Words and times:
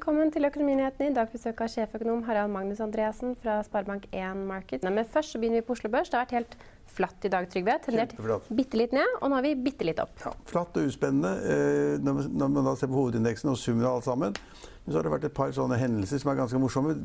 Velkommen 0.00 0.30
til 0.32 0.48
Økonominyhetene. 0.48 1.10
I 1.10 1.12
dag 1.12 1.28
besøk 1.28 1.58
av 1.60 1.68
sjeføkonom 1.68 2.22
Harald 2.24 2.48
Magnus 2.54 2.78
Andreassen 2.80 3.34
fra 3.36 3.58
Sparebank1 3.66 4.38
Market. 4.48 4.86
Men 4.86 5.04
først 5.04 5.34
så 5.34 5.40
begynner 5.42 5.60
vi 5.60 5.66
på 5.66 5.74
Oslo 5.74 5.90
Børs. 5.92 6.08
Det 6.08 6.16
har 6.16 6.22
vært 6.24 6.32
helt 6.38 6.54
flatt 6.88 7.26
i 7.28 7.30
dag, 7.34 7.44
Trygve. 7.52 7.74
Tendert 7.84 8.14
bitte 8.48 8.80
litt 8.80 8.94
ned, 8.96 9.18
og 9.20 9.28
nå 9.28 9.36
er 9.36 9.44
vi 9.44 9.50
bitte 9.66 9.84
litt 9.84 10.00
opp. 10.00 10.14
Ja, 10.24 10.32
flatt 10.48 10.78
og 10.80 10.88
uspennende 10.88 11.34
eh, 11.44 11.98
når 12.00 12.32
man 12.46 12.70
da 12.70 12.72
ser 12.80 12.88
på 12.88 12.96
hovedindeksen 12.96 13.52
og 13.52 13.60
summen 13.60 13.84
av 13.84 13.98
alt 13.98 14.08
sammen. 14.08 14.40
Men 14.86 14.88
så 14.88 14.96
har 14.96 15.04
det 15.04 15.12
vært 15.18 15.28
et 15.28 15.36
par 15.36 15.52
sånne 15.58 15.76
hendelser 15.82 16.24
som 16.24 16.32
er 16.32 16.40
ganske 16.40 16.62
morsomme. 16.64 16.96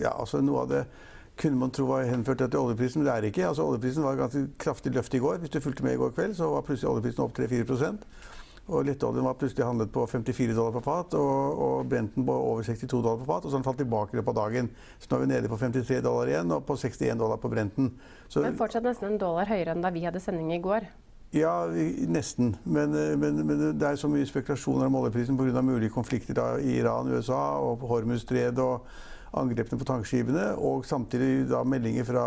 Ja, 0.00 0.14
altså 0.14 0.40
Noe 0.40 0.64
av 0.64 0.72
det 0.72 0.82
kunne 1.44 1.60
man 1.60 1.76
tro 1.76 1.90
var 1.92 2.08
henført 2.08 2.40
til 2.40 2.56
oljeprisen, 2.62 3.02
men 3.02 3.10
det 3.10 3.18
er 3.18 3.28
ikke. 3.28 3.50
Altså 3.50 3.68
Oljeprisen 3.68 4.08
var 4.08 4.16
ganske 4.16 4.46
kraftig 4.56 4.96
løft 4.96 5.12
i 5.12 5.20
går. 5.20 5.44
Hvis 5.44 5.52
du 5.52 5.60
fulgte 5.60 5.84
med 5.84 5.98
i 5.98 6.00
går 6.00 6.16
kveld, 6.16 6.40
så 6.40 6.48
var 6.56 6.64
plutselig 6.64 6.88
oljeprisen 6.94 7.28
opp 7.28 7.36
3-4 7.36 7.68
og 8.68 8.84
lettoljen 8.84 9.24
var 9.24 9.36
plutselig 9.40 9.64
handlet 9.64 9.90
på 9.92 10.04
54 10.06 10.52
dollar 10.52 10.74
på 10.76 10.82
fat, 10.84 11.14
og, 11.16 11.60
og 11.64 11.88
Brenten 11.88 12.26
på 12.28 12.34
over 12.36 12.66
62 12.66 12.90
dollar 12.92 13.18
på 13.22 13.28
fat. 13.28 13.44
Og 13.44 13.48
så 13.48 13.56
har 13.56 13.62
den 13.62 13.68
falt 13.68 13.80
tilbake 13.80 14.12
i 14.12 14.20
løpet 14.20 14.34
av 14.34 14.38
dagen. 14.42 14.70
Så 15.00 15.10
nå 15.10 15.18
er 15.18 15.24
vi 15.24 15.30
nede 15.32 15.50
på 15.50 15.58
53 15.60 16.00
dollar 16.04 16.32
igjen, 16.32 16.52
og 16.52 16.64
på 16.68 16.76
61 16.76 17.20
dollar 17.22 17.40
på 17.40 17.50
Brenten. 17.52 17.90
Så, 18.28 18.44
men 18.44 18.58
fortsatt 18.60 18.84
nesten 18.84 19.14
en 19.14 19.20
dollar 19.20 19.48
høyere 19.48 19.72
enn 19.72 19.84
da 19.84 19.92
vi 19.94 20.04
hadde 20.04 20.20
sending 20.22 20.52
i 20.52 20.60
går. 20.62 20.88
Ja, 21.32 21.54
nesten. 22.08 22.54
Men, 22.64 22.92
men, 23.20 23.42
men 23.44 23.64
det 23.76 23.84
er 23.84 24.00
så 24.00 24.08
mye 24.08 24.28
spekulasjoner 24.28 24.88
om 24.88 25.00
oljeprisen 25.02 25.36
pga. 25.36 25.60
mulige 25.64 25.92
konflikter 25.92 26.60
i 26.60 26.78
Iran, 26.80 27.08
USA 27.12 27.58
og 27.60 27.80
på 27.80 27.90
Hormuzstredet. 27.90 28.64
og 28.64 28.86
angrepene 29.36 29.78
på 29.80 29.86
tankskipene, 29.88 30.44
og 30.64 30.86
samtidig 30.88 31.48
da 31.50 31.60
meldinger 31.68 32.06
fra, 32.08 32.24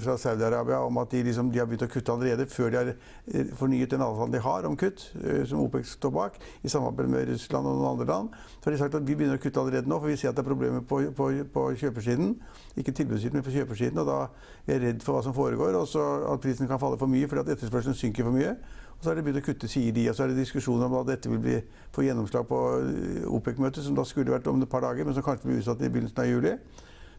fra 0.00 0.16
Saudi-Arabia 0.20 0.80
om 0.86 1.00
at 1.02 1.12
de, 1.12 1.22
liksom, 1.26 1.50
de, 1.52 1.60
har 1.60 1.68
begynt 1.68 1.84
å 1.84 1.90
kutte 1.92 2.14
allerede 2.14 2.46
før 2.50 2.72
de 2.72 2.78
har 2.78 2.92
eh, 2.92 3.52
fornyet 3.58 3.92
den 3.92 4.04
avtalen 4.04 4.32
de 4.34 4.42
har 4.44 4.68
om 4.68 4.78
kutt, 4.80 5.04
eh, 5.20 5.42
som 5.48 5.60
OPEC 5.64 5.94
står 5.96 6.14
bak, 6.16 6.40
i 6.64 6.72
samarbeid 6.72 7.12
med 7.12 7.28
Russland 7.34 7.68
og 7.68 7.78
noen 7.78 7.90
andre 7.92 8.08
land. 8.08 8.40
Så 8.58 8.68
har 8.68 8.76
de 8.76 8.82
sagt 8.82 8.98
at 8.98 9.06
vi 9.06 9.16
begynner 9.18 9.40
å 9.40 9.42
kutte 9.42 9.60
allerede 9.62 9.90
nå, 9.90 10.00
for 10.00 10.12
vi 10.12 10.18
ser 10.20 10.32
at 10.32 10.38
det 10.38 10.44
er 10.44 10.50
problemer 10.50 10.84
på, 10.86 11.02
på, 11.16 11.30
på 11.54 11.66
kjøpersiden. 11.84 12.34
Ikke 12.80 12.94
tilbudssiden, 12.96 13.40
men 13.40 13.46
på 13.46 13.54
kjøpersiden. 13.54 14.00
Og 14.00 14.08
da 14.08 14.20
er 14.66 14.78
jeg 14.78 14.84
redd 14.86 15.04
for 15.04 15.18
hva 15.18 15.24
som 15.26 15.36
foregår, 15.36 15.76
og 15.76 15.96
at 16.34 16.44
prisen 16.44 16.70
kan 16.70 16.80
falle 16.80 17.00
for 17.00 17.10
mye 17.10 17.28
fordi 17.28 17.44
at 17.44 17.56
etterspørselen 17.56 17.98
synker 17.98 18.26
for 18.26 18.36
mye. 18.36 18.56
Og 19.00 19.06
så 19.06 19.14
er 19.14 19.16
det 19.16 19.24
begynt 19.24 19.40
å 19.40 19.46
kutte, 19.46 19.68
sier 19.72 19.94
de. 19.96 20.02
Og 20.10 20.16
så 20.16 20.26
er 20.26 20.34
det 20.34 20.42
diskusjoner 20.42 20.84
om 20.84 20.98
at 20.98 21.08
dette 21.08 21.30
vil 21.32 21.40
bli, 21.40 21.56
få 21.96 22.04
gjennomslag 22.04 22.44
på 22.50 22.60
eh, 22.84 23.24
OPEC-møtet, 23.32 23.80
som 23.86 23.96
da 23.96 24.04
skulle 24.04 24.34
vært 24.34 24.50
om 24.52 24.60
et 24.60 24.68
par 24.68 24.84
dager, 24.84 25.08
men 25.08 25.16
som 25.16 25.24
kanskje 25.24 25.48
blir 25.48 25.62
utsatt 25.62 25.80
i 25.80 25.88
begynnelsen 25.88 26.20
av 26.20 26.28
juli. 26.28 26.52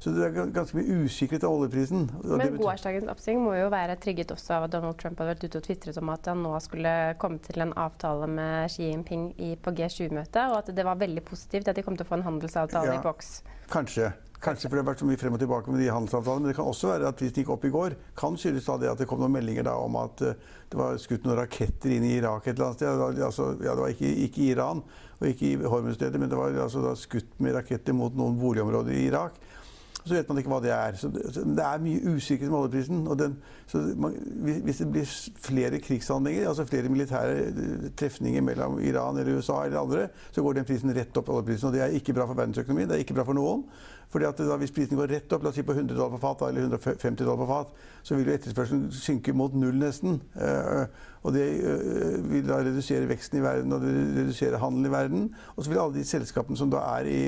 Så 0.01 0.13
det 0.13 0.23
er 0.25 0.47
ganske 0.53 0.78
mye 0.78 1.01
usikkerhet 1.06 1.44
av 1.45 1.56
oljeprisen. 1.57 2.07
Men 2.25 2.56
gårsdagens 2.57 3.09
oppsving 3.09 3.41
må 3.41 3.51
jo 3.53 3.67
være 3.73 4.00
trygget 4.01 4.33
også 4.33 4.56
av 4.56 4.66
at 4.66 4.73
Donald 4.73 4.97
Trump 5.01 5.22
hadde 5.22 5.35
vært 5.35 5.45
ute 5.45 5.59
og 5.59 5.66
tvitret 5.67 6.00
om 6.01 6.09
at 6.13 6.29
han 6.29 6.41
nå 6.41 6.56
skulle 6.66 6.94
komme 7.22 7.41
til 7.45 7.61
en 7.66 7.73
avtale 7.78 8.29
med 8.29 8.73
Xi 8.73 8.88
Jinping 8.88 9.27
i, 9.38 9.51
på 9.61 9.73
G7-møtet, 9.77 10.41
og 10.50 10.57
at 10.63 10.73
det 10.73 10.85
var 10.85 10.97
veldig 11.01 11.22
positivt 11.25 11.69
at 11.69 11.77
de 11.77 11.85
kom 11.85 11.97
til 11.97 12.07
å 12.07 12.09
få 12.09 12.17
en 12.17 12.25
handelsavtale 12.31 12.95
ja, 12.95 12.97
i 12.97 13.06
boks. 13.06 13.29
Kanskje. 13.73 14.09
Kanskje 14.41 14.72
fordi 14.72 14.79
det 14.79 14.81
har 14.81 14.90
vært 14.90 15.02
så 15.03 15.06
mye 15.06 15.19
frem 15.22 15.35
og 15.38 15.41
tilbake 15.41 15.69
med 15.69 15.84
de 15.84 15.91
handelsavtalene. 15.94 16.41
Men 16.41 16.50
det 16.50 16.57
kan 16.57 16.69
også 16.72 16.90
være 16.90 17.09
at 17.12 17.18
prisen 17.19 17.44
gikk 17.44 17.52
opp 17.53 17.66
i 17.68 17.74
går. 17.74 17.96
Kan 18.18 18.40
skyldes 18.41 18.66
da 18.66 18.78
det 18.81 18.90
at 18.90 19.03
det 19.03 19.06
kom 19.09 19.22
noen 19.22 19.35
meldinger 19.35 19.68
da 19.68 19.75
om 19.78 20.00
at 20.02 20.24
uh, 20.25 20.31
det 20.72 20.79
var 20.79 20.97
skutt 21.02 21.28
noen 21.28 21.38
raketter 21.44 21.94
inn 21.94 22.07
i 22.07 22.16
Irak 22.18 22.47
et 22.47 22.56
eller 22.56 22.72
annet 22.72 22.81
sted. 22.81 23.03
Altså, 23.28 23.51
ja, 23.62 23.75
det 23.75 23.85
var 23.85 23.94
ikke, 23.94 24.13
ikke, 24.25 24.47
Iran 24.56 24.81
og 25.19 25.28
ikke 25.30 25.51
i 25.51 25.72
Hormuzstredet, 25.75 26.18
men 26.18 26.31
det 26.31 26.40
var 26.40 26.57
altså, 26.57 26.81
da, 26.81 26.96
skutt 26.97 27.38
med 27.38 27.53
raketter 27.59 27.94
mot 27.94 28.18
noen 28.18 28.40
boligområder 28.41 28.97
i 28.97 29.06
Irak. 29.12 29.38
Så 30.06 30.16
vet 30.16 30.29
man 30.29 30.39
ikke 30.41 30.50
hva 30.50 30.59
det 30.63 30.72
er. 30.73 30.95
Så 30.97 31.12
det, 31.13 31.62
er 31.62 31.81
mye 31.84 32.16
usikkerhet 32.16 32.50
med 32.50 32.59
oljeprisen. 32.59 33.03
Og 33.07 33.19
den, 33.19 33.35
man, 34.01 34.16
hvis 34.66 34.81
det 34.81 34.88
blir 34.91 35.13
flere 35.45 35.79
krigshandlinger, 35.84 36.47
altså 36.50 36.66
flere 36.66 36.89
militære 36.89 37.35
eh, 37.51 37.88
trefninger 37.97 38.41
mellom 38.41 38.79
Iran 38.81 39.22
eller 39.22 39.38
USA 39.38 39.62
eller 39.66 39.84
andre, 39.84 40.07
så 40.31 40.41
går 40.41 40.57
den 40.57 40.66
prisen 40.66 40.95
rett 40.95 41.17
opp. 41.17 41.29
oljeprisen, 41.29 41.67
Og 41.67 41.73
det 41.73 41.84
er 41.85 41.97
ikke 41.97 42.17
bra 42.17 42.25
for 42.25 42.39
verdensøkonomien. 42.39 42.89
Det 42.89 42.97
er 42.97 43.06
ikke 43.06 43.19
bra 43.19 43.28
for 43.29 43.38
noen. 43.38 43.67
Fordi 44.12 44.25
at 44.25 44.38
da, 44.38 44.57
Hvis 44.57 44.73
prisen 44.75 44.97
går 44.97 45.07
rett 45.07 45.34
opp, 45.34 45.44
la 45.44 45.50
oss 45.50 45.56
si 45.56 45.63
på 45.63 45.78
100 45.78 45.95
dollar 45.95 46.18
på 46.18 46.22
fat 46.25 46.41
eller 46.50 46.66
150 46.66 47.22
dollar 47.22 47.45
på 47.45 47.47
fat, 47.47 47.78
så 48.03 48.16
vil 48.16 48.28
jo 48.28 48.33
etterspørselen 48.33 48.89
synke 48.91 49.33
mot 49.33 49.53
null 49.56 49.78
nesten. 49.79 50.18
Uh, 50.35 50.83
og 51.23 51.38
det 51.38 51.45
uh, 51.62 52.18
vil 52.31 52.44
da 52.50 52.59
redusere 52.59 53.07
veksten 53.07 53.39
i 53.39 53.45
verden 53.45 53.72
og 53.72 53.85
det 53.85 53.94
redusere 54.18 54.59
handelen 54.59 54.89
i 54.89 54.94
verden. 54.97 55.31
Og 55.56 55.63
så 55.63 55.72
vil 55.72 55.79
alle 55.79 56.01
de 56.01 56.03
selskapene 56.09 56.59
som 56.59 56.73
da 56.73 56.83
er 56.97 57.07
i 57.07 57.22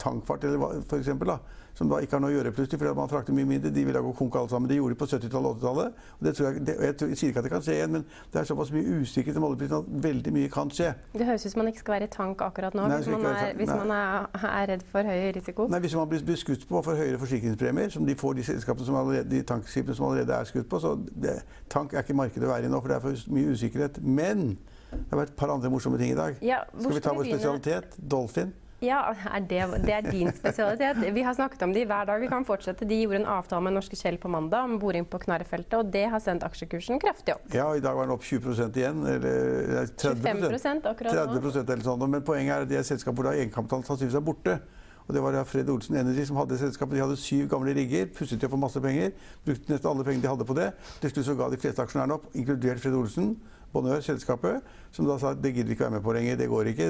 tankfart, 0.00 0.44
eller 0.44 0.82
for 0.88 0.96
eksempel, 0.96 1.34
da, 1.34 1.38
som 1.76 1.90
da 1.90 1.98
ikke 2.00 2.16
har 2.16 2.22
noe 2.24 2.32
å 2.32 2.36
gjøre 2.38 2.52
plutselig 2.56 2.80
fordi 2.80 2.92
man 2.96 3.10
frakter 3.10 3.36
mye 3.36 3.48
mindre. 3.48 3.70
De 3.74 3.82
vil 3.84 3.96
da 3.96 4.00
gå 4.00 4.12
konk 4.16 4.38
alle 4.40 4.48
sammen. 4.48 4.68
Det 4.70 4.78
gjorde 4.78 4.94
de 4.94 4.98
på 5.02 5.08
70-tallet 5.10 5.50
og 5.50 5.58
80-tallet. 5.58 5.98
Det 6.24 6.32
jeg, 6.40 6.62
det, 6.66 6.76
jeg, 6.86 6.94
jeg, 7.02 7.18
sier 7.20 7.32
ikke 7.32 7.42
at 7.42 7.48
det 7.48 7.52
kan 7.52 7.64
skje 7.66 7.74
igjen, 7.76 7.92
men 7.92 8.06
det 8.32 8.40
er 8.40 8.48
såpass 8.48 8.72
mye 8.72 9.00
usikkerhet 9.02 9.40
om 9.40 9.48
oljeprisen 9.50 9.76
at 9.82 9.90
veldig 10.06 10.32
mye 10.38 10.52
kan 10.56 10.72
skje. 10.72 10.88
Det 11.12 11.28
høres 11.28 11.46
ut 11.46 11.52
som 11.52 11.62
man 11.62 11.70
ikke 11.72 11.84
skal 11.84 11.96
være 11.98 12.08
i 12.08 12.12
tank 12.16 12.44
akkurat 12.46 12.78
nå 12.78 12.86
Nei, 12.88 13.00
hvis, 13.02 13.12
man 13.12 13.28
er, 13.28 13.52
hvis 13.60 13.72
man 13.74 13.92
er, 13.92 14.28
er, 14.40 14.66
redd 14.72 14.86
for 14.94 15.12
høy 15.12 15.28
risiko. 15.36 15.68
Nei, 15.72 15.82
Hvis 15.84 15.98
man 16.00 16.08
blir, 16.08 16.24
blir 16.24 16.40
skutt 16.40 16.64
på 16.68 16.82
for 16.86 16.96
høyere 16.96 17.20
forsikringspremier, 17.20 17.92
som 17.92 18.08
de 18.08 18.16
får 18.16 18.40
de 18.40 18.46
som 18.48 18.96
allerede, 18.96 19.28
de 19.30 19.42
tankskipene 19.44 19.96
som 19.98 20.08
allerede 20.08 20.32
er 20.32 20.48
skutt 20.48 20.68
på, 20.70 20.80
så 20.80 20.96
det, 21.12 21.38
tank 21.72 21.92
er 21.92 22.06
ikke 22.06 22.16
markedet 22.16 22.48
å 22.48 22.54
være 22.54 22.70
i 22.70 22.72
nå, 22.72 22.80
for 22.80 22.92
det 22.92 22.96
er 22.96 23.04
for 23.04 23.36
mye 23.36 23.52
usikkerhet. 23.52 24.00
Men 24.00 24.54
det 24.90 25.10
har 25.10 25.26
vært 25.26 25.34
et 25.34 25.40
par 25.40 25.52
andre 25.52 25.70
morsomme 25.70 26.00
ting 26.00 26.14
i 26.14 26.18
dag. 26.18 26.38
Ja, 26.40 26.64
skal 26.72 26.96
vi 26.96 27.04
ta 27.04 27.12
vår 27.16 27.28
spesialitet? 27.28 27.98
Dolphin. 28.00 28.54
Ja, 28.84 28.98
er 29.32 29.40
det, 29.40 29.60
det, 29.86 29.92
er 29.92 30.08
din 30.10 30.28
spesialitet. 30.36 30.98
Vi 31.14 31.22
har 31.24 31.34
snakket 31.34 31.62
om 31.64 31.72
de 31.72 31.84
hver 31.88 32.08
dag. 32.08 32.20
Vi 32.20 32.28
kan 32.28 32.44
fortsette. 32.44 32.84
De 32.84 32.98
gjorde 33.00 33.22
en 33.22 33.28
avtale 33.38 33.64
med 33.64 33.76
Norske 33.78 33.96
Kjell 33.96 34.18
på 34.20 34.28
mandag 34.28 34.68
om 34.68 34.76
boring 34.80 35.06
på 35.08 35.20
Knarrefeltet, 35.22 35.78
og 35.78 35.92
det 35.94 36.04
har 36.12 36.20
sendt 36.20 36.44
aksjekursen 36.44 37.00
kraftig 37.00 37.38
opp. 37.38 37.46
Ja, 37.56 37.70
i 37.72 37.80
dag 37.80 37.96
var 37.96 38.08
den 38.08 38.16
opp 38.18 38.26
20 38.26 38.68
igjen. 38.76 39.00
Eller 39.08 39.88
30 39.96 40.20
25 40.20 40.82
akkurat 40.92 41.16
30 41.16 41.62
eller 41.64 41.86
sånn. 41.86 42.04
Men 42.10 42.26
poenget 42.26 42.52
er 42.52 42.66
at 42.66 42.72
det 42.72 42.80
er 42.80 42.84
et 42.84 42.90
selskap 42.90 43.16
hvor 43.16 43.32
egenkapitalen 43.32 43.86
sannsynligvis 43.88 44.20
er 44.20 44.26
borte. 44.28 44.58
Og 45.06 45.14
det 45.14 45.22
var 45.22 45.44
Fred 45.46 45.68
Olsen 45.70 45.96
Energy 45.96 46.24
som 46.26 46.38
hadde 46.40 46.58
selskapet. 46.58 46.96
De 46.96 47.02
hadde 47.04 47.16
syv 47.20 47.48
gamle 47.50 47.74
rigger, 47.74 48.08
pusset 48.14 48.40
de 48.40 48.48
for 48.50 48.60
masse 48.60 48.80
penger. 48.82 49.12
Brukte 49.46 49.72
nesten 49.72 49.90
alle 49.90 50.04
pengene 50.04 50.22
de 50.22 50.32
hadde 50.32 50.46
på 50.48 50.56
det. 50.58 50.72
Til 51.02 51.12
slutt 51.12 51.28
så 51.28 51.36
ga 51.38 51.50
de 51.52 51.60
fleste 51.62 51.82
aksjonærene 51.82 52.16
opp, 52.18 52.26
inkludert 52.34 52.82
Fred 52.82 52.98
Olsen. 52.98 53.36
Bonheur, 53.72 54.00
selskapet, 54.00 54.62
som 54.94 55.04
da 55.08 55.16
sa 55.20 55.32
at 55.34 55.40
det 55.42 55.50
gidder 55.52 55.68
vi 55.68 55.74
ikke 55.74 55.84
være 55.84 55.96
med 55.96 56.04
på 56.04 56.12
lenger. 56.14 56.36
Det 56.38 56.46
går 56.48 56.70
ikke. 56.70 56.86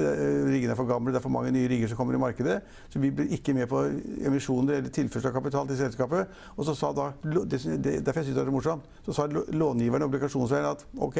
Riggene 0.47 0.71
er 0.71 0.79
for 0.79 0.87
gamle, 0.87 1.11
det 1.11 1.19
er 1.19 1.23
for 1.25 1.33
mange 1.33 1.51
nye 1.51 1.67
rigger 1.67 1.89
som 1.91 1.99
kommer 1.99 2.15
i 2.15 2.21
markedet. 2.21 2.61
Så 2.93 3.01
vi 3.03 3.09
blir 3.11 3.33
ikke 3.35 3.55
med 3.57 3.67
på 3.67 3.81
emisjoner 4.29 4.77
eller 4.77 4.93
tilførsel 4.93 5.31
av 5.31 5.35
kapital 5.35 5.67
til 5.67 5.79
selskapet. 5.81 6.37
Og 6.55 6.69
så 6.69 6.77
sa 6.77 6.93
da, 6.95 7.09
Derfor 7.25 8.21
jeg 8.21 8.29
syns 8.29 8.37
det 8.37 8.45
er 8.45 8.53
morsomt, 8.53 8.87
så 9.05 9.17
sa 9.17 9.27
långiverne 9.27 10.07
obligasjonseierne 10.07 10.77
at 10.77 10.85
OK, 10.95 11.19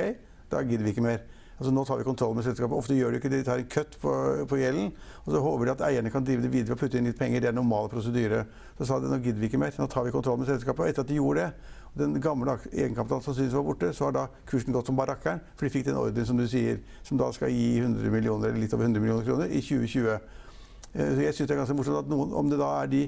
da 0.52 0.62
gidder 0.64 0.86
vi 0.86 0.96
ikke 0.96 1.04
mer. 1.10 1.26
Altså 1.58 1.72
Nå 1.74 1.84
tar 1.86 1.98
vi 1.98 2.06
kontroll 2.06 2.36
med 2.38 2.46
selskapet. 2.46 2.78
Ofte 2.78 2.94
gjør 2.94 3.16
de 3.16 3.18
ikke 3.18 3.32
det, 3.34 3.40
de 3.42 3.48
tar 3.48 3.62
en 3.62 3.70
kutt 3.72 3.96
på, 4.02 4.12
på, 4.50 4.60
gjelden. 4.62 4.92
Og 5.24 5.32
så 5.34 5.42
håper 5.42 5.66
de 5.66 5.74
at 5.74 5.84
eierne 5.88 6.12
kan 6.14 6.26
drive 6.26 6.44
det 6.46 6.52
videre 6.54 6.78
og 6.78 6.82
putte 6.84 7.00
inn 7.00 7.10
litt 7.10 7.18
penger. 7.18 7.42
Det 7.42 7.50
er 7.50 7.58
normal 7.58 7.90
prosedyre. 7.90 8.44
Så 8.78 8.86
sa 8.86 9.00
de 9.02 9.10
nå 9.10 9.18
gidder 9.24 9.42
vi 9.42 9.50
ikke 9.50 9.62
mer. 9.62 9.74
Nå 9.82 9.90
tar 9.90 10.06
vi 10.06 10.14
kontroll 10.14 10.38
med 10.38 10.52
selskapet. 10.52 10.84
Og 10.86 10.92
etter 10.92 11.02
at 11.02 11.10
de 11.10 11.18
gjorde 11.18 11.48
det, 11.48 11.74
og 11.88 12.04
den 12.04 12.22
gamle 12.22 12.60
egenkapitalen 12.70 13.26
som 13.26 13.34
synes 13.34 13.56
var 13.58 13.66
borte, 13.66 13.90
så 13.94 14.06
har 14.06 14.14
da 14.20 14.26
kursen 14.46 14.76
gått 14.76 14.92
som 14.92 15.00
barakkeren. 15.00 15.42
For 15.58 15.66
de 15.66 15.74
fikk 15.74 15.88
den 15.90 15.98
ordren 15.98 16.30
som 16.30 16.38
du 16.38 16.46
sier, 16.46 16.84
som 17.08 17.18
da 17.18 17.32
skal 17.34 17.50
gi 17.50 17.80
100 17.82 18.14
millioner, 18.14 18.52
eller 18.52 18.62
litt 18.62 18.76
over 18.78 18.86
100 18.86 19.02
millioner 19.02 19.26
kroner 19.26 19.50
i 19.50 19.64
2020. 19.66 20.14
Eh, 20.94 21.10
så 21.16 21.26
jeg 21.26 21.34
synes 21.34 21.48
det 21.48 21.56
er 21.56 21.64
ganske 21.64 21.78
morsomt 21.80 22.04
at 22.04 22.12
noen, 22.12 22.38
om 22.38 22.54
det 22.54 22.62
da 22.62 22.70
er 22.84 22.94
de 22.94 23.02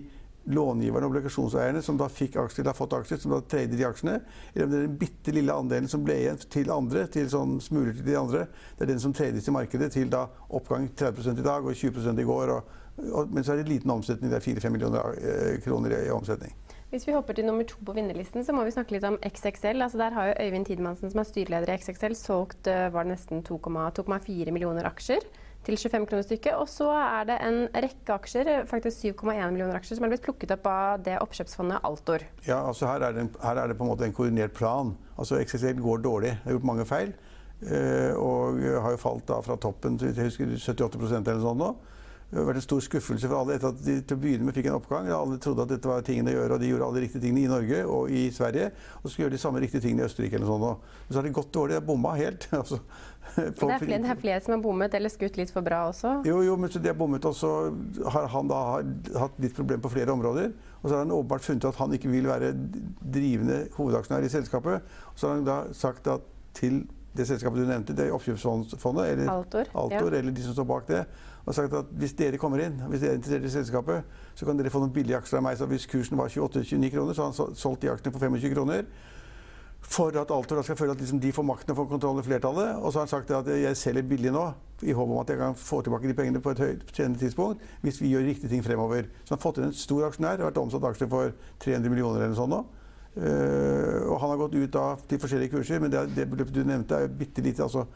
långiverne 0.49 1.05
og 1.05 1.13
obligasjonseierne 1.13 1.81
som 1.85 1.97
da 1.99 2.09
fikk 2.11 2.39
aksjer, 2.41 2.63
eller 2.63 2.73
har 2.73 2.77
fått 2.77 2.95
aksjer, 2.97 3.21
som 3.21 3.35
da 3.35 3.41
trader 3.45 3.77
de 3.77 3.85
aksjene, 3.87 4.17
eller 4.53 4.65
om 4.65 4.71
det 4.71 4.79
er 4.79 4.87
den 4.87 4.97
bitte 5.01 5.35
lille 5.35 5.55
andelen 5.55 5.89
som 5.91 6.03
ble 6.05 6.17
igjen 6.23 6.41
til 6.49 6.71
andre, 6.73 7.05
til 7.13 7.29
sånn 7.31 7.59
smuler 7.63 7.93
til 7.93 8.07
de 8.07 8.17
andre, 8.19 8.45
det 8.77 8.85
er 8.85 8.93
den 8.93 9.03
som 9.03 9.13
trades 9.15 9.49
i 9.49 9.55
markedet 9.55 9.91
til 9.93 10.09
da 10.11 10.25
oppgang 10.49 10.89
30% 10.89 11.41
i 11.41 11.45
dag 11.45 11.65
og 11.65 11.77
20% 11.77 12.23
i 12.23 12.27
går. 12.29 12.55
og 12.55 13.29
Men 13.31 13.43
så 13.43 13.53
er 13.53 13.61
det 13.61 13.69
liten 13.69 13.91
omsetning. 13.91 14.31
Det 14.31 14.41
er 14.41 14.47
4-5 14.59 14.73
millioner 14.73 15.13
eh, 15.21 15.59
kroner 15.63 15.95
i 16.01 16.09
omsetning. 16.11 16.55
Hvis 16.89 17.05
vi 17.05 17.13
hopper 17.13 17.37
til 17.37 17.45
nummer 17.45 17.63
to 17.69 17.77
på 17.85 17.93
vinnerlisten, 17.93 18.43
så 18.43 18.53
må 18.55 18.63
vi 18.65 18.73
snakke 18.73 18.95
litt 18.95 19.05
om 19.05 19.19
XXL. 19.21 19.77
Altså 19.85 19.99
der 20.01 20.15
har 20.15 20.31
jo 20.31 20.39
Øyvind 20.41 20.65
Tidemannsen, 20.65 21.11
som 21.11 21.21
er 21.21 21.27
styreleder 21.29 21.69
i 21.69 21.77
XXL, 21.77 22.17
solgt 22.17 22.67
eh, 22.67 22.87
var 22.89 23.05
det 23.05 23.13
nesten 23.13 23.45
2,4 23.45 24.49
millioner 24.55 24.89
aksjer 24.89 25.21
til 25.67 25.77
25 25.77 26.05
kroner 26.09 26.25
stykket. 26.25 26.55
Og 26.59 26.69
så 26.71 26.89
er 26.95 27.29
det 27.29 27.37
en 27.45 27.59
rekke 27.73 28.15
aksjer, 28.15 28.51
faktisk 28.69 29.03
7,1 29.23 29.51
millioner 29.53 29.79
aksjer, 29.79 29.99
som 29.99 30.07
er 30.07 30.13
blitt 30.13 30.25
plukket 30.25 30.53
opp 30.55 30.69
av 30.71 31.03
det 31.05 31.17
oppkjøpsfondet 31.23 31.85
Altor. 31.87 32.25
Ja, 32.47 32.61
altså 32.61 32.89
her 32.89 33.07
er, 33.09 33.17
det, 33.17 33.27
her 33.43 33.61
er 33.61 33.71
det 33.71 33.77
på 33.79 33.87
en 33.87 33.91
måte 33.91 34.07
en 34.07 34.15
koordinert 34.15 34.55
plan. 34.57 34.95
Altså 35.19 35.39
XXL 35.41 35.83
går 35.83 36.03
dårlig. 36.05 36.33
Det 36.37 36.47
har 36.47 36.57
gjort 36.57 36.71
mange 36.71 36.87
feil. 36.89 37.13
Eh, 37.59 38.13
og 38.15 38.61
har 38.63 38.93
jo 38.95 39.01
falt 39.01 39.25
da 39.27 39.41
fra 39.43 39.57
toppen 39.59 39.97
til 39.99 40.13
jeg 40.15 40.29
husker 40.31 40.53
78% 40.55 41.27
eller 41.27 41.43
sånn 41.43 41.59
nå. 41.59 41.73
Det 42.29 42.37
har 42.37 42.45
vært 42.45 42.59
en 42.59 42.65
stor 42.67 42.81
skuffelse 42.85 43.25
for 43.25 43.39
alle 43.39 43.55
etter 43.57 43.71
at 43.71 43.79
de 43.81 43.93
til 44.05 44.17
å 44.17 44.21
begynne 44.21 44.45
med 44.45 44.53
fikk 44.53 44.67
en 44.69 44.75
oppgang. 44.77 45.07
Alle 45.09 45.39
trodde 45.41 45.63
at 45.65 45.71
dette 45.71 45.89
var 45.89 46.03
tingene 46.05 46.29
å 46.29 46.35
gjøre, 46.35 46.57
og 46.57 46.61
de 46.61 46.67
gjorde 46.69 46.85
alle 46.85 46.99
de 46.99 47.01
riktige 47.07 47.23
tingene 47.23 47.41
i 47.41 47.49
Norge 47.49 47.79
og 47.89 48.11
i 48.13 48.21
Sverige. 48.35 48.67
Og 48.99 49.07
så 49.07 49.13
skulle 49.13 49.25
gjøre 49.25 49.33
de 49.33 49.41
samme 49.41 49.63
riktige 49.63 49.81
tingene 49.81 50.03
i 50.03 50.05
Østerrike 50.05 50.37
eller 50.37 50.51
sånn. 50.51 50.65
Men 50.67 51.09
så 51.09 51.17
har 51.17 51.25
de 51.25 51.31
gått 51.39 51.49
dårlig. 51.57 51.73
De 51.73 51.79
har 51.79 51.87
bomma 51.87 52.11
helt. 52.19 52.45
altså, 52.59 52.77
det, 53.33 53.47
er 53.47 53.55
flere, 53.57 54.01
det 54.05 54.13
er 54.13 54.21
flere 54.21 54.43
som 54.45 54.53
har 54.53 54.61
bommet 54.61 54.99
eller 54.99 55.13
skutt 55.13 55.41
litt 55.41 55.55
for 55.55 55.65
bra 55.65 55.81
også? 55.89 56.13
Jo, 56.29 56.37
jo, 56.45 56.59
men 56.61 56.69
så 56.69 56.83
de 56.85 56.91
har 56.91 56.99
bommet 57.01 57.25
også. 57.25 57.55
Har 58.13 58.29
han 58.35 58.53
da 58.53 58.61
hatt 59.25 59.41
litt 59.41 59.57
problemer 59.57 59.81
på 59.87 59.93
flere 59.95 60.13
områder. 60.13 60.53
Og 60.83 60.85
så 60.85 60.93
har 60.99 61.07
han 61.07 61.17
åpenbart 61.17 61.49
funnet 61.49 61.65
at 61.71 61.81
han 61.81 61.97
ikke 61.97 62.13
vil 62.13 62.29
være 62.29 62.53
drivende 63.01 63.63
hovedaksjonær 63.73 64.29
i 64.29 64.31
selskapet. 64.37 64.95
Og 65.15 65.17
så 65.17 65.31
har 65.31 65.39
han 65.39 65.49
da 65.49 65.59
sagt 65.73 66.13
at 66.13 66.29
til 66.61 66.83
det 67.17 67.25
selskapet 67.27 67.63
du 67.63 67.65
nevnte, 67.65 67.95
det 67.97 68.05
er 68.05 68.15
oppkjøpsfondet, 68.15 69.05
eller 69.11 69.31
Altor, 69.33 69.69
Altor 69.73 70.13
ja. 70.13 70.19
eller 70.21 70.35
de 70.35 70.43
som 70.45 70.53
står 70.53 70.67
bak 70.69 70.85
det, 70.87 71.01
og 71.49 71.55
sagt 71.57 71.73
at 71.73 71.93
hvis 71.97 72.13
dere 72.13 72.37
kommer 72.37 72.61
inn, 72.61 72.75
hvis 72.91 73.01
dere 73.01 73.15
er 73.15 73.17
interessert 73.17 73.45
i 73.47 73.53
selskapet, 73.55 74.17
så 74.37 74.45
kan 74.45 74.59
dere 74.59 74.69
få 74.69 74.83
noen 74.83 74.93
billige 74.93 75.17
aksjer 75.17 75.39
av 75.39 75.47
meg. 75.47 75.55
Så 75.57 75.65
hvis 75.71 75.87
kursen 75.89 76.19
var 76.19 76.29
28-29 76.29 76.91
kroner, 76.93 77.15
så 77.17 77.25
har 77.25 77.31
han 77.31 77.55
solgt 77.57 77.81
de 77.81 77.89
aksjene 77.89 78.13
på 78.13 78.21
25 78.21 78.53
kroner. 78.53 78.83
For 79.89 80.13
at 80.13 80.29
Altor 80.35 80.61
skal 80.61 80.77
føle 80.77 80.93
at 80.93 81.01
liksom 81.01 81.21
de 81.23 81.31
får 81.33 81.47
makten 81.47 81.73
og 81.73 81.79
får 81.79 81.87
kontroll 81.89 82.19
over 82.19 82.27
flertallet. 82.27 82.75
Og 82.77 82.91
så 82.91 82.99
har 82.99 83.07
han 83.07 83.13
sagt 83.15 83.31
at 83.33 83.49
jeg 83.49 83.79
selger 83.79 84.05
billig 84.05 84.33
nå, 84.35 84.43
i 84.85 84.93
håp 84.93 85.09
om 85.09 85.21
at 85.23 85.31
jeg 85.33 85.39
kan 85.39 85.57
få 85.57 85.79
tilbake 85.81 86.11
de 86.11 86.15
pengene 86.19 86.41
på 86.43 86.53
et 86.53 86.61
høyt 86.61 86.93
tidspunkt 86.93 87.63
hvis 87.81 87.97
vi 87.99 88.11
gjør 88.13 88.27
riktige 88.29 88.51
ting 88.51 88.61
fremover. 88.63 89.09
Så 89.23 89.33
han 89.33 89.39
har 89.39 89.43
fått 89.47 89.57
inn 89.57 89.71
en 89.71 89.73
stor 89.73 90.05
aksjonær. 90.11 90.37
har 90.37 90.51
vært 90.51 90.61
omsatt 90.61 90.85
aksjer 90.91 91.09
for 91.09 91.33
300 91.65 91.89
millioner 91.89 92.27
eller 92.27 92.37
sånn 92.37 92.53
nå. 92.53 92.61
Uh, 93.17 94.05
og 94.05 94.19
han 94.21 94.29
har 94.35 94.37
gått 94.43 94.55
ut 94.55 94.75
av 94.77 95.01
de 95.09 95.17
forskjellige 95.19 95.55
kurser, 95.57 95.81
men 95.81 95.91
det, 95.91 96.05
det 96.13 96.29
beløpet 96.29 96.53
du 96.53 96.61
nevnte, 96.61 96.95
er 96.95 97.07
jo 97.07 97.15
bitte 97.23 97.41
lite. 97.41 97.65
Altså, 97.65 97.87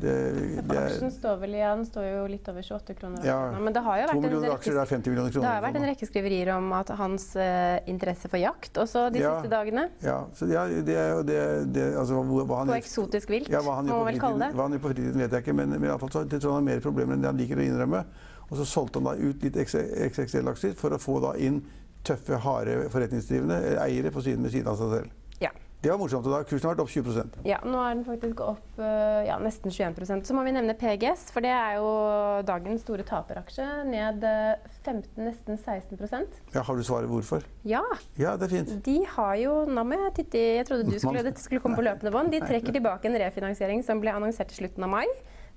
det, 0.00 0.12
det 0.66 0.74
er, 0.74 0.86
aksjen 0.88 1.12
står 1.12 1.36
vel 1.42 1.54
igjen, 1.58 1.82
står 1.86 2.06
jo 2.06 2.22
litt 2.32 2.46
over 2.50 2.64
28 2.64 2.94
kroner. 2.98 3.26
Ja, 3.28 3.36
men 3.60 3.74
det 3.76 3.82
har 3.84 4.00
jo 4.00 4.06
vært 4.08 4.16
en 4.16 4.32
rekke, 4.32 4.54
aksjer 4.56 4.78
er 4.80 4.90
50 4.90 5.14
kroner. 5.14 5.34
Det 5.36 5.44
har 5.44 5.62
vært 5.62 5.78
en 5.78 5.86
rekke 5.90 6.08
skriverier 6.08 6.50
om 6.56 6.72
at 6.78 6.92
hans 6.98 7.28
uh, 7.36 7.76
interesse 7.90 8.30
for 8.32 8.40
jakt 8.42 8.80
også 8.82 9.04
de 9.14 9.22
ja, 9.22 9.34
siste 9.36 9.52
dagene. 9.52 9.86
Ja, 10.02 10.16
så 10.38 10.48
ja, 10.50 10.64
det 10.66 10.96
det, 11.28 11.38
det 11.76 11.86
altså, 12.00 12.22
hva, 12.24 12.46
hva 12.48 12.64
På 12.72 12.78
eksotisk 12.80 13.30
vilt, 13.34 13.52
ja, 13.52 13.62
hva 13.62 13.78
han 13.78 13.92
må 13.92 14.00
man 14.00 14.10
vel 14.10 14.20
kalle 14.24 14.46
det. 14.46 14.50
Hva 14.56 14.66
han 14.66 14.76
gjør 14.78 14.84
på 14.86 14.94
fritiden, 14.94 15.22
vet 15.22 15.38
jeg 15.38 15.46
ikke, 15.46 15.56
men, 15.60 15.76
men 15.76 15.88
i 15.90 15.92
alle 15.92 16.02
fall 16.02 16.14
så, 16.16 16.24
jeg 16.26 16.40
tror 16.40 16.56
han 16.56 16.62
har 16.62 16.68
mer 16.72 16.84
problemer 16.88 17.18
enn 17.18 17.24
det 17.24 17.32
han 17.34 17.42
liker 17.44 17.60
å 17.60 17.66
innrømme. 17.68 18.04
Og 18.48 18.58
så 18.58 18.68
solgte 18.68 19.00
han 19.00 19.12
da 19.12 19.16
ut 19.20 19.44
litt 19.46 19.60
XXL-aksjer 19.60 20.74
for 20.80 20.96
å 20.96 21.00
få 21.00 21.20
da 21.24 21.36
inn 21.40 21.62
tøffe, 22.06 22.40
harde 22.42 22.80
forretningsdrivende 22.90 23.76
eiere 23.84 24.10
på 24.12 24.24
siden 24.24 24.42
med 24.42 24.54
siden 24.54 24.72
av 24.72 24.80
seg 24.80 24.96
selv. 24.96 25.18
Det 25.82 25.90
var 25.90 25.98
morsomt. 25.98 26.26
da 26.30 26.44
Kursen 26.46 26.68
har 26.68 26.76
vært 26.76 26.82
opp 26.84 26.90
20% 26.94 27.38
Ja, 27.48 27.56
nå 27.66 27.78
er 27.82 27.96
den 27.96 28.04
faktisk 28.06 28.40
opp 28.44 28.78
eh, 28.78 29.24
ja, 29.26 29.34
nesten 29.42 29.72
21 29.74 30.22
Så 30.28 30.36
må 30.36 30.44
vi 30.46 30.52
nevne 30.54 30.76
PGS, 30.78 31.24
for 31.34 31.42
det 31.42 31.50
er 31.50 31.80
jo 31.80 31.88
dagens 32.46 32.84
store 32.84 33.02
taperaksje. 33.06 33.66
Ned 33.88 34.22
15, 34.22 35.02
eh, 35.02 35.24
nesten 35.26 35.58
16% 35.58 36.54
Ja, 36.54 36.62
Har 36.62 36.78
du 36.78 36.84
svaret 36.86 37.10
hvorfor? 37.10 37.42
Ja. 37.66 37.82
ja, 38.14 38.36
det 38.38 38.46
er 38.46 38.54
fint. 38.54 38.76
De 38.86 38.96
har 39.16 39.34
jo 39.40 39.56
Nå 39.66 39.82
må 39.88 39.98
jeg 40.04 40.14
titte 40.20 40.44
Jeg 40.60 40.68
trodde 40.68 40.86
du 40.86 40.98
skulle, 41.02 41.24
dette 41.26 41.42
skulle 41.42 41.62
komme 41.64 41.80
på 41.80 41.86
løpende 41.88 42.14
bånd. 42.14 42.30
De 42.30 42.42
trekker 42.44 42.78
tilbake 42.78 43.10
en 43.10 43.18
refinansiering 43.24 43.82
som 43.82 43.98
ble 44.02 44.14
annonsert 44.14 44.54
i 44.54 44.60
slutten 44.60 44.86
av 44.86 44.92
mai. 44.92 45.06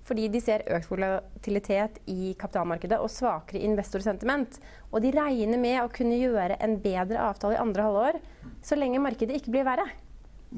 Fordi 0.05 0.25
de 0.29 0.41
ser 0.41 0.65
økt 0.73 0.89
volatilitet 0.89 2.01
i 2.09 2.33
kapitalmarkedet 2.37 2.97
og 3.01 3.09
svakere 3.13 3.61
investorsentiment. 3.65 4.57
Og 4.89 5.01
de 5.05 5.13
regner 5.13 5.61
med 5.61 5.79
å 5.81 5.91
kunne 5.93 6.17
gjøre 6.17 6.57
en 6.61 6.77
bedre 6.81 7.21
avtale 7.29 7.57
i 7.57 7.61
andre 7.61 7.85
halvår 7.87 8.19
så 8.65 8.77
lenge 8.77 9.01
markedet 9.01 9.37
ikke 9.37 9.53
blir 9.53 9.65
verre. 9.67 9.85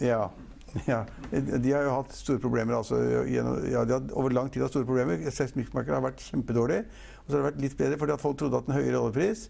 Ja. 0.01 0.29
ja. 0.91 1.01
De 1.31 1.71
har 1.71 1.85
jo 1.87 1.95
hatt 1.95 2.15
store 2.15 2.41
problemer. 2.43 2.77
Altså, 2.77 2.99
ja, 3.29 3.43
de 3.85 3.95
har 3.95 4.09
over 4.13 4.35
lang 4.35 4.51
tid 4.51 4.65
hatt 4.65 4.73
store 4.75 4.87
problemer. 4.87 5.23
Seismikkmarkedet 5.33 5.97
har 5.97 6.05
vært 6.05 6.25
kjempedårlig. 6.29 6.81
Og 7.23 7.29
så 7.29 7.35
har 7.35 7.43
det 7.43 7.49
vært 7.51 7.63
litt 7.65 7.77
bedre 7.79 7.99
fordi 8.01 8.15
at 8.15 8.23
folk 8.23 8.39
trodde 8.39 8.61
at 8.61 8.69
en 8.69 8.77
høyere 8.77 9.01
oljepris 9.01 9.47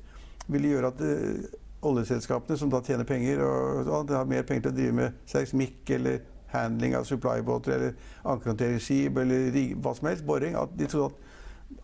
ville 0.48 0.72
gjøre 0.72 0.94
at 0.94 1.02
uh, 1.04 1.58
oljeselskapene, 1.88 2.58
som 2.58 2.72
da 2.72 2.80
tjener 2.86 3.08
penger, 3.08 3.44
og, 3.44 3.90
og 3.92 4.16
har 4.16 4.30
mer 4.30 4.46
penger 4.48 4.68
til 4.68 4.74
å 4.74 4.78
drive 4.78 4.98
med 4.98 5.22
seismikk 5.30 5.92
eller 5.98 6.22
handling 6.54 6.96
av 6.96 7.04
supply-båter 7.08 7.74
eller 7.76 8.14
ankerhåndteringsskip 8.24 9.18
eller 9.20 9.50
eller 9.50 9.74
hva 9.84 9.94
som 9.98 10.08
helst, 10.10 10.26
boring. 10.26 10.56
At 10.56 10.72
de 10.80 10.88
trodde 10.88 11.12
at 11.12 11.26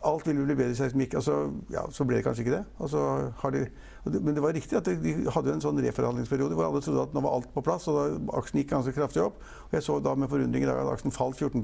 alt 0.03 0.27
ville 0.27 0.45
bli 0.45 0.55
bedre 0.57 0.75
seismikk. 0.75 1.15
Altså, 1.19 1.35
så, 1.47 1.73
ja, 1.73 1.83
så 1.91 2.05
ble 2.07 2.19
det 2.19 2.25
kanskje 2.25 2.45
ikke 2.45 2.57
det. 2.57 3.63
De, 4.03 4.19
men 4.19 4.35
det 4.35 4.43
var 4.43 4.55
riktig 4.55 4.75
at 4.77 4.87
de 4.87 5.13
hadde 5.31 5.53
en 5.53 5.63
sånn 5.63 5.79
reforhandlingsperiode 5.85 6.57
hvor 6.57 6.67
alle 6.67 6.81
trodde 6.83 7.05
at 7.07 7.13
nå 7.15 7.23
var 7.23 7.37
alt 7.37 7.53
på 7.53 7.63
plass. 7.63 7.87
og 7.91 8.27
Aksjen 8.39 8.61
gikk 8.61 8.73
ganske 8.73 8.95
kraftig 8.95 9.23
opp. 9.23 9.39
Og 9.69 9.77
jeg 9.77 9.85
så 9.85 9.99
da 10.03 10.15
med 10.15 10.31
forundring 10.31 10.65
i 10.65 10.69
dag 10.69 10.81
at 10.83 10.91
aksjen 10.95 11.15
falt 11.15 11.39
14 11.39 11.63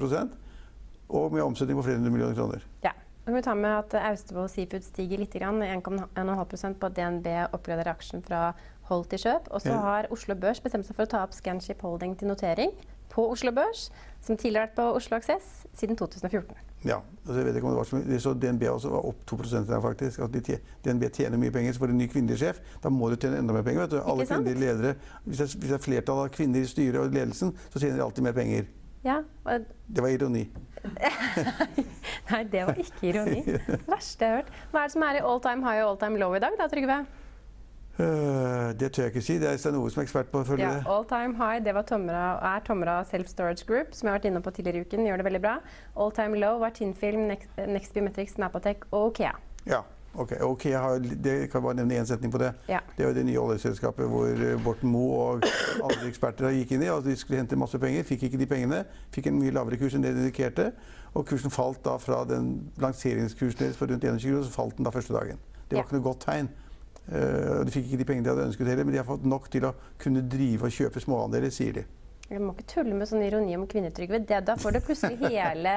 og 1.10 1.32
med 1.34 1.42
omsetning 1.42 1.78
på 1.78 1.82
flere 1.82 1.98
hundre 1.98 2.12
millioner 2.14 2.36
kroner. 2.38 2.66
Ja. 2.84 2.94
Kan 3.26 3.36
vi 3.36 3.42
ta 3.44 3.52
med 3.54 3.70
at 3.70 3.94
Austevoll 4.08 4.48
Seafood 4.48 4.82
stiger 4.82 5.20
litt, 5.20 5.34
1,5% 5.36 6.78
på 6.80 6.88
at 6.88 6.96
DNB 6.96 7.28
oppgraderer 7.52 7.92
aksjen 7.92 8.24
fra 8.26 8.54
hold 8.88 9.04
til 9.12 9.22
kjøp. 9.26 9.50
Og 9.54 9.62
så 9.62 9.76
har 9.76 10.08
Oslo 10.14 10.34
Børs 10.34 10.62
bestemt 10.64 10.88
seg 10.88 10.96
for 10.96 11.06
å 11.06 11.12
ta 11.12 11.20
opp 11.26 11.36
Scanship 11.36 11.84
Holding 11.84 12.16
til 12.18 12.30
notering 12.32 12.72
på 13.12 13.26
Oslo 13.30 13.52
Børs, 13.54 13.90
som 14.24 14.38
tidligere 14.38 14.64
har 14.64 14.70
vært 14.70 14.80
på 14.80 14.88
Oslo 15.02 15.20
Aksess 15.20 15.52
siden 15.76 15.98
2014. 16.00 16.69
Ja, 16.84 16.96
altså 17.26 17.36
jeg 17.36 17.46
vet 17.46 17.56
ikke 17.58 17.68
om 17.68 17.74
det 17.74 17.78
var 17.78 17.88
så 17.88 17.98
mye. 17.98 18.18
Så 18.24 18.32
DNB 18.40 18.62
også 18.70 18.92
var 18.94 19.06
opp 19.10 19.24
2 19.28 19.36
der, 19.68 19.80
faktisk. 19.84 20.20
At 20.24 20.32
de 20.32 20.58
DNB 20.84 21.08
tjener 21.12 21.38
mye 21.38 21.52
penger. 21.52 21.72
Så 21.72 21.82
får 21.82 21.86
du 21.86 21.92
en 21.92 21.98
ny 21.98 22.08
kvinnelig 22.08 22.38
sjef, 22.40 22.60
da 22.82 22.88
må 22.88 23.10
du 23.10 23.16
tjene 23.16 23.38
enda 23.38 23.52
mer 23.52 23.62
penger. 23.66 23.80
vet 23.84 23.90
du. 23.90 24.00
Alle 24.00 24.26
kvinnelige 24.26 24.60
ledere, 24.60 24.94
Hvis 25.24 25.38
det, 25.38 25.54
hvis 25.54 25.70
det 25.70 25.76
er 25.76 25.84
flertall 25.84 26.24
av 26.24 26.32
kvinner 26.32 26.60
i 26.60 26.66
styret 26.66 27.00
og 27.00 27.12
ledelsen, 27.12 27.52
så 27.70 27.78
tjener 27.78 28.00
de 28.00 28.04
alltid 28.04 28.24
mer 28.24 28.32
penger. 28.32 28.64
Ja, 29.04 29.22
og... 29.44 29.68
Det 29.88 30.02
var 30.04 30.08
ironi. 30.12 30.44
Nei, 32.30 32.42
det 32.52 32.66
var 32.68 32.76
ikke 32.80 33.08
ironi. 33.08 33.40
Det 33.44 33.80
verste 33.94 34.24
jeg 34.24 34.30
har 34.32 34.42
hørt. 34.42 34.52
Hva 34.72 34.82
er 34.82 34.90
det 34.90 34.94
som 34.96 35.04
er 35.08 35.18
i 35.20 35.24
all 35.24 35.40
time 35.44 35.64
high 35.64 35.84
og 35.84 35.90
all 35.90 36.00
time 36.00 36.20
low 36.20 36.36
i 36.36 36.42
dag, 36.42 36.56
da, 36.60 36.68
Trygve? 36.72 36.98
Uh, 37.98 38.70
det 38.80 38.92
tør 38.94 39.02
jeg 39.02 39.12
ikke 39.12 39.22
si. 39.24 39.36
Det 39.42 39.48
er 39.50 39.58
Stein 39.60 39.76
Ove 39.76 39.90
som 39.92 40.00
er 40.00 40.06
ekspert 40.06 40.30
på 40.32 40.40
å 40.40 40.46
følge 40.46 40.64
ja, 40.64 40.78
det. 40.78 40.84
All 40.88 41.04
time 41.10 41.36
high 41.36 41.60
det 41.64 41.74
var 41.76 41.84
Tomra, 41.88 42.24
er 42.54 42.62
Tomra 42.64 43.00
Self 43.08 43.28
Storage 43.28 43.66
Group, 43.68 43.94
som 43.96 44.08
jeg 44.08 44.14
har 44.14 44.20
vært 44.20 44.28
inne 44.30 44.42
på 44.44 44.52
tidligere 44.56 44.80
i 44.80 44.88
uken. 44.88 45.06
Gjør 45.08 45.20
det 45.20 45.26
veldig 45.28 45.40
bra. 45.44 45.56
All 46.00 46.12
time 46.16 46.40
low 46.40 46.60
var 46.62 46.72
Tinfilm, 46.76 47.26
Next, 47.28 47.50
Next 47.68 47.96
Biometrics, 47.96 48.38
Napatech 48.40 48.86
og 48.90 49.10
Okea. 49.10 49.34
Ja, 49.68 49.82
ok. 50.14 50.32
Okea 50.46 50.84
har, 50.84 51.02
det 51.26 51.34
kan 51.52 51.66
bare 51.66 51.80
nevne 51.82 51.98
én 52.00 52.08
setning 52.08 52.32
på 52.32 52.40
det. 52.40 52.54
Ja. 52.70 52.80
Det 52.96 53.04
er 53.04 53.10
jo 53.10 53.18
det 53.18 53.26
nye 53.28 53.42
oljeselskapet 53.42 54.08
hvor 54.08 54.30
eh, 54.30 54.56
Borten 54.64 54.94
Moe 54.94 55.20
og 55.26 55.50
andre 55.82 56.08
eksperter 56.08 56.54
gikk 56.56 56.72
inn 56.78 56.86
i. 56.86 56.88
Altså 56.94 57.10
de 57.10 57.18
skulle 57.20 57.42
hente 57.42 57.58
masse 57.60 57.82
penger, 57.82 58.06
fikk 58.08 58.30
ikke 58.30 58.40
de 58.40 58.48
pengene. 58.54 58.80
Fikk 59.12 59.28
en 59.28 59.38
mye 59.42 59.52
lavere 59.58 59.80
kurs 59.82 59.98
enn 59.98 60.06
det 60.06 60.14
de 60.16 60.24
indikerte. 60.24 60.70
Og 61.18 61.26
kursen 61.26 61.52
falt 61.52 61.82
da 61.84 61.98
fra 62.00 62.22
den 62.24 62.70
lanseringskursen 62.80 63.66
deres 63.66 63.76
for 63.76 63.90
rundt 63.90 64.06
21 64.06 64.24
kroner, 64.30 64.48
så 64.48 64.54
falt 64.54 64.78
den 64.78 64.86
da 64.86 64.94
første 64.94 65.16
dagen. 65.16 65.40
Det 65.66 65.76
var 65.76 65.82
ja. 65.82 65.86
ikke 65.88 65.98
noe 65.98 66.06
godt 66.06 66.24
tegn. 66.24 66.52
Uh, 67.10 67.64
de 67.66 67.72
fikk 67.74 67.88
ikke 67.88 67.98
de 67.98 68.06
pengene 68.06 68.26
de 68.26 68.30
hadde 68.30 68.48
ønsket 68.50 68.68
heller, 68.70 68.86
men 68.86 68.94
de 68.94 69.00
har 69.00 69.08
fått 69.08 69.24
nok 69.26 69.48
til 69.50 69.66
å 69.66 69.74
kunne 69.98 70.22
drive 70.30 70.68
og 70.68 70.76
kjøpe 70.76 71.02
småandeler, 71.02 71.50
sier 71.54 71.80
de. 71.80 71.86
Vi 72.30 72.38
må 72.38 72.52
ikke 72.54 72.66
tulle 72.70 72.94
med 72.94 73.08
sånn 73.10 73.24
ironi 73.26 73.56
om 73.58 73.64
kvinnetrygve. 73.66 74.20
Da 74.22 74.54
får 74.58 74.76
det 74.76 74.80
plutselig 74.86 75.18
hele 75.34 75.72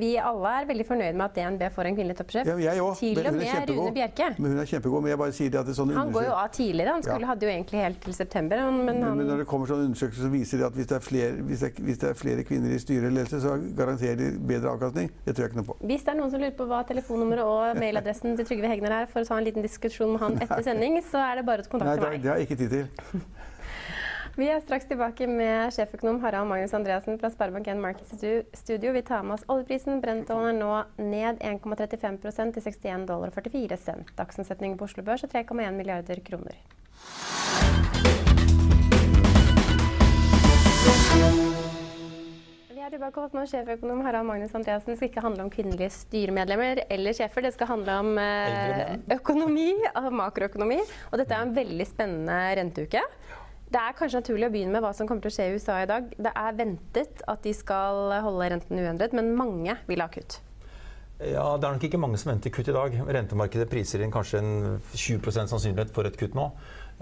Vi 0.00 0.14
alle 0.20 0.52
er 0.62 0.68
veldig 0.68 0.86
fornøyd 0.88 1.16
med 1.18 1.24
at 1.26 1.34
DNB 1.36 1.64
får 1.74 1.88
en 1.90 1.98
kvinnelig 1.98 2.16
toppsjef. 2.16 2.48
Ja, 2.48 2.54
jeg 2.62 2.80
òg. 2.84 2.94
Til 2.96 3.20
og 3.20 3.36
med 3.36 3.72
Rune 3.72 3.92
Bjerke. 3.98 4.30
Men 4.38 4.54
hun 4.54 4.62
er 4.62 4.70
kjempegod. 4.70 5.04
Men 5.04 5.12
jeg 5.12 5.20
bare 5.20 5.34
sier 5.36 5.52
det 5.52 5.60
at 5.60 5.68
det 5.68 5.74
er 5.74 5.78
sånn 5.78 5.92
Han 5.96 6.12
går 6.14 6.24
jo 6.24 6.36
av 6.38 6.48
tidligere. 6.56 6.94
Han 6.96 7.04
skulle, 7.04 7.26
ja. 7.26 7.30
hadde 7.32 7.48
jo 7.48 7.52
egentlig 7.52 7.82
helt 7.84 8.00
til 8.06 8.16
september. 8.16 8.62
Men, 8.64 8.80
men, 8.88 9.02
han... 9.04 9.20
men 9.20 9.28
når 9.28 9.42
det 9.44 9.48
kommer 9.50 9.68
sånne 9.68 9.90
undersøkelser 9.90 10.24
som 10.24 10.32
viser 10.32 10.64
at 10.70 10.78
hvis 10.78 10.88
det, 10.88 11.02
flere, 11.04 11.30
hvis, 11.50 11.64
det 11.64 11.70
er, 11.70 11.84
hvis 11.88 12.00
det 12.00 12.08
er, 12.10 12.16
flere, 12.22 12.46
kvinner 12.48 12.72
i 12.72 12.80
styre 12.80 13.10
eller 13.10 13.18
ledelse, 13.20 13.42
så 13.44 13.58
garanterer 13.82 14.16
de 14.22 14.30
bedre 14.52 14.72
avkastning. 14.72 15.12
Det 15.26 15.36
tror 15.36 15.46
jeg 15.46 15.52
ikke 15.52 15.60
noe 15.60 15.68
på. 15.68 15.78
Hvis 15.92 16.08
det 16.08 16.14
er 16.14 16.20
noen 16.22 16.32
som 16.32 16.44
lurer 16.46 16.56
på 16.62 16.68
hva 16.72 16.80
telefonnummeret 16.88 17.52
og 17.52 17.82
mailadressen 17.82 18.40
til 18.40 18.48
Trygve 18.48 18.72
Hegnar 18.72 19.02
er, 19.02 19.12
for 19.12 19.20
å 19.20 19.28
ta 19.28 19.36
en 19.36 19.48
liten 19.50 19.64
diskusjon 19.64 20.16
med 20.16 20.24
han 20.24 20.40
etter 20.40 20.64
sending, 20.64 20.96
så 21.12 21.20
er 21.28 21.42
det 21.42 21.46
bare 21.48 21.68
å 21.68 21.72
kontakte 21.76 22.08
meg. 22.08 22.16
Nei, 22.16 22.24
det 22.24 22.32
har 22.32 22.40
jeg 22.40 22.48
ikke 22.48 22.60
tid 22.64 22.76
til. 22.78 23.22
Vi 24.38 24.46
er 24.46 24.60
straks 24.62 24.86
tilbake 24.86 25.26
med 25.26 25.72
sjeføkonom 25.74 26.20
Harald 26.22 26.46
Magnus 26.46 26.70
Andreassen 26.76 27.16
fra 27.18 27.26
Sparebank1 27.34 27.80
Markets 27.82 28.12
Studio. 28.54 28.92
Vi 28.94 29.00
tar 29.02 29.24
med 29.26 29.34
oss 29.34 29.42
oljeprisen. 29.50 29.98
Brentollen 29.98 30.52
er 30.52 30.58
nå 30.60 30.76
ned 31.02 31.40
1,35 31.42 32.20
til 32.22 32.62
61 32.62 33.08
dollar 33.08 33.32
og 33.32 33.34
44 33.34 33.78
cent. 33.82 34.12
Dagsomsetningen 34.14 34.78
på 34.78 34.86
Oslo 34.86 35.02
Børs 35.02 35.26
er 35.26 35.32
3,1 35.32 35.74
milliarder 35.74 36.22
kroner. 36.22 36.54
Vi 42.70 42.78
er 42.78 42.94
tilbake 42.94 43.24
hos 43.24 43.34
meg, 43.34 43.50
sjeføkonom 43.50 44.06
Harald 44.06 44.30
Magnus 44.30 44.54
Andreassen. 44.54 44.94
Det 44.94 45.00
skal 45.00 45.10
ikke 45.10 45.26
handle 45.26 45.48
om 45.48 45.50
kvinnelige 45.50 45.90
styremedlemmer 45.96 46.84
eller 46.86 47.18
sjefer. 47.18 47.42
Det 47.42 47.56
skal 47.58 47.72
handle 47.74 47.98
om 48.04 48.14
eh, 48.22 48.94
økonomi, 49.18 49.72
makroøkonomi. 50.22 50.78
Og 51.10 51.18
dette 51.18 51.34
er 51.34 51.42
en 51.42 51.58
veldig 51.58 51.90
spennende 51.90 52.38
renteuke. 52.62 53.02
Det 53.68 53.76
er 53.76 53.96
kanskje 53.96 54.22
naturlig 54.22 54.48
å 54.48 54.52
begynne 54.52 54.72
med 54.72 54.84
hva 54.84 54.94
som 54.96 55.08
kommer 55.08 55.24
til 55.24 55.28
å 55.28 55.34
skje 55.34 55.46
i 55.50 55.56
USA 55.58 55.82
i 55.82 55.88
dag. 55.88 56.06
Det 56.16 56.30
er 56.32 56.54
ventet 56.56 57.24
at 57.28 57.42
de 57.44 57.52
skal 57.52 58.14
holde 58.24 58.52
renten 58.54 58.80
uendret, 58.80 59.16
men 59.16 59.34
mange 59.36 59.74
vil 59.90 60.00
ha 60.00 60.08
kutt. 60.12 60.38
Ja, 61.18 61.56
Det 61.58 61.66
er 61.66 61.74
nok 61.74 61.84
ikke 61.84 62.00
mange 62.00 62.18
som 62.20 62.30
venter 62.30 62.52
kutt 62.54 62.70
i 62.70 62.74
dag. 62.76 62.94
Rentemarkedet 62.94 63.68
priser 63.68 64.04
inn 64.04 64.14
kanskje 64.14 64.38
en 64.38 64.52
20% 64.94 65.50
sannsynlighet 65.50 65.90
for 65.92 66.06
et 66.08 66.16
kutt 66.16 66.36
nå. 66.38 66.46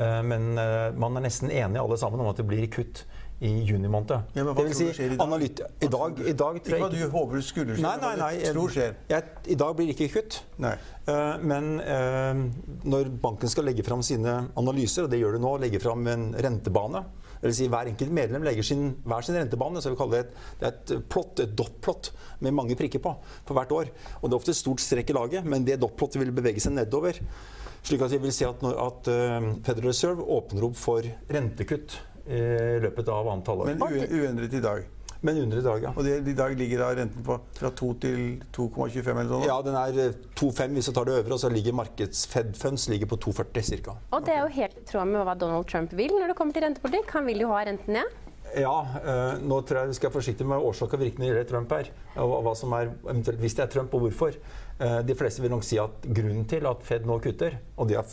Eh, 0.01 0.23
men 0.25 0.57
eh, 0.59 0.91
man 0.97 1.17
er 1.17 1.27
nesten 1.29 1.53
enige 1.53 1.85
alle 1.85 1.99
sammen 2.01 2.25
om 2.25 2.31
at 2.33 2.41
det 2.41 2.49
blir 2.49 2.67
kutt 2.73 3.05
i 3.41 3.51
juni 3.69 3.89
måned. 3.93 4.13
Ja, 4.33 4.45
det 4.45 4.65
vil 4.65 4.75
si, 4.75 4.87
i 4.89 5.17
dag? 5.17 5.35
I 5.83 5.89
dag, 5.93 6.21
i 6.25 6.33
dag 6.33 6.57
Ikke 6.61 6.79
hva 6.81 6.89
du 6.89 7.03
håper 7.13 7.43
skulle 7.45 7.77
skje, 7.77 7.85
nei, 7.85 7.97
nei, 8.01 8.15
nei, 8.17 8.31
hva 8.41 8.53
du 8.55 8.61
tror 8.61 8.73
skjer. 8.73 8.97
Jeg, 9.11 9.35
I 9.53 9.59
dag 9.61 9.75
blir 9.77 9.91
det 9.91 9.97
ikke 9.97 10.09
kutt. 10.15 10.39
Nei. 10.65 10.73
Uh, 11.07 11.37
men 11.45 11.69
uh, 11.85 12.41
når 12.89 13.13
banken 13.23 13.53
skal 13.53 13.69
legge 13.69 13.85
fram 13.87 14.01
sine 14.07 14.39
analyser, 14.57 15.05
og 15.05 15.13
det 15.13 15.21
gjør 15.21 15.37
det 15.37 15.45
nå, 15.45 15.53
legge 15.67 15.83
fram 15.85 16.09
en 16.13 16.31
rentebane 16.47 17.05
det 17.37 17.51
vil 17.51 17.57
si 17.59 17.67
Hver 17.69 17.91
enkelt 17.91 18.15
medlem 18.17 18.47
legger 18.47 18.65
sin, 18.65 18.87
hver 19.05 19.25
sin 19.27 19.37
rentebane. 19.37 19.83
så 19.83 19.93
vi 19.93 19.99
kaller 20.01 20.23
Det 20.23 20.25
et, 20.25 20.39
det 20.61 20.67
er 20.67 20.73
et 20.73 21.05
plott, 21.13 21.41
et 21.41 21.53
dot-plott 21.59 22.11
med 22.41 22.57
mange 22.57 22.77
prikker 22.77 23.03
på 23.03 23.13
for 23.45 23.55
hvert 23.55 23.73
år. 23.73 23.93
Og 24.23 24.31
Det 24.31 24.33
er 24.33 24.41
ofte 24.41 24.51
et 24.51 24.63
stort 24.63 24.81
strekk 24.81 25.11
i 25.11 25.17
laget, 25.17 25.45
men 25.45 25.65
det 25.65 25.81
dot-plottet 25.81 26.21
vil 26.23 26.33
bevege 26.33 26.61
seg 26.61 26.73
nedover. 26.73 27.21
Slik 27.87 28.03
at 28.03 28.11
vi 28.11 28.19
vil 28.25 28.33
si 28.35 28.49
at, 28.49 28.63
når, 28.65 28.81
at 28.81 29.13
uh, 29.13 29.53
Federal 29.63 29.93
Reserve 29.93 30.25
åpner 30.25 30.65
opp 30.67 30.81
for 30.81 31.07
rentekutt 31.31 32.01
i 32.27 32.43
løpet 32.83 33.09
av 33.13 33.29
annet 33.33 33.49
halvår. 33.53 33.73
Men 33.73 34.07
uendret 34.21 34.55
i 34.59 34.63
dag? 34.65 34.85
Men 35.21 35.39
under 35.39 35.59
i 35.59 35.63
dag, 35.65 35.83
ja. 35.83 35.93
Og 35.97 36.05
det, 36.05 36.17
I 36.29 36.35
dag 36.37 36.55
ligger 36.59 36.83
da 36.83 36.91
renten 36.99 37.25
på 37.25 37.39
fra 37.57 37.71
2 37.81 37.89
til 38.03 38.21
2,25 38.55 39.09
eller 39.11 39.31
noe? 39.31 39.47
Ja, 39.49 39.57
den 39.65 39.79
er 39.79 40.13
2,5 40.39 40.61
eh, 40.67 40.75
hvis 40.77 40.91
du 40.91 40.93
tar 40.97 41.09
det 41.09 41.17
øvre, 41.23 41.39
og 41.39 41.41
så 41.43 41.51
ligger 41.53 41.77
markeds 41.77 42.27
Fed 42.31 42.53
Funds 42.59 42.87
ligger 42.93 43.11
på 43.11 43.19
2,40 43.25 43.81
ca. 43.87 43.97
Og 44.13 44.27
det 44.27 44.37
er 44.37 44.45
jo 44.45 44.53
helt 44.59 44.79
i 44.83 44.85
tråd 44.91 45.11
med 45.11 45.25
hva 45.27 45.35
Donald 45.41 45.67
Trump 45.71 45.97
vil 45.97 46.15
når 46.15 46.33
det 46.33 46.39
kommer 46.39 46.57
til 46.57 46.67
rentepolitikk. 46.67 47.11
Han 47.17 47.29
vil 47.31 47.43
jo 47.47 47.51
ha 47.55 47.65
renten 47.67 47.99
ned. 47.99 48.23
Ja, 48.57 48.77
øh, 48.81 49.43
nå 49.45 49.61
tror 49.69 49.83
jeg 49.83 49.91
vi 49.91 49.97
skal 49.99 50.09
være 50.09 50.17
forsiktige 50.17 50.49
med 50.49 50.63
årsak 50.65 50.95
og 50.97 51.01
virkning 51.01 51.29
når 51.31 51.43
det 51.43 51.49
Trump 51.51 51.73
er. 51.77 51.91
Og 52.23 52.39
hva 52.47 52.55
som 52.57 52.73
er 52.73 52.89
eventuelt 53.05 53.43
hvis 53.43 53.57
det 53.59 53.67
er 53.67 53.73
Trump, 53.75 53.95
og 53.95 54.07
hvorfor. 54.07 54.39
Uh, 54.77 55.01
de 55.09 55.15
fleste 55.17 55.41
vil 55.41 55.49
nok 55.49 55.65
si 55.65 55.79
at 55.81 56.05
grunnen 56.05 56.43
til 56.45 56.67
at 56.69 56.83
Fed 56.85 57.07
nå 57.09 57.15
kutter, 57.25 57.55
og 57.81 57.89
det 57.89 57.97
har 57.97 58.11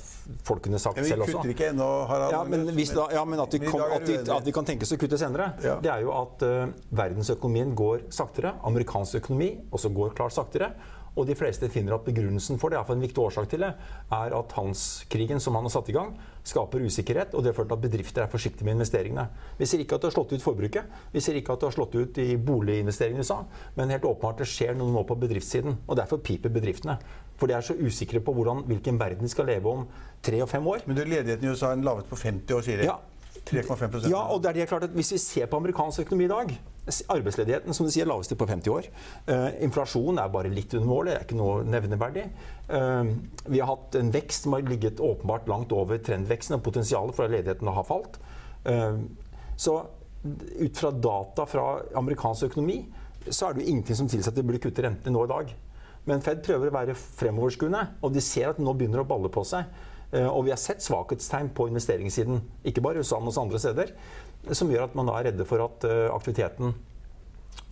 folkene 0.48 0.80
sagt 0.80 1.02
ja, 1.02 1.04
selv 1.10 1.26
også 1.26 1.42
Men 1.42 1.50
Vi 1.50 1.52
kutter 1.52 1.52
ikke 1.52 1.72
ennå, 1.74 1.88
Harald. 2.08 2.32
Ja, 2.32 2.44
men, 2.48 2.64
da, 2.72 3.08
ja, 3.12 3.24
men 3.28 3.42
at, 3.44 3.58
vi 3.58 3.68
kom, 3.68 3.84
at, 3.84 4.06
vi, 4.08 4.16
at, 4.22 4.46
vi 4.46 4.54
kan 4.56 4.70
tenkes 4.70 4.96
å 4.96 5.00
kutte 5.02 5.20
senere, 5.20 5.50
ja. 5.64 5.76
det 5.84 5.92
er 5.92 6.06
jo 6.06 6.14
at 6.16 6.46
uh, 6.48 6.72
verdensøkonomien 6.96 7.76
går 7.76 8.06
saktere. 8.16 8.56
Amerikansk 8.64 9.20
økonomi 9.20 9.50
også 9.76 9.92
går 9.92 10.16
klart 10.16 10.38
saktere. 10.38 10.72
Og 11.14 11.28
de 11.30 11.36
fleste 11.38 11.70
finner 11.70 11.94
at 11.96 12.06
begrunnelsen 12.08 12.58
for 12.62 12.74
det, 12.74 12.80
for 12.88 12.98
en 12.98 13.04
viktig 13.04 13.22
årsak 13.22 13.50
til 13.52 13.62
det, 13.66 13.70
er 14.18 14.34
at 14.34 14.56
hanskrigen 14.58 15.42
som 15.44 15.58
han 15.58 15.68
har 15.68 15.74
satt 15.76 15.92
i 15.92 15.96
gang, 15.96 16.16
skaper 16.44 16.84
usikkerhet, 16.84 17.36
og 17.38 17.44
det 17.44 17.52
har 17.52 17.58
ført 17.60 17.70
til 17.70 17.78
at 17.78 17.84
bedrifter 17.84 18.24
er 18.24 18.32
forsiktige 18.32 18.66
med 18.68 18.80
investeringene. 18.80 19.28
Vi 19.60 19.68
ser 19.70 19.84
ikke 19.84 19.96
at 19.96 20.04
det 20.04 20.10
har 20.10 20.16
slått 20.18 20.34
ut 20.34 20.44
forbruket, 20.44 20.98
vi 21.14 21.22
ser 21.24 21.38
ikke 21.40 21.54
at 21.54 21.62
det 21.62 21.70
har 21.70 21.78
slått 21.78 21.96
ut 21.96 22.20
i 22.24 22.34
boliginvesteringene 22.36 23.22
i 23.22 23.28
USA, 23.28 23.40
men 23.78 23.94
helt 23.94 24.10
åpenbart 24.10 24.42
det 24.42 24.50
skjer 24.50 24.76
noe 24.80 24.92
nå 24.92 25.06
på 25.08 25.20
bedriftssiden. 25.22 25.78
Og 25.88 26.02
derfor 26.02 26.24
piper 26.26 26.52
bedriftene. 26.54 26.98
For 27.38 27.50
de 27.50 27.58
er 27.58 27.66
så 27.66 27.78
usikre 27.78 28.22
på 28.24 28.34
hvordan, 28.34 28.66
hvilken 28.68 29.00
verden 29.00 29.24
de 29.24 29.32
skal 29.32 29.48
leve 29.50 29.70
om 29.70 29.88
tre 30.26 30.42
og 30.44 30.50
fem 30.50 30.68
år. 30.68 30.84
Men 30.90 30.98
du, 30.98 31.06
ledigheten 31.06 31.46
i 31.46 31.54
USA 31.54 31.72
er 31.74 31.86
lavet 31.86 32.10
på 32.10 32.20
50 32.20 32.58
år, 32.58 32.66
sier 32.66 32.84
de. 32.84 32.90
Ja. 32.92 33.00
3,5% 33.44 34.08
Ja, 34.08 34.22
og 34.32 34.44
det 34.44 34.52
er 34.52 34.62
det 34.62 34.70
klart 34.70 34.86
at 34.88 34.94
hvis 34.96 35.12
vi 35.12 35.18
ser 35.20 35.50
på 35.52 35.58
amerikansk 35.60 36.06
økonomi 36.06 36.30
i 36.30 36.32
dag 36.32 36.54
Arbeidsledigheten 36.84 37.76
som 37.76 37.88
du 37.88 37.94
sier, 37.94 38.08
laveste 38.10 38.36
på 38.40 38.48
50 38.50 38.74
år. 38.74 38.88
Uh, 39.30 39.50
inflasjonen 39.64 40.20
er 40.20 40.32
bare 40.34 40.52
litt 40.52 40.74
under 40.76 40.90
målet, 40.90 41.14
det 41.14 41.20
er 41.20 41.28
ikke 41.28 41.40
noe 41.40 41.64
nevneverdig. 41.68 42.26
Uh, 42.68 43.14
vi 43.48 43.62
har 43.62 43.72
hatt 43.72 43.96
en 44.00 44.12
vekst 44.14 44.48
som 44.48 44.58
har 44.58 44.66
ligget 44.68 45.04
åpenbart 45.04 45.48
langt 45.52 45.72
over 45.76 46.02
trendveksten 46.04 46.58
og 46.58 46.66
potensialet 46.66 47.16
for 47.16 47.28
at 47.28 47.36
ledigheten 47.38 47.72
har 47.72 47.88
falt. 47.88 48.20
Uh, 48.68 49.00
så 49.56 49.80
ut 50.24 50.80
fra 50.80 50.92
data 50.92 51.46
fra 51.48 51.66
amerikansk 52.00 52.52
økonomi 52.52 52.78
så 53.30 53.48
er 53.48 53.56
det 53.56 53.64
jo 53.64 53.72
ingenting 53.72 53.98
som 53.98 54.10
tilsier 54.12 54.32
at 54.32 54.38
de 54.40 54.44
burde 54.46 54.62
kutte 54.64 54.84
rentene 54.84 55.16
nå 55.16 55.24
i 55.24 55.32
dag. 55.32 55.56
Men 56.10 56.24
Fed 56.24 56.44
prøver 56.44 56.68
å 56.68 56.76
være 56.76 56.96
fremoverskuende, 57.00 57.84
og 58.04 58.12
de 58.16 58.24
ser 58.24 58.50
at 58.50 58.60
det 58.60 58.66
nå 58.66 58.74
begynner 58.76 59.04
å 59.04 59.08
balle 59.08 59.32
på 59.32 59.46
seg. 59.48 59.70
Og 60.14 60.44
vi 60.46 60.52
har 60.54 60.60
sett 60.62 60.84
svakhetstegn 60.84 61.48
på 61.58 61.66
investeringssiden, 61.72 62.42
ikke 62.70 62.84
bare 62.86 63.00
i 63.00 63.02
USA, 63.02 63.18
men 63.18 63.32
også 63.32 63.46
andre 63.48 63.62
steder 63.62 63.94
som 64.52 64.72
gjør 64.72 64.90
at 64.90 64.98
man 64.98 65.08
da 65.08 65.16
er 65.18 65.30
redde 65.30 65.46
for 65.48 65.64
at 65.64 65.86
eh, 65.88 66.10
aktiviteten 66.12 66.74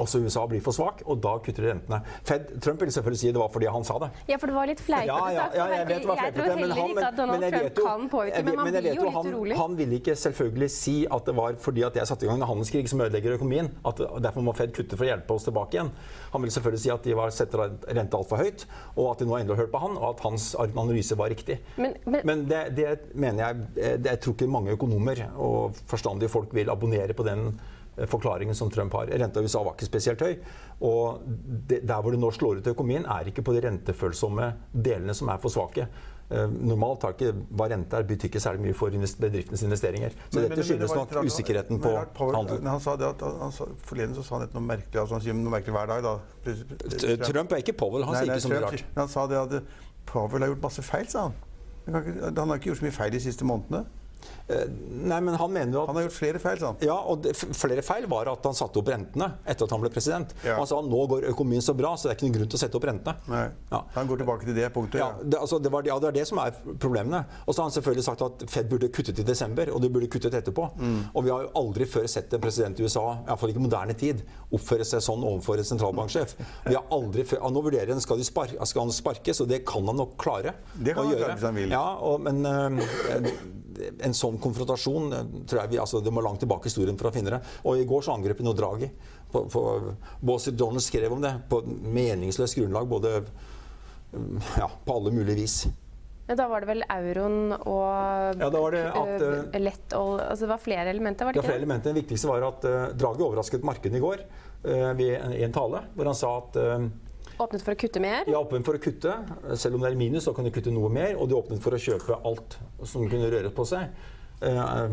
også 0.01 0.21
USA 0.25 0.45
blir 0.49 0.61
for 0.65 0.75
svak, 0.75 1.03
og 1.05 1.19
da 1.23 1.35
kutter 1.43 1.65
de 1.65 1.71
rentene. 1.71 1.99
Fed, 2.27 2.47
Trump 2.63 2.81
vil 2.81 2.91
selvfølgelig 2.93 3.21
si 3.21 3.31
det 3.33 3.41
var 3.41 3.51
fordi 3.53 3.69
han 3.71 3.85
sa 3.87 3.97
det. 4.01 4.09
Ja, 4.29 4.37
for 4.41 4.51
det 4.51 4.55
var 4.55 4.69
litt 4.69 4.81
fleipete 4.81 5.11
ja, 5.11 5.29
ja, 5.35 5.45
ja, 5.57 5.67
jeg, 5.75 5.87
vet, 5.89 6.07
jeg, 6.07 6.33
tror 6.35 6.49
heller 6.49 6.75
han, 6.79 6.93
ikke 6.93 7.07
at 7.07 7.19
Donald 7.19 7.45
Trump 7.45 7.77
jo, 7.77 7.85
kan 7.85 8.07
påvirke, 8.13 8.43
men 8.47 8.59
man 8.59 8.69
blir 8.69 8.87
jo 8.87 8.95
litt 9.05 9.17
han, 9.17 9.29
urolig. 9.31 9.57
Han 9.61 9.77
ville 9.79 9.99
ikke 10.01 10.15
selvfølgelig 10.23 10.71
si 10.73 10.95
at 11.17 11.29
det 11.29 11.35
var 11.37 11.57
fordi 11.61 11.85
at 11.87 11.99
jeg 12.01 12.09
satte 12.11 12.27
i 12.27 12.31
gang 12.31 12.41
en 12.41 12.49
handelskrig 12.49 12.89
som 12.91 13.03
ødelegger 13.05 13.37
økonomien, 13.37 13.71
at 13.87 14.03
derfor 14.25 14.45
må 14.45 14.55
Fed 14.57 14.73
kutte 14.75 14.97
for 14.97 15.07
å 15.07 15.11
hjelpe 15.11 15.35
oss 15.35 15.47
tilbake 15.47 15.77
igjen. 15.77 15.91
Han 16.33 16.43
ville 16.43 16.55
selvfølgelig 16.55 16.83
si 16.83 16.93
at 16.93 17.05
de 17.07 17.17
var, 17.17 17.33
setter 17.35 17.77
renta 17.97 18.19
altfor 18.19 18.41
høyt, 18.41 18.65
og 18.95 19.11
at 19.13 19.21
de 19.21 19.29
nå 19.29 19.37
endelig 19.37 19.57
har 19.57 19.65
hørt 19.65 19.75
på 19.75 19.83
han, 19.85 19.99
og 19.99 20.07
at 20.13 20.25
hans 20.25 20.51
analyse 20.59 21.17
var 21.17 21.31
riktig. 21.33 21.59
Men, 21.77 21.95
men, 22.05 22.25
men 22.27 22.47
det, 22.49 22.63
det, 22.77 22.89
mener 23.13 23.45
jeg 23.45 23.67
det, 24.01 24.09
Jeg 24.11 24.23
tror 24.23 24.35
ikke 24.35 24.49
mange 24.51 24.75
økonomer 24.75 25.23
og 25.39 25.77
forstandige 25.89 26.31
folk 26.31 26.51
vil 26.55 26.71
abonnere 26.73 27.15
på 27.17 27.25
den 27.27 27.51
Eh, 27.51 27.80
forklaringen 28.07 28.55
som 28.55 28.69
Trump 28.71 28.93
har. 28.93 29.07
Renta 29.07 29.39
i 29.39 29.43
USA 29.43 29.63
var 29.63 29.75
ikke 29.75 29.89
spesielt 29.89 30.21
høy. 30.23 30.37
Og 30.87 31.21
det, 31.67 31.81
der 31.87 32.01
hvor 32.01 32.13
det 32.13 32.21
nå 32.21 32.31
slår 32.31 32.61
ut 32.61 32.69
i 32.69 32.73
økonomien, 32.73 33.05
er 33.05 33.27
ikke 33.29 33.43
på 33.45 33.53
de 33.55 33.65
rentefølsomme 33.67 34.53
delene 34.71 35.15
som 35.17 35.29
er 35.29 35.41
for 35.43 35.53
svake. 35.53 35.87
Uh, 36.31 36.45
normalt 36.47 37.03
har 37.03 37.11
ikke 37.17 37.33
hva 37.59 37.67
rente 37.67 37.97
er, 37.97 38.07
betyr 38.07 38.29
ikke 38.29 38.39
særlig 38.39 38.63
mye 38.69 38.77
for 38.79 38.93
bedriftenes 38.95 39.65
investeringer. 39.67 40.15
Så 40.29 40.39
men, 40.39 40.47
dette 40.47 40.63
skyldes 40.63 40.95
nok 40.95 41.11
usikkerheten 41.27 41.81
på 41.83 41.91
handel. 42.31 42.63
Han 42.71 42.79
sa 42.79 42.95
det 42.95 43.09
at 43.09 43.25
han 43.27 43.51
sa, 43.51 43.67
Forleden 43.83 44.15
så 44.15 44.23
sa 44.23 44.39
han 44.39 44.47
noe 44.55 44.63
merkelig 44.63 45.03
altså 45.03 45.17
han 45.17 45.25
sier 45.25 45.35
noe 45.35 45.51
merkelig 45.51 45.75
hver 45.75 45.91
dag. 45.91 46.07
Da. 46.07 47.23
Trump 47.27 47.51
er 47.51 47.65
ikke 47.65 47.75
Powell. 47.75 48.07
Han 48.07 48.15
nei, 48.15 48.23
sier 48.23 48.37
ikke 48.37 48.47
så 48.47 48.53
mye 48.53 48.65
rart. 48.69 48.85
Han 48.95 49.11
sa 49.11 49.27
det 49.27 49.41
at 49.41 49.57
Powell 50.07 50.47
har 50.47 50.53
gjort 50.53 50.63
masse 50.69 50.85
feil, 50.87 51.09
sa 51.11 51.27
han. 51.27 51.35
Han 51.91 52.45
har 52.45 52.55
ikke 52.55 52.71
gjort 52.71 52.79
så 52.79 52.87
mye 52.87 52.95
feil 52.95 53.11
de 53.11 53.25
siste 53.27 53.47
månedene. 53.47 53.83
Eh, 54.51 54.67
nei, 55.07 55.19
men 55.21 55.35
Han 55.39 55.53
mener 55.53 55.77
jo 55.77 55.83
at... 55.83 55.91
Han 55.91 55.99
har 55.99 56.07
gjort 56.07 56.17
flere 56.17 56.41
feil, 56.43 56.59
sa 56.61 56.71
han. 56.71 56.79
Ja, 56.85 56.97
og 57.07 57.23
det, 57.25 57.33
flere 57.37 57.83
feil 57.85 58.07
var 58.11 58.29
at 58.31 58.45
han 58.47 58.57
satte 58.57 58.81
opp 58.81 58.91
rentene 58.91 59.29
etter 59.45 59.67
at 59.67 59.75
han 59.75 59.83
ble 59.83 59.91
president. 59.93 60.33
Ja. 60.45 60.57
Han 60.59 60.69
sa 60.69 60.81
nå 60.85 61.01
går 61.11 61.27
økonomien 61.31 61.63
så 61.65 61.75
bra, 61.77 61.93
så 61.97 62.07
det 62.07 62.13
er 62.13 62.19
ikke 62.19 62.27
noen 62.27 62.37
grunn 62.39 62.51
til 62.51 62.59
å 62.59 62.63
sette 62.63 62.79
opp 62.79 62.87
rentene. 62.89 63.31
Nei. 63.31 63.45
Ja. 63.71 63.81
Han 63.95 64.11
går 64.11 64.23
tilbake 64.23 64.49
til 64.49 64.57
det 64.57 64.69
punktet. 64.75 65.01
Ja, 65.01 65.11
det, 65.21 65.39
altså, 65.39 65.61
det, 65.63 65.71
var, 65.73 65.87
ja, 65.87 65.97
det 66.01 66.11
er 66.11 66.17
det 66.19 66.27
som 66.29 66.41
er 66.43 66.55
problemene. 66.81 67.23
Og 67.45 67.53
så 67.53 67.63
har 67.63 67.69
han 67.69 67.75
selvfølgelig 67.77 68.07
sagt 68.07 68.25
at 68.27 68.45
Fed 68.51 68.69
burde 68.71 68.91
kuttet 68.93 69.21
i 69.21 69.27
desember, 69.27 69.71
og 69.73 69.83
de 69.83 69.91
burde 69.93 70.09
kuttet 70.11 70.35
etterpå. 70.41 70.67
Mm. 70.81 70.99
Og 71.13 71.27
vi 71.27 71.33
har 71.33 71.45
jo 71.47 71.53
aldri 71.61 71.87
før 71.89 72.09
sett 72.11 72.33
en 72.35 72.43
president 72.43 72.79
i 72.79 72.87
USA, 72.87 73.05
iallfall 73.27 73.53
ikke 73.53 73.63
i 73.63 73.67
moderne 73.67 73.97
tid, 73.97 74.25
oppføre 74.51 74.87
seg 74.87 75.03
sånn 75.05 75.23
overfor 75.27 75.61
en 75.61 75.69
sentralbanksjef. 75.71 76.35
Vi 76.71 76.75
har 76.75 76.85
aldri 76.93 77.23
før, 77.27 77.43
Nå 77.51 77.63
vurderer 77.65 77.91
han 77.91 78.03
skal, 78.03 78.19
de 78.21 78.25
spar, 78.27 78.51
skal 78.69 78.85
han 78.85 78.93
sparkes, 78.95 79.41
og 79.43 79.49
det 79.51 79.61
kan 79.67 79.83
han 79.89 79.97
nok 79.99 80.13
klare 80.21 80.53
det 80.75 80.93
kan 80.95 81.03
han 81.03 81.11
gjøre. 81.11 81.23
Klare 81.23 81.35
hvis 81.35 81.47
han 81.47 81.57
vil. 81.57 81.73
Ja, 81.73 81.85
og, 82.05 82.21
men 82.23 82.45
øh, 82.47 83.31
en 84.05 84.15
sånn 84.17 84.37
konfrontasjon 84.43 85.13
eh, 85.17 85.29
tror 85.49 85.63
jeg 85.63 85.73
vi, 85.73 85.81
altså, 85.81 86.01
Det 86.03 86.13
må 86.13 86.23
langt 86.23 86.41
tilbake 86.43 86.67
i 86.67 86.71
historien 86.71 86.97
for 86.99 87.09
å 87.09 87.13
finne 87.15 87.35
det. 87.35 87.41
Og 87.65 87.79
i 87.79 87.87
går 87.89 88.05
så 88.05 88.15
angrep 88.15 88.41
nå 88.45 88.55
Draghi. 88.57 88.89
På, 89.31 89.45
Donald 90.51 90.83
skrev 90.83 91.13
om 91.15 91.21
det 91.23 91.31
på 91.49 91.61
meningsløst 91.65 92.57
grunnlag, 92.59 92.89
både 92.91 93.21
mm, 93.21 94.41
ja, 94.59 94.67
på 94.67 94.97
alle 94.97 95.13
mulige 95.15 95.39
vis. 95.39 95.61
Ja, 96.27 96.35
da 96.39 96.47
var 96.51 96.63
det 96.63 96.69
vel 96.69 96.83
euroen 96.85 97.53
og 97.57 98.37
ja, 98.39 98.47
da 98.47 98.59
var 98.61 98.75
det 98.75 98.83
at, 98.87 99.23
uh, 99.23 99.55
lett 99.59 99.95
og, 99.97 100.21
altså 100.21 100.45
Det 100.45 100.51
var 100.53 100.61
flere 100.63 100.91
elementer? 100.93 101.27
var 101.27 101.33
det 101.33 101.41
ikke? 101.41 101.43
Ja, 101.43 101.49
flere 101.49 101.59
elementer. 101.59 101.91
Det 101.91 102.03
viktigste 102.05 102.29
var 102.29 102.45
at 102.47 102.67
uh, 102.67 102.75
Draghi 102.95 103.25
overrasket 103.25 103.65
markedet 103.67 103.99
i 103.99 104.03
går 104.03 104.21
uh, 104.23 104.91
ved 104.99 105.15
en, 105.17 105.33
en, 105.35 105.55
tale, 105.55 105.81
hvor 105.95 106.11
han 106.11 106.19
sa 106.19 106.35
at 106.43 106.59
Åpnet 107.41 107.63
for 107.65 107.73
å 107.73 107.79
kutte 107.79 108.01
mer? 108.03 108.27
Ja, 108.29 108.39
åpnet 108.39 108.67
for 108.67 108.77
å 108.77 108.81
kutte. 108.81 109.13
Selv 109.57 109.77
om 109.77 109.83
det 109.83 109.91
er 109.91 109.97
minus, 109.97 110.27
så 110.27 110.33
kan 110.37 110.45
de 110.45 110.53
kutte 110.53 110.73
noe 110.73 110.91
mer. 110.93 111.15
Og 111.17 111.29
de 111.29 111.37
åpnet 111.37 111.61
for 111.63 111.73
å 111.73 111.79
kjøpe 111.81 112.19
alt 112.27 112.57
som 112.85 113.07
kunne 113.09 113.31
røre 113.33 113.49
på 113.55 113.65
seg. 113.67 113.89
Eh, 114.41 114.89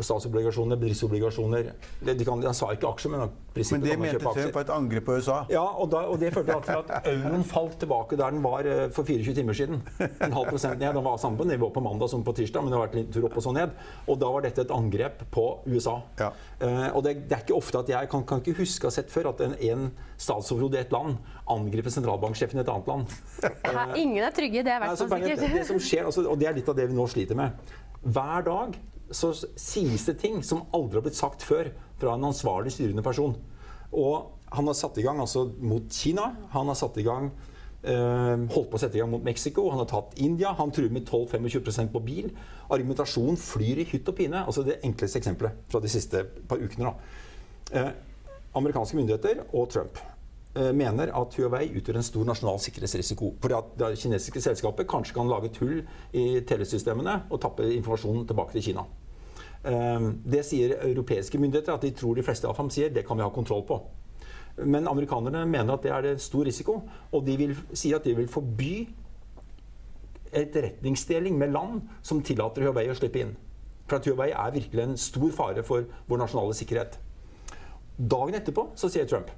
statsobligasjoner, 0.00 0.76
bedriftsobligasjoner 0.76 1.70
de, 2.00 2.14
de 2.14 2.24
kan, 2.28 2.42
Han 2.44 2.52
sa 2.52 2.66
ikke 2.74 2.90
aksjer, 2.90 3.14
men 3.14 3.30
prinsippet 3.54 3.86
Men 3.86 3.88
det 3.88 3.94
mente 4.02 4.18
Trump 4.20 4.56
var 4.58 4.66
et 4.66 4.72
angrep 4.74 5.06
på 5.06 5.14
USA? 5.16 5.36
Ja, 5.48 5.62
og, 5.64 5.88
da, 5.94 6.02
og 6.12 6.18
det 6.20 6.28
førte 6.34 6.58
til 6.66 6.76
at 6.82 7.08
euroen 7.08 7.46
falt 7.48 7.78
tilbake 7.80 8.18
der 8.20 8.34
den 8.36 8.42
var 8.44 8.68
eh, 8.68 8.82
for 8.92 9.08
24 9.08 9.32
timer 9.38 9.56
siden. 9.56 9.80
En 10.26 10.36
halv 10.36 10.50
prosent 10.50 10.76
ned. 10.76 10.92
Den 10.92 11.06
var 11.06 11.16
samme 11.22 11.40
på 11.40 11.46
nivå 11.48 11.70
på 11.72 11.80
mandag 11.80 12.12
som 12.12 12.24
på 12.26 12.34
tirsdag, 12.36 12.66
men 12.66 12.74
det 12.74 12.76
har 12.76 12.84
vært 12.84 12.98
litt 12.98 13.08
tur 13.16 13.24
opp 13.30 13.38
og 13.40 13.46
så 13.46 13.54
ned. 13.56 13.72
Og 14.12 14.20
da 14.20 14.28
var 14.34 14.44
dette 14.44 14.66
et 14.66 14.74
angrep 14.76 15.24
på 15.32 15.46
USA. 15.72 15.96
Ja. 16.20 16.28
Uh, 16.60 16.88
og 16.92 17.06
det, 17.06 17.14
det, 17.30 17.38
er 17.38 17.46
ikke 17.46 17.56
ofte 17.56 17.80
at 17.80 17.92
jeg 17.94 18.10
kan, 18.12 18.26
kan 18.28 18.44
ikke 18.44 18.58
huske 18.60 18.84
å 18.84 18.92
ha 18.92 18.96
sett 18.98 19.08
før 19.12 19.30
at 19.32 19.40
en, 19.46 19.56
en 19.72 19.88
statsoverhode 20.20 20.76
i 20.76 20.82
et 20.84 20.92
land 20.92 21.16
angriper 21.50 21.96
sentralbanksjefen 21.96 22.60
i 22.60 22.66
et 22.66 22.74
annet 22.74 22.92
land. 22.92 23.16
Uh, 23.40 23.96
ingen 23.96 24.20
er 24.20 24.36
trygge, 24.36 24.66
det 24.66 24.76
er 24.76 24.82
i 24.82 24.84
hvert 24.84 25.00
fall 25.00 25.16
sikkert. 25.16 25.46
Det, 25.46 25.54
det 25.56 25.64
som 25.70 25.80
skjer, 25.80 26.04
altså, 26.12 26.26
og 26.28 26.36
det 26.40 26.52
er 26.52 26.60
litt 26.60 26.68
av 26.68 26.76
det 26.76 26.90
vi 26.92 26.98
nå 26.98 27.08
sliter 27.08 27.40
med. 27.40 27.72
Hver 28.02 28.44
dag 28.46 28.76
så 29.12 29.32
sies 29.36 30.06
det 30.08 30.18
ting 30.22 30.40
som 30.44 30.64
aldri 30.74 30.98
har 30.98 31.06
blitt 31.06 31.18
sagt 31.18 31.44
før 31.46 31.70
fra 32.00 32.16
en 32.16 32.30
ansvarlig 32.30 32.72
styrende 32.74 33.04
person. 33.04 33.34
Og 33.92 34.32
han 34.52 34.68
har 34.68 34.76
satt 34.76 34.98
i 34.98 35.04
gang 35.04 35.20
altså 35.22 35.46
mot 35.60 35.86
Kina. 35.92 36.32
Han 36.54 36.70
har 36.70 36.78
satt 36.78 36.98
i 37.00 37.06
gang 37.06 37.28
eh, 37.82 38.46
holdt 38.52 38.70
på 38.72 38.78
å 38.78 38.82
sette 38.82 38.98
i 38.98 39.02
gang 39.02 39.12
mot 39.12 39.24
Mexico. 39.24 39.68
Han 39.70 39.82
har 39.84 39.90
tatt 39.90 40.16
India. 40.20 40.54
Han 40.58 40.72
truer 40.74 40.92
med 40.92 41.06
12-25% 41.06 41.92
på 41.92 42.02
bil. 42.04 42.30
Argumentasjonen 42.72 43.38
flyr 43.40 43.84
i 43.84 43.88
hytt 43.92 44.08
og 44.08 44.18
pine. 44.18 44.44
altså 44.44 44.64
Det 44.66 44.80
enkleste 44.82 45.22
eksempelet 45.22 45.68
fra 45.72 45.82
de 45.84 45.92
siste 45.92 46.24
par 46.48 46.62
ukene. 46.62 46.90
da. 46.90 46.96
Eh, 47.72 47.92
amerikanske 48.58 48.98
myndigheter 48.98 49.46
og 49.52 49.70
Trump 49.72 50.00
mener 50.54 51.08
at 51.16 51.36
Huawei 51.38 51.70
utgjør 51.78 51.96
en 51.96 52.04
stor 52.04 52.26
nasjonal 52.28 52.58
sikkerhetsrisiko. 52.60 53.30
Fordi 53.40 53.56
at 53.56 53.70
det 53.80 53.92
kinesiske 54.02 54.42
selskapet 54.44 54.88
kanskje 54.90 55.16
kan 55.16 55.30
lage 55.30 55.48
et 55.48 55.60
hull 55.62 55.78
i 56.12 56.42
telesystemene 56.48 57.22
og 57.30 57.40
tappe 57.40 57.70
informasjonen 57.72 58.26
tilbake 58.28 58.58
til 58.58 58.66
Kina. 58.68 58.84
Eh, 59.64 60.06
det 60.26 60.42
sier 60.46 60.74
europeiske 60.82 61.38
myndigheter 61.38 61.76
at 61.76 61.84
de 61.86 61.92
tror 61.94 62.18
de 62.18 62.24
fleste 62.26 62.48
av 62.48 62.58
ham 62.58 62.70
sier 62.72 62.90
det 62.90 63.04
kan 63.06 63.18
vi 63.18 63.22
ha 63.22 63.30
kontroll 63.30 63.62
på. 63.68 63.78
Men 64.66 64.88
amerikanerne 64.90 65.44
mener 65.48 65.74
at 65.74 65.86
det 65.86 65.92
er 65.94 66.18
stor 66.20 66.44
risiko, 66.44 66.82
og 67.12 67.24
de 67.26 67.36
vil 67.38 67.54
si 67.72 67.94
at 67.94 68.04
de 68.04 68.16
vil 68.16 68.28
forby 68.28 68.88
etterretningsdeling 70.32 71.38
med 71.38 71.52
land 71.52 71.80
som 72.02 72.22
tillater 72.24 72.66
Huawei 72.66 72.88
å 72.90 72.96
slippe 72.98 73.22
inn. 73.22 73.36
For 73.86 74.00
at 74.00 74.08
Huawei 74.08 74.32
er 74.32 74.54
virkelig 74.54 74.84
en 74.84 74.98
stor 75.00 75.30
fare 75.36 75.64
for 75.64 75.86
vår 76.08 76.20
nasjonale 76.24 76.56
sikkerhet. 76.56 76.98
Dagen 77.96 78.34
etterpå 78.34 78.70
så 78.76 78.90
sier 78.90 79.08
Trump 79.08 79.30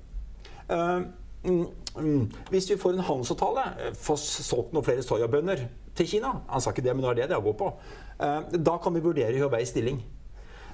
hvis 2.51 2.71
vi 2.71 2.81
får 2.81 2.97
en 2.97 3.05
handelsavtale, 3.05 3.65
eh, 3.81 3.95
får 3.95 4.17
solgt 4.17 4.73
noen 4.73 4.85
flere 4.87 5.05
soyabønner 5.05 5.69
til 5.95 6.09
Kina 6.09 6.41
Han 6.49 6.61
sa 6.61 6.73
ikke 6.73 6.83
det, 6.83 6.95
men 6.97 7.05
det 7.05 7.11
er 7.11 7.21
det 7.23 7.37
det 7.37 7.45
går 7.45 7.57
på. 7.59 7.71
Uh, 8.19 8.43
da 8.57 8.79
kan 8.83 8.95
vi 8.95 9.03
vurdere 9.03 9.39
Huaweis 9.39 9.69
stilling. 9.69 10.03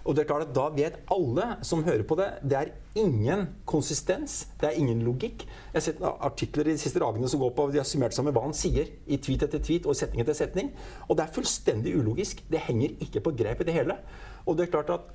Og 0.05 0.17
det 0.17 0.23
er 0.23 0.29
klart 0.31 0.47
at 0.49 0.55
Da 0.55 0.69
vet 0.73 1.01
alle 1.13 1.57
som 1.67 1.85
hører 1.85 2.05
på 2.09 2.17
det, 2.17 2.29
det 2.43 2.57
er 2.57 2.71
ingen 2.95 3.49
konsistens, 3.67 4.47
det 4.61 4.71
er 4.71 4.79
ingen 4.81 5.03
logikk. 5.05 5.45
Jeg 5.45 5.77
har 5.77 5.85
sett 5.85 6.01
artikler 6.01 6.69
i 6.69 6.73
de 6.73 6.81
siste 6.81 7.01
dagene 7.03 7.29
som 7.29 7.41
går 7.41 7.53
på 7.57 7.71
de 7.73 7.81
har 7.83 7.89
summert 7.89 8.17
sammen 8.17 8.33
hva 8.33 8.47
han 8.47 8.57
sier 8.57 8.89
i 9.07 9.19
tweet 9.21 9.45
etter 9.45 9.61
tweet 9.61 9.87
og 9.87 9.97
setning 9.99 10.25
etter 10.25 10.37
setning. 10.37 10.73
Og 11.09 11.19
det 11.19 11.27
er 11.27 11.35
fullstendig 11.35 11.97
ulogisk. 11.99 12.41
Det 12.49 12.65
henger 12.65 12.97
ikke 13.01 13.21
på 13.21 13.35
grep 13.37 13.61
i 13.61 13.69
det 13.69 13.77
hele. 13.77 13.99
Og 14.47 14.57
det 14.57 14.67
er 14.67 14.73
klart 14.73 14.95
at 14.97 15.13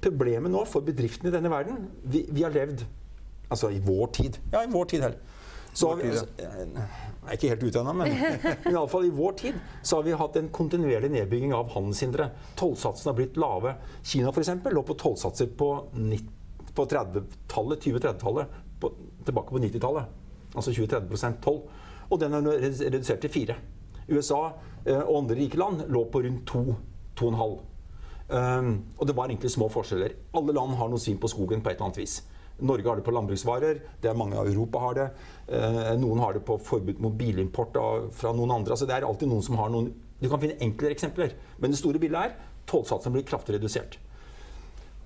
problemet 0.00 0.50
nå 0.50 0.64
for 0.64 0.80
bedriftene 0.86 1.28
i 1.28 1.34
denne 1.34 1.50
verden 1.50 1.88
Vi, 2.06 2.22
vi 2.30 2.44
har 2.46 2.54
levd 2.54 2.84
Altså 3.48 3.70
i 3.72 3.80
vår 3.84 4.06
tid. 4.16 4.38
Ja, 4.52 4.62
i 4.64 4.70
vår 4.70 4.84
tid 4.84 5.02
heller. 5.06 5.18
Så 5.72 5.92
vi, 5.94 6.08
altså, 6.10 6.26
jeg 6.38 7.28
er 7.28 7.36
ikke 7.36 7.50
helt 7.52 7.62
ute 7.62 7.80
ennå, 7.80 7.92
men, 7.94 8.14
men 8.64 8.78
fall 8.90 9.06
i 9.06 9.12
vår 9.14 9.34
tid 9.38 9.58
så 9.82 9.98
har 9.98 10.06
vi 10.06 10.16
hatt 10.16 10.38
en 10.40 10.48
kontinuerlig 10.54 11.10
nedbygging 11.12 11.52
av 11.54 11.70
handelshindre. 11.74 12.30
Tollsatsene 12.58 13.12
har 13.12 13.18
blitt 13.20 13.38
lave. 13.38 13.74
Kina 14.02 14.32
for 14.32 14.42
eksempel, 14.42 14.74
lå 14.74 14.82
på 14.88 14.96
tollsatser 14.98 15.52
på, 15.60 15.68
på 16.74 16.86
30-tallet, 16.94 17.84
20-30-tallet, 17.84 18.56
tilbake 19.28 19.54
på 19.54 19.62
90-tallet. 19.62 20.16
Altså 20.54 20.72
20-30 20.72 21.38
toll. 21.44 21.62
Og 22.08 22.20
den 22.20 22.34
er 22.34 22.48
redusert 22.48 23.20
til 23.22 23.30
4. 23.30 23.58
USA 24.08 24.40
eh, 24.86 25.02
og 25.02 25.22
andre 25.22 25.36
rike 25.42 25.60
land 25.60 25.84
lå 25.92 26.06
på 26.10 26.24
rundt 26.24 26.50
2-2,5. 26.50 27.58
Um, 28.28 28.72
og 28.98 29.06
det 29.08 29.14
var 29.16 29.28
egentlig 29.28 29.50
små 29.52 29.68
forskjeller. 29.72 30.16
Alle 30.36 30.52
land 30.56 30.74
har 30.76 30.90
noe 30.92 31.00
syn 31.00 31.20
på 31.20 31.30
skogen 31.32 31.62
på 31.64 31.70
et 31.70 31.78
eller 31.78 31.88
annet 31.88 32.02
vis. 32.02 32.18
Norge 32.58 32.88
har 32.90 32.98
det 32.98 33.04
på 33.06 33.14
landbruksvarer, 33.14 33.80
det 34.02 34.10
er 34.10 34.18
mange 34.18 34.38
av 34.38 34.48
Europa 34.50 34.80
har 34.82 34.96
det. 34.98 35.06
Eh, 35.46 35.92
noen 36.00 36.18
har 36.22 36.34
det 36.34 36.42
på 36.46 36.58
forbud 36.58 36.98
mot 37.04 37.14
bilimport 37.14 37.76
av, 37.78 38.08
fra 38.10 38.32
noen 38.34 38.56
andre. 38.56 38.74
Altså, 38.74 38.88
det 38.88 38.96
er 38.96 39.06
alltid 39.06 39.30
noen 39.30 39.46
som 39.46 39.58
har 39.60 39.70
noen 39.72 39.92
Du 40.18 40.26
kan 40.26 40.40
finne 40.42 40.58
enklere 40.58 40.96
eksempler. 40.96 41.30
Men 41.62 41.70
det 41.70 41.78
store 41.78 42.00
bildet 42.02 42.18
er 42.18 42.32
tollsatsene 42.66 43.14
blir 43.14 43.26
kraftig 43.28 43.54
redusert. 43.54 44.00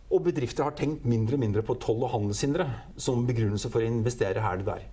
Og 0.09 0.23
bedrifter 0.25 0.65
har 0.65 0.73
tenkt 0.77 1.05
mindre 1.05 1.37
og 1.37 1.43
mindre 1.43 1.63
på 1.65 1.77
toll- 1.81 2.01
og 2.07 2.15
handelshindre 2.15 2.65
som 2.97 3.27
begrunnelse 3.29 3.69
for 3.69 3.85
å 3.85 3.91
investere 3.91 4.41
her 4.41 4.57
eller 4.57 4.71
der. 4.71 4.87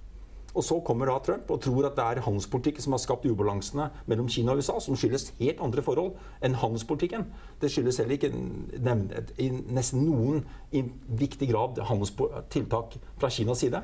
Og 0.58 0.64
så 0.66 0.80
kommer 0.86 1.10
da 1.10 1.18
Trump 1.22 1.52
og 1.54 1.62
tror 1.62 1.86
at 1.90 1.98
det 1.98 2.06
er 2.06 2.24
handelspolitikken 2.26 2.82
som 2.82 2.96
har 2.96 3.04
skapt 3.04 3.28
ubalansene 3.30 3.90
mellom 4.10 4.30
Kina 4.32 4.56
og 4.56 4.64
USA, 4.64 4.80
som 4.82 4.98
skyldes 4.98 5.30
helt 5.40 5.62
andre 5.62 5.84
forhold 5.86 6.16
enn 6.46 6.58
handelspolitikken. 6.58 7.28
Det 7.62 7.70
skyldes 7.72 8.02
heller 8.02 8.18
ikke 8.18 8.32
i 9.38 9.50
nesten 9.70 10.08
noen 10.08 10.42
i 10.74 10.84
viktig 11.22 11.52
grad 11.52 11.82
handelstiltak 11.90 12.98
fra 13.22 13.30
Kinas 13.30 13.62
side. 13.62 13.84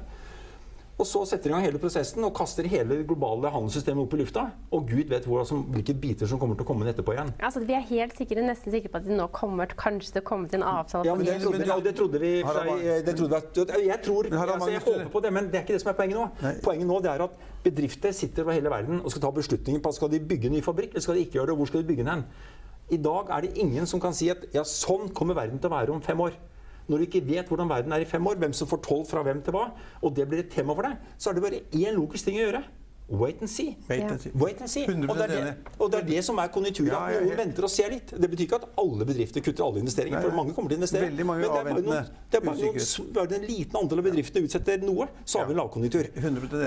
Og 0.96 1.04
så 1.04 1.26
setter 1.28 1.50
de 1.50 1.52
i 1.52 1.54
gang 1.58 1.64
hele 1.66 1.80
prosessen 1.82 2.24
og 2.24 2.32
kaster 2.38 2.68
hele 2.72 3.02
det 3.02 3.06
globale 3.10 3.50
handelssystemet 3.52 4.06
opp 4.06 4.14
i 4.16 4.20
lufta. 4.22 4.46
Og 4.72 4.86
gud 4.88 5.10
vet 5.12 5.26
hvor, 5.28 5.42
altså, 5.42 5.58
hvilke 5.74 5.96
biter 6.00 6.30
som 6.32 6.40
kommer 6.40 6.56
til 6.56 6.64
å 6.64 6.70
komme 6.70 6.86
inn 6.86 6.92
etterpå 6.94 7.18
igjen. 7.18 7.34
Altså, 7.44 7.64
vi 7.68 7.76
er 7.76 7.84
helt 7.90 8.16
sikre, 8.16 8.46
nesten 8.46 8.72
sikre 8.72 8.94
på 8.94 9.02
at 9.02 9.10
de 9.10 9.18
nå 9.20 9.26
kommer 9.36 9.76
kanskje 9.76 10.16
til 10.16 10.24
å 10.24 10.28
komme 10.30 10.48
til 10.52 10.62
en 10.62 10.68
avtale? 10.72 11.10
Ja, 11.10 11.18
men 11.20 11.28
det, 11.28 11.36
trodde, 11.44 11.68
ja, 11.68 11.78
det 11.84 11.96
trodde 12.00 12.22
vi. 12.24 12.32
Det 12.40 13.18
trodde 13.20 13.42
vi 13.76 13.90
jeg 13.90 14.00
tror, 14.08 14.32
altså, 14.32 14.72
jeg 14.72 14.86
håper 14.88 15.12
på 15.12 15.24
det, 15.26 15.34
men 15.36 15.52
det 15.52 15.60
er 15.60 15.68
ikke 15.68 15.76
det 15.76 15.84
som 15.84 15.92
er 15.92 16.00
poenget 16.00 16.22
nå. 16.22 16.30
Nei. 16.46 16.56
Poenget 16.64 16.92
nå 16.94 17.02
er 17.12 17.28
at 17.28 17.38
bedrifter 17.66 18.16
sitter 18.16 18.46
over 18.46 18.56
hele 18.56 18.72
verden 18.72 19.04
og 19.04 19.12
skal 19.12 19.28
ta 19.28 19.36
beslutninger 19.36 19.84
på 19.84 19.96
skal 20.00 20.16
de 20.16 20.24
bygge 20.32 20.48
en 20.48 20.56
ny 20.56 20.64
fabrikk 20.64 20.96
eller 20.96 21.04
skal 21.04 21.20
de 21.20 21.28
ikke 21.28 21.42
gjøre 21.42 21.52
det, 21.52 21.58
og 21.58 21.64
hvor 21.64 21.74
skal 21.74 21.84
de 21.84 21.90
bygge 21.92 22.06
den 22.06 22.14
hen. 22.14 22.28
I 22.96 23.00
dag 23.02 23.32
er 23.36 23.48
det 23.48 23.56
ingen 23.60 23.88
som 23.90 24.00
kan 24.00 24.16
si 24.16 24.30
at 24.32 24.48
ja, 24.54 24.64
sånn 24.64 25.10
kommer 25.18 25.36
verden 25.36 25.60
til 25.60 25.72
å 25.72 25.76
være 25.76 25.92
om 25.92 26.04
fem 26.06 26.24
år. 26.24 26.38
Når 26.88 26.98
du 27.02 27.08
ikke 27.08 27.26
vet 27.26 27.50
hvordan 27.50 27.70
verden 27.70 27.94
er 27.96 28.06
i 28.06 28.10
fem 28.10 28.28
år, 28.28 28.40
hvem 28.42 28.54
som 28.54 28.70
får 28.70 28.84
tolv 28.86 29.06
fra 29.10 29.24
hvem 29.26 29.42
til 29.46 29.56
hva, 29.56 29.68
og 30.02 30.16
det 30.16 30.28
blir 30.30 30.44
et 30.46 30.52
tema 30.54 30.76
for 30.78 30.88
deg, 30.88 31.14
så 31.18 31.32
er 31.32 31.38
det 31.38 31.46
bare 31.46 31.64
én 31.74 31.96
logisk 31.98 32.30
ting 32.30 32.42
å 32.42 32.48
gjøre. 32.48 32.66
Wait 33.08 33.40
and 33.40 33.50
see. 33.50 33.78
Wait 33.88 34.02
and 34.02 34.20
see. 34.20 34.32
Wait 34.34 34.62
and 34.62 34.70
see. 34.70 34.84
Og, 34.90 35.18
det 35.18 35.28
det, 35.30 35.56
og, 35.78 35.92
det 35.92 36.00
er 36.00 36.06
det, 36.08 36.22
som 36.26 36.40
er 36.42 36.48
konjunkturen. 36.50 36.90
Ja, 36.90 37.02
ja, 37.14 37.20
ja. 37.20 37.26
Noen 37.28 37.38
venter 37.38 37.68
og 37.68 37.70
ser 37.70 37.92
litt. 37.94 38.14
Det 38.18 38.30
betyr 38.32 38.48
ikke 38.48 38.58
at 38.64 38.66
alle 38.82 39.06
bedrifter 39.06 39.46
kutter 39.46 39.66
alle 39.68 39.84
investeringer. 39.84 40.26
for 40.26 40.34
mange 40.34 40.56
kommer 40.58 40.74
til 40.74 40.80
å 40.80 40.82
investere. 40.82 41.12
Men 41.14 41.44
det 41.44 41.46
er 41.46 41.68
bare, 41.68 41.84
noen, 41.86 42.10
det 42.34 42.40
er 42.40 42.46
bare, 42.48 42.72
noen, 42.72 43.14
bare 43.14 43.38
en 43.38 43.46
liten 43.46 43.80
andel 43.82 44.02
av 44.02 44.10
bedriftene 44.10 44.50
utsetter 44.50 44.82
noe, 44.82 45.08
så 45.22 45.42
har 45.44 45.50
vi 45.52 45.54
en 45.54 45.62
lavkonjunktur. 45.62 46.12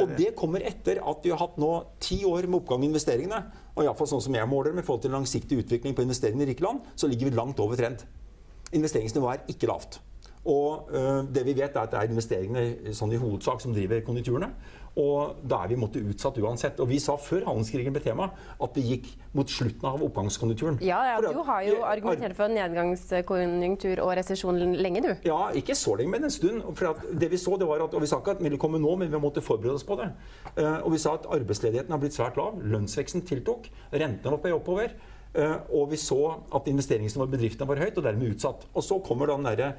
Og 0.04 0.14
det 0.20 0.30
kommer 0.38 0.62
etter 0.70 1.02
at 1.02 1.26
vi 1.26 1.34
har 1.34 1.42
hatt 1.42 1.58
nå 1.58 1.72
ti 2.06 2.20
år 2.28 2.46
med 2.46 2.60
oppgang 2.60 2.86
i 2.86 2.92
investeringene. 2.92 3.42
Og 3.74 3.82
iallfall 3.88 4.12
sånn 4.14 4.22
som 4.30 4.38
jeg 4.38 4.50
måler 4.50 4.78
med 4.78 4.86
forhold 4.86 5.08
til 5.08 5.16
langsiktig 5.18 5.64
utvikling 5.64 5.98
på 5.98 6.06
investeringene 6.06 6.46
i 6.46 6.52
rike 6.52 6.62
land, 6.62 6.86
så 6.94 7.10
ligger 7.10 7.32
vi 7.32 7.34
langt 7.34 7.58
over 7.66 7.78
trend. 7.78 8.06
Investeringsnivået 8.78 9.40
er 9.42 9.56
ikke 9.56 9.70
lavt. 9.70 9.98
Og 10.48 10.90
uh, 10.94 11.22
det 11.28 11.44
vi 11.44 11.56
vet 11.58 11.76
er 11.76 11.84
at 11.84 11.92
det 11.92 12.00
er 12.00 12.12
investeringene 12.12 12.96
sånn 12.96 13.12
i 13.12 13.20
hovedsak 13.20 13.60
som 13.60 13.74
driver 13.76 14.00
konjunkturene. 14.06 14.52
Og 14.98 15.38
da 15.46 15.60
er 15.62 15.70
vi 15.70 15.78
måtte 15.78 16.00
utsatt 16.02 16.38
uansett. 16.42 16.80
Og 16.82 16.88
vi 16.90 16.98
sa 17.02 17.14
før 17.20 17.44
handelskrigen 17.46 17.94
ble 17.94 18.02
tema, 18.02 18.30
at 18.34 18.78
vi 18.78 18.84
gikk 18.88 19.10
mot 19.36 19.50
slutten 19.50 19.86
av 19.86 20.02
oppgangskonjunkturen. 20.02 20.80
Ja, 20.82 20.98
ja 21.06 21.18
du 21.22 21.38
har 21.46 21.62
jo 21.66 21.82
argumentert 21.86 22.34
for 22.38 22.50
nedgangskonjunktur 22.50 24.02
og 24.02 24.14
resesjon 24.18 24.58
lenge, 24.78 25.04
du. 25.04 25.12
Ja, 25.28 25.52
ikke 25.58 25.76
så 25.78 25.94
lenge, 25.98 26.16
men 26.16 26.26
en 26.26 26.34
stund. 26.34 26.64
For 26.78 26.98
det 27.12 27.30
vi 27.30 27.38
så, 27.40 27.54
det 27.60 27.68
var 27.68 27.84
at, 27.84 27.94
og 27.94 28.02
vi 28.02 28.10
sa 28.10 28.18
ikke 28.18 28.34
at 28.34 28.42
det 28.42 28.48
ville 28.48 28.60
komme 28.60 28.80
nå, 28.82 28.96
men 28.98 29.12
vi 29.12 29.22
måtte 29.22 29.44
forberede 29.44 29.78
oss 29.78 29.86
på 29.86 30.00
det. 30.00 30.10
Uh, 30.56 30.80
og 30.80 30.90
vi 30.96 31.02
sa 31.04 31.14
at 31.20 31.30
arbeidsledigheten 31.38 31.94
har 31.94 32.02
blitt 32.02 32.18
svært 32.18 32.40
lav. 32.40 32.58
Lønnsveksten 32.58 33.22
tiltok. 33.28 33.70
Rentene 33.94 34.34
var 34.34 34.42
på 34.42 34.50
vei 34.50 34.56
oppover. 34.56 34.98
Uh, 35.36 35.60
og 35.76 35.92
vi 35.92 36.00
så 36.00 36.18
at 36.56 36.66
investeringsnivået 36.72 37.30
i 37.30 37.36
bedriftene 37.36 37.70
var 37.70 37.84
høyt, 37.84 38.00
og 38.00 38.08
dermed 38.08 38.34
utsatt. 38.34 38.66
Og 38.74 38.82
så 38.82 38.98
kommer 39.04 39.30
den 39.30 39.46
derre 39.46 39.72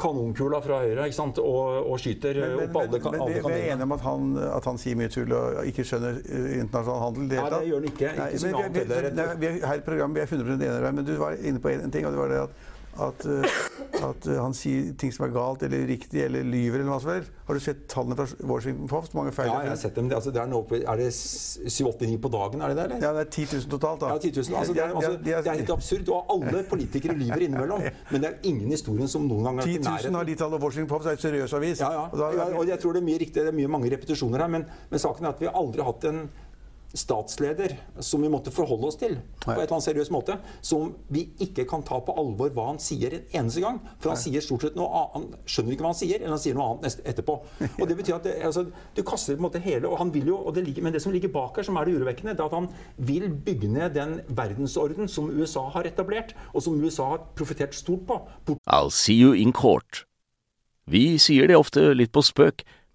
kanonkula 0.00 0.60
fra 0.64 0.80
høyre 0.84 1.06
ikke 1.08 1.16
sant? 1.16 1.40
Og, 1.42 1.88
og 1.90 2.00
skyter 2.02 2.38
men, 2.42 2.54
men, 2.54 2.68
opp 2.68 2.78
alle, 2.82 3.00
men, 3.00 3.18
men, 3.18 3.32
vi, 3.32 3.58
er 3.58 3.74
enige 3.74 3.88
om 3.88 3.96
at 3.96 4.04
han, 4.06 4.30
at 4.58 4.68
han, 4.70 4.80
sier 4.80 4.98
mye 4.98 5.12
tull 5.12 5.34
og 5.36 5.60
ikke 5.70 5.86
skjønner 5.88 6.20
uh, 6.20 6.48
internasjonal 6.60 7.02
handel? 7.06 7.28
Det 7.32 7.40
Nei, 7.40 7.50
det 7.54 7.60
gjør 7.70 7.80
han 7.80 7.90
ikke. 7.90 8.12
ikke 8.12 8.20
Nei, 8.20 8.30
vi, 8.32 8.54
vi, 8.78 8.86
vi, 8.86 9.36
vi, 9.42 9.52
her 9.66 9.82
i 9.82 9.84
programmet 9.86 10.20
vi 10.20 10.24
er 10.24 10.32
100 10.32 10.56
enige 10.56 10.72
med 10.72 10.86
deg, 10.86 10.96
men 11.00 11.08
du 11.08 11.14
var 11.20 11.38
inne 11.40 11.62
på 11.62 11.72
en 11.72 11.94
ting, 11.94 12.08
og 12.08 12.16
det 12.16 12.22
var 12.22 12.34
det 12.34 12.42
at 12.46 12.64
at, 13.02 13.26
uh, 13.28 13.44
at 14.08 14.28
uh, 14.28 14.36
han 14.40 14.54
sier 14.56 14.92
ting 14.98 15.12
som 15.14 15.26
er 15.26 15.32
galt 15.34 15.64
eller 15.66 15.86
riktig 15.88 16.22
eller 16.24 16.46
lyver 16.46 16.80
eller 16.80 16.92
hva 16.94 17.00
som 17.02 17.12
helst. 17.12 17.32
Har 17.46 17.58
du 17.58 17.62
sett 17.62 17.84
tallene 17.90 18.16
fra 18.18 18.48
Washington 18.50 18.88
Post? 18.90 19.14
Mange 19.14 19.32
feil? 19.34 19.50
Ja, 19.52 19.60
jeg 19.62 19.72
har 19.74 19.80
sett 19.80 19.98
dem. 19.98 20.08
Altså, 20.10 20.32
det 20.34 20.40
er, 20.42 20.48
nå, 20.50 20.62
er 20.76 21.00
det 21.00 21.10
7-8-9 21.14 22.16
på 22.22 22.30
dagen? 22.34 22.64
er 22.64 22.72
det 22.72 22.78
det? 22.78 22.86
Eller? 22.88 23.04
Ja, 23.04 23.12
det 23.14 23.26
er 23.26 23.30
10 23.30 23.46
000 23.52 23.70
totalt. 23.76 24.00
da. 24.02 24.14
Ja, 24.14 24.18
10 24.18 24.32
000. 24.32 24.58
Altså, 24.60 24.74
det, 24.74 24.82
er, 24.82 24.94
altså, 24.94 25.12
det, 25.24 25.36
er, 25.36 25.60
helt 25.60 25.74
absurd. 25.76 26.10
Og 26.16 26.34
alle 26.34 26.64
politikere 26.70 27.14
lyver 27.18 27.46
innimellom. 27.46 27.86
Men 28.10 28.24
det 28.24 28.32
er 28.32 28.50
ingen 28.50 28.74
historien 28.74 29.12
som 29.12 29.28
noen 29.28 29.46
gang 29.46 29.60
har 29.60 29.68
vært 29.68 29.76
i 29.76 29.84
nærheten. 29.84 30.10
10 30.10 30.10
000 30.10 30.20
har 30.20 30.30
de 30.30 30.38
tallene. 30.42 30.62
Washington 30.64 30.90
Post 30.94 31.12
er 31.12 31.20
en 31.20 31.22
seriøs 31.26 31.56
avis. 31.60 31.84
Ja, 31.84 31.92
ja. 32.00 32.08
Og, 32.10 32.18
da, 32.18 32.48
og 32.58 32.72
jeg 32.72 32.82
tror 32.82 32.96
det 32.96 33.04
er 33.04 33.08
mye 33.12 33.22
riktig, 33.22 33.38
det 33.42 33.52
er 33.52 33.60
mye 33.60 33.72
mange 33.76 33.92
repetisjoner 33.94 34.42
her, 34.42 34.52
men, 34.56 34.66
men 34.90 35.02
saken 35.02 35.28
er 35.28 35.36
at 35.36 35.44
vi 35.44 35.52
aldri 35.52 35.84
har 35.84 35.92
hatt 35.92 36.08
en 36.10 36.24
statsleder 36.96 37.76
som 38.00 38.22
vi 38.24 38.30
måtte 38.32 38.52
forholde 38.54 38.88
oss 38.88 38.98
til 39.00 39.16
på 39.42 39.52
et 39.52 39.66
eller 39.66 39.76
annet 39.76 39.86
seriøs 39.86 40.10
måte, 40.14 40.38
som 40.64 40.94
vi 41.12 41.26
ikke 41.44 41.66
kan 41.68 41.84
ta 41.86 42.00
på 42.04 42.14
alvor 42.18 42.52
hva 42.56 42.70
han 42.72 42.80
sier 42.82 43.14
en 43.18 43.26
eneste 43.42 43.62
gang. 43.64 43.80
For 44.00 44.12
han 44.12 44.20
sier 44.20 44.44
stort 44.44 44.66
sett 44.66 44.78
noe 44.78 44.88
annet, 44.88 45.36
han 45.36 45.50
skjønner 45.50 45.76
ikke 45.76 45.86
hva 45.86 45.92
han 45.92 46.00
sier, 46.00 46.22
eller 46.22 46.36
han 46.36 46.42
sier 46.42 46.58
noe 46.58 46.68
annet 46.74 47.04
etterpå. 47.12 47.38
Og 47.80 47.84
det 47.90 47.98
betyr 48.00 48.16
at 48.18 48.26
det, 48.28 48.34
altså, 48.48 48.66
Du 48.96 49.02
kaster 49.06 49.36
på 49.36 49.42
en 49.42 49.46
måte 49.48 49.62
hele 49.62 49.88
og 49.90 50.00
han 50.00 50.12
vil 50.14 50.32
jo, 50.32 50.38
og 50.40 50.54
det 50.56 50.64
ligger, 50.66 50.82
Men 50.82 50.92
det 50.92 51.02
som 51.02 51.12
ligger 51.12 51.32
bak 51.32 51.56
her, 51.56 51.66
som 51.66 51.76
er 51.76 51.86
det 51.86 51.96
urovekkende, 51.96 52.34
det 52.36 52.42
er 52.42 52.50
at 52.50 52.58
han 52.58 52.68
vil 52.96 53.28
bygge 53.30 53.68
ned 53.68 53.94
den 53.94 54.20
verdensorden 54.28 55.08
som 55.08 55.30
USA 55.30 55.68
har 55.74 55.86
etablert, 55.88 56.34
og 56.54 56.62
som 56.62 56.76
USA 56.80 57.10
har 57.14 57.24
profitert 57.36 57.74
stort 57.74 58.06
på. 58.06 58.20
I'll 58.66 58.90
see 58.90 59.14
you 59.14 59.32
in 59.34 59.52
court. 59.52 60.04
Vi 60.86 61.18
sier 61.18 61.48
det 61.50 61.58
ofte 61.58 61.90
litt 61.98 62.12
på 62.14 62.22
spøk, 62.22 62.62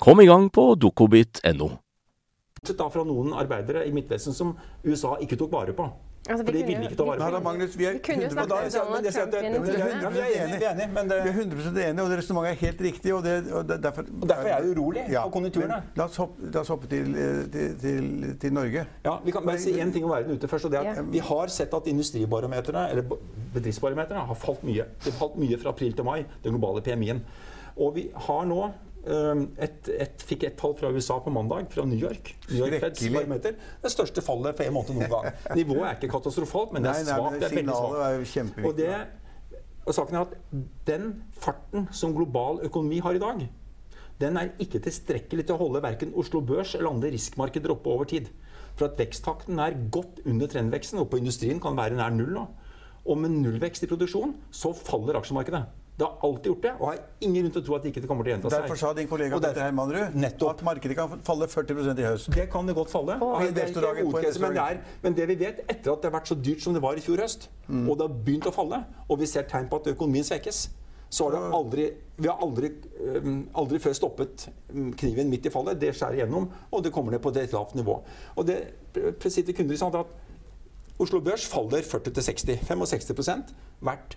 Kom 0.00 0.20
i 0.20 0.26
gang 0.26 0.48
på 0.52 0.74
dukkobit.no. 0.80 1.70
Fra 2.60 3.02
noen 3.08 3.32
arbeidere 3.40 3.86
i 3.88 3.92
Midtvesten 3.92 4.34
som 4.36 4.54
USA 4.84 5.16
ikke 5.24 5.36
tok 5.40 5.52
vare 5.52 5.72
på. 5.76 5.88
Altså, 6.28 6.44
for 6.44 6.52
de 6.52 6.60
ville 6.68 6.84
ikke 6.84 6.96
ta 6.98 7.04
vare 7.08 7.16
på 7.16 7.28
Nei, 7.32 7.40
Magnus, 7.46 7.72
vi 7.80 7.86
er 7.88 7.94
kunne 8.04 8.26
jo 8.26 8.28
100 8.28 8.34
snakket 8.34 8.50
om 8.52 8.90
Donald 8.92 9.14
Trump 9.14 9.30
Vi 9.32 9.38
er 9.38 9.54
intervju. 9.56 9.86
enige, 9.86 10.10
vi 10.12 10.20
er 10.20 10.74
enige, 10.74 11.22
vi 11.24 11.30
er 11.30 11.38
100% 11.38 11.78
enige, 11.80 12.02
og 12.04 12.10
det 12.12 12.18
resonnementet 12.20 12.50
er 12.52 12.60
helt 12.66 12.82
riktig. 12.86 13.14
Og, 13.16 13.22
det, 13.24 13.36
og 13.56 13.64
det, 13.70 13.78
derfor, 13.86 14.04
og 14.20 14.28
derfor 14.28 14.50
er 14.50 14.52
jeg 14.66 14.74
urolig 14.74 15.04
Ja, 15.14 15.22
på 15.24 15.32
konjunkturene. 15.38 15.78
La 15.96 16.04
oss 16.04 16.20
hoppe, 16.20 16.50
la 16.52 16.60
oss 16.60 16.68
hoppe 16.74 16.90
til, 16.92 17.14
eh, 17.16 17.40
til, 17.54 17.72
til, 17.80 18.10
til 18.44 18.52
Norge. 18.52 18.84
Ja, 19.08 19.14
Vi 19.24 19.32
kan 19.36 19.48
bare 19.48 19.62
si 19.64 19.72
én 19.80 19.92
ting 19.96 20.04
om 20.04 20.12
verden 20.12 20.36
ute 20.36 20.48
først. 20.52 20.68
og 20.68 20.70
det 20.76 20.80
er 20.82 20.90
at 20.92 21.00
Ja. 21.00 21.06
Vi 21.16 21.24
har 21.30 21.46
sett 21.56 21.74
at 21.80 21.88
industribarometrene, 21.88 22.84
eller 22.92 23.16
bedriftsbarometrene 23.56 24.26
har 24.28 24.34
falt 24.44 24.62
mye. 24.68 24.84
Det 25.04 25.12
har 25.14 25.18
falt 25.24 25.40
mye 25.40 25.56
fra 25.64 25.72
april 25.72 25.92
til 25.96 26.04
mai, 26.04 26.24
den 26.44 26.52
globale 26.52 26.84
PMI-en. 26.84 27.24
Og 27.80 27.94
vi 27.96 28.10
har 28.28 28.44
nå 28.44 28.70
et, 29.06 29.88
et, 29.94 30.24
fikk 30.28 30.44
et 30.48 30.56
tall 30.60 30.74
fra 30.76 30.90
USA 30.92 31.16
på 31.24 31.32
mandag, 31.32 31.70
fra 31.72 31.86
New 31.88 31.98
York. 31.98 32.34
New 32.50 32.58
York 32.60 32.82
Feds 32.82 33.06
barometer. 33.14 33.56
Det 33.80 33.92
største 33.92 34.24
fallet 34.24 34.58
på 34.58 34.66
en 34.66 34.76
måned 34.76 34.98
noen 34.98 35.12
gang. 35.12 35.38
Nivået 35.58 35.86
er 35.86 35.96
ikke 35.96 36.12
katastrofalt, 36.16 36.74
men 36.76 36.84
det 36.84 36.92
er 36.92 37.08
svakt. 37.08 37.38
Det 37.40 37.48
er 37.48 37.56
veldig 37.60 37.78
svakt. 37.78 38.18
jo 38.18 38.28
kjempeviktig. 38.34 38.68
Og, 38.68 38.76
det, 38.76 39.64
og 39.86 39.96
saken 39.96 40.20
er 40.20 40.26
at 40.26 40.36
den 40.90 41.08
farten 41.40 41.88
som 41.96 42.12
global 42.16 42.60
økonomi 42.68 43.00
har 43.04 43.16
i 43.16 43.22
dag, 43.22 43.48
den 44.20 44.36
er 44.36 44.52
ikke 44.60 44.82
tilstrekkelig 44.84 45.46
til 45.48 45.56
å 45.56 45.62
holde 45.62 45.80
verken 45.80 46.12
Oslo 46.20 46.42
Børs 46.44 46.74
eller 46.76 46.92
andre 46.92 47.12
riskmarkeder 47.14 47.72
oppe 47.72 47.88
over 47.92 48.08
tid. 48.08 48.28
For 48.76 48.90
at 48.90 48.98
veksttakten 49.00 49.60
er 49.62 49.78
godt 49.92 50.20
under 50.28 50.50
trendveksten, 50.50 51.00
og 51.00 51.08
på 51.12 51.20
industrien 51.20 51.60
kan 51.62 51.78
være 51.78 51.96
nær 51.96 52.12
null 52.12 52.34
nå. 52.36 52.44
Og 53.08 53.16
med 53.16 53.32
nullvekst 53.32 53.86
i 53.86 53.88
produksjon, 53.88 54.36
så 54.52 54.74
faller 54.76 55.16
aksjemarkedet. 55.16 55.62
Det 56.00 56.06
har 56.08 56.16
alltid 56.24 56.46
gjort 56.48 56.62
det, 56.64 56.70
og 56.80 56.86
har 56.88 56.98
ingen 57.20 57.42
grunn 57.44 57.52
til 57.52 57.60
å 57.60 57.64
tro 57.66 57.74
at 57.76 57.82
det 57.84 57.90
ikke 57.92 58.06
kommer 58.08 58.24
til 58.24 58.30
å 58.32 58.34
gjenta 58.38 58.50
seg. 58.54 58.62
Derfor 58.64 58.78
sa 58.80 58.92
din 58.96 59.08
kollega 59.10 59.36
Og 59.36 59.42
derfor- 59.44 59.66
Hermanrud 59.66 60.14
Nettopp. 60.16 60.50
at 60.54 60.62
markedet 60.64 60.96
kan 60.96 61.20
falle 61.26 61.46
40% 61.46 61.98
i 62.00 62.06
høst. 62.08 62.30
Det 62.32 62.46
kan 62.50 62.66
det 62.66 62.74
godt 62.74 62.88
falle. 62.88 63.18
På 63.20 63.28
Det 63.36 63.48
er 63.48 63.50
ikke 63.50 63.60
investordagen, 63.60 64.40
men, 64.40 64.54
det 64.54 64.62
er, 64.64 64.80
men 65.02 65.12
det 65.18 65.26
vi 65.28 65.34
vet, 65.42 65.60
etter 65.68 65.92
at 65.92 66.00
det 66.00 66.10
har 66.10 66.20
vært 66.20 66.26
så 66.32 66.38
dyrt 66.40 66.62
som 66.64 66.72
det 66.72 66.80
var 66.82 66.94
i 66.96 67.00
fjor 67.04 67.18
høst, 67.20 67.48
Mm. 67.68 67.88
og 67.90 67.98
det 67.98 68.08
har 68.08 68.16
begynt 68.24 68.46
å 68.48 68.52
falle, 68.54 68.84
og 69.10 69.18
vi 69.18 69.26
ser 69.26 69.42
tegn 69.42 69.68
på 69.68 69.76
at 69.76 69.92
økonomien 69.94 70.24
svekkes, 70.24 70.68
så 71.10 71.24
har 71.24 71.32
det 71.36 71.52
aldri 71.52 71.92
Vi 72.20 72.28
har 72.28 72.36
aldri, 72.40 72.70
aldri 73.54 73.78
før 73.78 73.94
stoppet 73.96 74.48
kniven 74.96 75.28
midt 75.30 75.46
i 75.46 75.50
fallet. 75.50 75.78
Det 75.80 75.92
skjærer 75.94 76.16
igjennom, 76.24 76.48
og 76.72 76.82
det 76.82 76.92
kommer 76.92 77.10
ned 77.12 77.20
på 77.22 77.34
et 77.36 77.52
lavt 77.52 77.74
nivå. 77.74 78.02
Og 78.36 78.46
det 78.46 78.72
sitter 79.28 79.52
kunder 79.52 79.72
i 79.74 79.76
sånn 79.76 79.94
at 80.00 80.06
Oslo 80.98 81.20
Børs 81.20 81.46
faller 81.46 81.80
40-60, 81.80 82.58
65% 82.66 83.52
hvert 83.82 84.16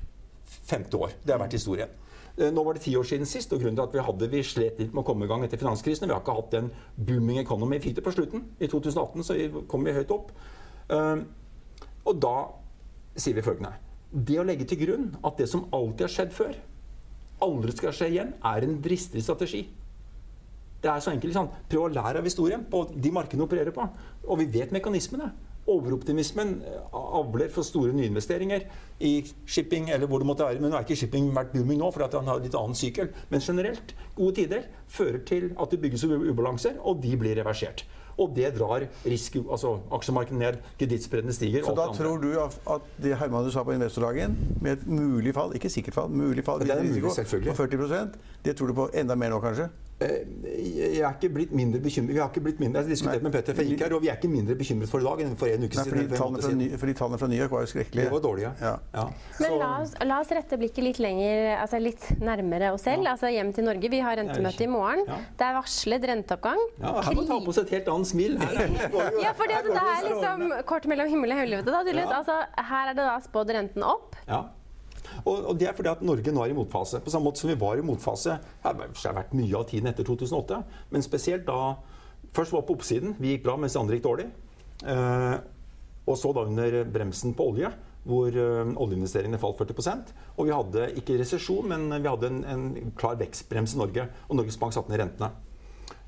femte 0.70 0.98
år. 0.98 1.14
Det 1.26 1.34
har 1.36 1.42
vært 1.42 1.56
historien. 1.58 1.90
Eh, 2.38 2.50
Nå 2.52 2.64
var 2.66 2.74
det 2.74 2.82
ti 2.86 2.96
år 2.98 3.06
siden 3.06 3.26
sist, 3.30 3.54
og 3.54 3.62
grunnen 3.62 3.78
til 3.78 3.84
at 3.86 3.94
vi 3.94 4.04
hadde 4.08 4.30
vi 4.32 4.42
slet 4.44 4.80
litt 4.80 4.94
med 4.94 5.04
å 5.04 5.06
komme 5.08 5.26
i 5.26 5.30
gang 5.30 5.44
etter 5.46 5.58
finanskrisen. 5.62 6.08
Vi 6.08 6.14
har 6.14 6.22
ikke 6.24 6.36
hatt 6.40 6.52
den 6.56 6.72
booming 6.98 7.40
economy. 7.42 7.78
Vi 7.78 7.90
fikk 7.90 7.96
det 8.00 8.06
på 8.08 8.14
slutten. 8.16 8.46
I 8.60 8.68
2018 8.68 9.24
så 9.24 9.38
kom 9.70 9.84
vi 9.86 9.94
høyt 9.94 10.12
opp. 10.12 10.32
Eh, 10.90 11.24
Og 12.06 12.20
da 12.20 12.50
sier 13.16 13.34
vi 13.38 13.42
følgende 13.42 13.70
Det 14.12 14.36
å 14.36 14.44
legge 14.44 14.66
til 14.68 14.78
grunn 14.82 15.16
at 15.24 15.38
det 15.38 15.48
som 15.48 15.70
alltid 15.72 16.02
har 16.02 16.12
skjedd 16.12 16.34
før, 16.36 16.56
aldri 17.42 17.72
skal 17.72 17.94
skje 17.96 18.10
igjen, 18.12 18.34
er 18.44 18.64
en 18.66 18.82
dristig 18.82 19.24
strategi. 19.24 19.64
Det 20.84 20.92
er 20.92 21.00
så 21.00 21.12
enkelt. 21.14 21.32
Liksom. 21.32 21.48
Prøv 21.70 21.86
å 21.88 21.94
lære 21.94 22.20
av 22.20 22.24
historien 22.28 22.66
på 22.70 22.84
de 22.94 23.12
markedene 23.12 23.46
opererer 23.48 23.72
på. 23.72 23.86
Og 24.28 24.38
vi 24.40 24.46
vet 24.46 24.72
mekanismene. 24.76 25.32
Overoptimismen 25.68 26.58
eh, 26.68 26.80
avler 26.94 27.52
for 27.54 27.64
store 27.64 27.94
nyinvesteringer 27.96 28.66
i 29.04 29.14
shipping 29.48 29.90
eller 29.94 30.08
hvor 30.12 30.20
det 30.24 30.28
måtte 30.28 30.48
være. 30.48 30.60
Men 30.62 30.74
nå 30.74 30.78
er 30.80 30.86
ikke 30.88 31.00
shipping 31.06 31.32
vært 31.36 31.54
booming 31.56 31.80
nå, 31.80 31.90
fordi 31.96 32.20
han 32.20 32.28
har 32.32 32.44
litt 32.44 32.58
annen 32.60 32.76
sykkel. 32.78 33.12
Men 33.32 33.44
generelt, 33.44 33.96
gode 34.18 34.36
tider 34.42 34.68
fører 34.92 35.24
til 35.28 35.52
at 35.58 35.72
det 35.72 35.82
bygges 35.84 36.04
ubalanser, 36.10 36.80
og 36.84 37.02
de 37.04 37.16
blir 37.20 37.38
reversert. 37.40 37.86
Og 38.22 38.36
det 38.36 38.52
drar 38.54 38.84
risk, 39.10 39.40
altså 39.42 39.80
aksjemarkedet 39.96 40.38
ned, 40.38 40.60
kredittspreddene 40.78 41.34
stiger. 41.34 41.64
Så 41.66 41.74
da 41.76 41.88
tror 41.96 42.20
du 42.22 42.28
at- 42.40 42.92
det 43.02 43.18
Herman 43.18 43.44
du 43.46 43.50
sa 43.52 43.64
på 43.64 43.74
investordagen, 43.74 44.36
med 44.62 44.78
et 44.78 44.88
mulig 44.88 45.34
fall, 45.34 45.52
ikke 45.58 45.70
sikkert 45.72 45.94
fall, 45.96 46.10
mulig 46.10 46.44
fall, 46.46 46.60
det 46.60 46.70
er 46.70 46.84
mulig, 46.84 47.02
på 47.02 47.56
40% 47.58 48.14
det 48.44 48.56
tror 48.56 48.68
du 48.68 48.74
på 48.74 48.90
enda 48.94 49.16
mer 49.16 49.30
nå, 49.30 49.40
kanskje? 49.42 49.70
Eh, 50.04 50.90
Jeg 50.94 51.02
er 51.04 51.14
ikke 51.18 51.30
blitt 51.34 51.52
mindre 51.56 51.80
bekymret. 51.84 52.14
Vi 52.14 52.20
har 52.22 52.30
ikke 52.32 52.44
blitt 52.46 52.60
mindre, 52.62 52.82
jeg 52.84 52.94
diskuterte 52.94 53.24
med 53.26 53.34
Petter 53.34 53.54
gikk 53.64 53.82
her, 53.86 53.94
og 53.96 54.02
vi 54.04 54.10
er 54.12 54.18
ikke 54.20 54.30
mindre 54.32 54.56
bekymret 54.60 54.90
for 54.92 55.04
i 55.04 55.08
dag 55.08 55.24
enn 55.26 55.36
for 55.40 55.48
en 55.48 55.64
uke 55.66 55.78
Nei, 55.80 55.84
siden. 55.84 55.90
fordi, 55.90 56.18
tallene 56.18 56.80
fra, 56.80 56.94
tallene 57.02 57.20
fra 57.22 57.28
New 57.32 57.40
York 57.40 57.52
var 57.56 57.66
jo 57.66 57.70
skrekkelige. 57.74 58.06
Det 58.08 58.14
var 58.14 58.24
dårlige. 58.26 58.52
Ja. 58.62 58.74
Ja. 58.94 59.06
Men 59.40 59.58
la 59.60 59.70
oss, 59.82 59.94
la 60.04 60.20
oss 60.24 60.34
rette 60.38 60.60
blikket 60.62 60.84
litt 60.88 61.00
lenger, 61.04 61.58
altså 61.62 61.80
litt 61.82 62.08
nærmere 62.22 62.72
oss 62.76 62.86
selv, 62.88 63.08
altså 63.08 63.32
hjem 63.34 63.54
til 63.56 63.68
Norge. 63.68 63.90
Vi 63.94 64.00
har 64.04 64.18
rentemøte 64.22 64.64
i 64.64 64.72
morgen. 64.72 65.04
Ja. 65.08 65.20
Det 65.40 65.48
er 65.50 65.58
varslet 65.60 66.08
renteoppgang. 66.14 66.64
Ja, 66.82 66.96
her 67.02 67.16
må 67.20 67.28
ta 67.28 67.40
på 67.44 67.54
seg 67.56 67.68
et 67.70 67.76
helt 67.80 67.94
annet 67.94 68.12
smil. 68.14 68.38
Ja, 69.24 69.34
for 69.38 69.48
det, 69.50 69.62
det 69.70 69.78
er 69.84 70.10
liksom 70.10 70.50
kort 70.70 70.86
mellom 70.90 71.10
himmel 71.12 71.32
og 71.36 71.44
helvete. 71.44 71.72
Da. 71.74 71.84
Ja. 71.94 72.10
altså, 72.20 72.40
her 72.70 72.92
er 72.92 72.98
det 72.98 73.06
da 73.08 73.16
spådd 73.24 73.54
renten 73.56 73.84
opp. 73.88 74.16
Og, 75.24 75.50
og 75.52 75.58
det 75.60 75.70
er 75.70 75.76
fordi 75.78 75.92
at 75.92 76.04
Norge 76.06 76.34
nå 76.36 76.44
er 76.44 76.52
i 76.52 76.58
motfase. 76.58 77.02
På 77.04 77.14
samme 77.14 77.30
måte 77.30 77.44
som 77.44 77.52
vi 77.52 77.60
var 77.60 77.80
i 77.80 77.86
motfase 77.86 78.38
Det 78.40 78.68
har 78.68 79.18
vært 79.18 79.36
mye 79.38 79.60
av 79.60 79.68
tiden 79.70 79.90
etter 79.92 80.08
2008, 80.08 80.62
men 80.94 81.06
spesielt 81.06 81.48
da 81.48 81.76
Først 82.34 82.54
var 82.56 82.64
på 82.66 82.74
oppsiden. 82.74 83.12
Vi 83.22 83.36
gikk 83.36 83.44
bra, 83.46 83.54
mens 83.62 83.76
de 83.76 83.82
andre 83.82 83.98
gikk 84.00 84.08
dårlig. 84.08 84.24
Eh, 84.90 85.36
og 86.10 86.16
så 86.18 86.32
da 86.34 86.48
under 86.48 86.80
bremsen 86.90 87.36
på 87.38 87.46
olje, 87.52 87.70
hvor 88.10 88.34
eh, 88.34 88.72
oljeinvesteringene 88.74 89.38
falt 89.40 89.60
40% 89.62 90.10
Og 90.36 90.48
vi 90.48 90.56
hadde 90.56 90.88
ikke 91.00 91.20
resesjon, 91.22 91.68
men 91.70 91.86
vi 91.94 92.10
hadde 92.10 92.32
en, 92.32 92.40
en 92.50 92.94
klar 92.98 93.20
vekstbrems 93.22 93.76
i 93.76 93.82
Norge. 93.84 94.08
Og 94.30 94.40
Norges 94.40 94.58
Bank 94.58 94.74
satte 94.74 94.90
ned 94.90 95.04
rentene. 95.04 95.30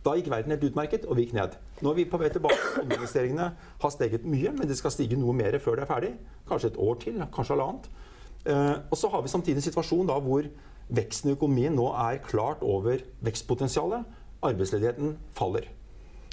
Da 0.05 0.13
gikk 0.13 0.27
verden 0.29 0.53
helt 0.53 0.65
utmerket, 0.67 1.05
og 1.09 1.17
vi 1.17 1.25
gikk 1.25 1.37
ned. 1.37 1.55
Nå 1.81 1.91
er 1.91 1.97
vi 1.97 2.07
på 2.09 2.19
vei 2.21 2.27
tilbake. 2.33 2.57
Oljeinvesteringene 2.83 3.47
har 3.81 3.93
steget 3.93 4.27
mye, 4.29 4.51
men 4.53 4.69
det 4.69 4.77
skal 4.77 4.93
stige 4.93 5.17
noe 5.17 5.33
mer 5.33 5.57
før 5.61 5.79
det 5.79 5.85
er 5.85 5.89
ferdig. 5.89 6.11
Kanskje 6.49 6.73
et 6.73 6.81
år 6.81 6.99
til, 7.01 7.17
kanskje 7.33 7.55
halvannet. 7.55 7.89
Eh, 8.45 8.75
og 8.91 8.97
så 8.97 9.09
har 9.09 9.23
vi 9.25 9.31
samtidig 9.31 9.61
en 9.61 9.67
situasjon 9.67 10.09
da 10.09 10.17
hvor 10.21 10.45
veksten 10.93 11.31
i 11.31 11.33
økonomien 11.33 11.73
nå 11.73 11.87
er 11.97 12.21
klart 12.25 12.61
over 12.65 13.01
vekstpotensialet. 13.25 14.05
Arbeidsledigheten 14.45 15.15
faller. 15.33 15.65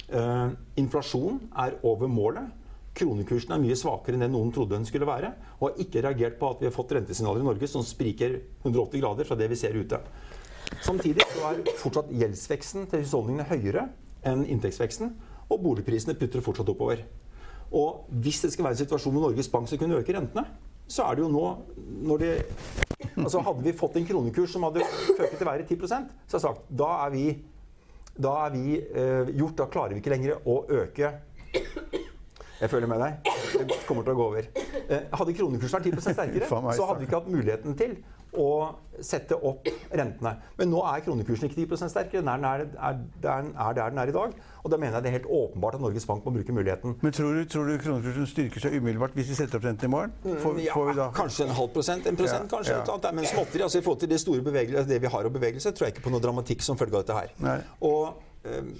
Eh, 0.09 0.49
inflasjon 0.77 1.39
er 1.65 1.79
over 1.81 2.11
målet. 2.11 2.51
Kronekursen 2.93 3.55
er 3.55 3.61
mye 3.63 3.77
svakere 3.77 4.13
enn 4.13 4.27
det 4.27 4.29
noen 4.29 4.51
trodde 4.53 4.75
den 4.75 4.85
skulle 4.85 5.09
være. 5.09 5.31
Og 5.57 5.71
har 5.71 5.81
ikke 5.81 6.03
reagert 6.05 6.37
på 6.37 6.51
at 6.51 6.61
vi 6.61 6.69
har 6.69 6.75
fått 6.75 6.93
rentesignaler 6.93 7.41
i 7.41 7.47
Norge 7.47 7.69
som 7.69 7.85
spriker 7.85 8.37
180 8.61 9.01
grader 9.01 9.29
fra 9.29 9.37
det 9.39 9.49
vi 9.49 9.57
ser 9.57 9.73
ute. 9.73 9.97
Samtidig 10.83 11.25
er 11.25 11.63
fortsatt 11.81 12.11
gjeldsveksten 12.13 12.85
til 12.91 13.01
husholdningene 13.01 13.49
høyere 13.49 13.87
enn 14.29 14.45
inntektsveksten. 14.45 15.15
Og 15.49 15.61
boligprisene 15.65 16.15
putter 16.17 16.45
fortsatt 16.45 16.69
oppover. 16.69 17.01
Og 17.73 18.05
hvis 18.21 18.43
det 18.43 18.53
skal 18.53 18.67
være 18.67 18.77
en 18.77 18.83
situasjon 18.83 19.17
hvor 19.17 19.25
Norges 19.25 19.49
Bank 19.49 19.67
skal 19.69 19.81
kunne 19.81 19.97
øke 19.97 20.13
rentene, 20.13 20.45
så 20.87 21.07
er 21.07 21.17
det 21.17 21.23
jo 21.23 21.29
nå 21.31 21.45
når 22.07 22.21
det, 22.21 22.31
altså 23.15 23.41
Hadde 23.45 23.63
vi 23.65 23.73
fått 23.77 23.97
en 23.99 24.07
kronekurs 24.07 24.53
som 24.53 24.65
hadde 24.67 24.85
føket 24.85 25.37
til 25.37 25.47
å 25.47 25.51
være 25.51 25.67
10 25.67 25.87
så 25.87 25.95
har 25.97 26.07
jeg 26.33 26.43
sagt 26.43 26.65
da 26.69 26.89
er 27.05 27.13
vi, 27.13 27.25
da 28.13 28.33
er 28.45 28.53
vi 28.53 28.77
eh, 28.79 29.31
gjort. 29.33 29.55
Da 29.61 29.69
klarer 29.71 29.95
vi 29.95 30.03
ikke 30.03 30.13
lenger 30.13 30.43
å 30.45 30.59
øke 30.69 31.13
Jeg 31.53 32.69
følger 32.71 32.87
med 32.87 33.01
deg. 33.01 33.31
Det 33.67 33.79
kommer 33.87 34.05
til 34.05 34.13
å 34.13 34.17
gå 34.17 34.27
over. 34.31 34.45
Eh, 34.87 35.07
hadde 35.11 35.35
kronekursen 35.35 35.79
vært 35.79 35.89
10 35.89 36.13
sterkere, 36.13 36.47
så 36.47 36.87
hadde 36.87 36.99
vi 37.01 37.09
ikke 37.09 37.19
hatt 37.19 37.31
muligheten 37.33 37.79
til 37.79 37.97
å 38.39 38.49
sette 39.01 39.35
opp 39.35 39.67
rentene. 39.91 40.33
Men 40.57 40.69
nå 40.71 40.81
er 40.85 41.03
kronekursen 41.05 41.49
ikke 41.49 41.65
10 41.65 41.89
sterkere. 41.91 42.21
Den 42.21 42.45
er, 42.47 42.65
er, 42.77 42.99
er, 43.23 43.47
er 43.49 43.77
der 43.77 43.93
den 43.93 44.01
er 44.03 44.11
i 44.11 44.15
dag. 44.15 44.35
Og 44.63 44.71
da 44.71 44.79
mener 44.79 44.97
jeg 44.97 45.05
det 45.05 45.09
er 45.09 45.15
helt 45.17 45.29
åpenbart 45.37 45.77
at 45.77 45.83
Norges 45.83 46.05
Bank 46.07 46.25
må 46.25 46.33
bruke 46.37 46.55
muligheten. 46.55 46.95
Men 47.01 47.15
tror 47.15 47.33
du, 47.35 47.43
tror 47.49 47.67
du 47.67 47.77
kronekursen 47.81 48.29
styrker 48.29 48.63
seg 48.63 48.77
umiddelbart 48.77 49.17
hvis 49.17 49.31
vi 49.33 49.39
setter 49.39 49.59
opp 49.59 49.67
renten 49.67 49.89
i 49.89 49.93
morgen? 49.95 50.13
Mm, 50.23 50.37
får, 50.43 50.59
ja, 50.63 50.77
får 50.77 51.01
kanskje 51.17 51.47
en 51.47 51.55
halv 51.57 51.73
prosent, 51.75 52.07
en 52.07 52.19
prosent, 52.19 52.45
ja, 52.47 52.51
kanskje. 52.53 52.79
Ja. 52.79 53.13
Men 53.17 53.29
småtteri, 53.29 53.65
altså 53.65 53.81
i 53.81 53.85
forhold 53.85 54.03
til 54.05 54.13
det 54.13 54.21
store 54.23 54.45
det 54.93 55.01
vi 55.01 55.13
har 55.15 55.29
av 55.29 55.33
bevegelse, 55.33 55.73
tror 55.73 55.89
jeg 55.89 55.97
ikke 55.97 56.07
på 56.07 56.13
noe 56.13 56.23
dramatikk 56.23 56.63
som 56.65 56.79
følge 56.79 56.99
av 56.99 57.05
dette 57.05 57.17
her. 57.17 57.33
Nei. 57.43 57.57
Og, 57.89 58.21
um, 58.45 58.73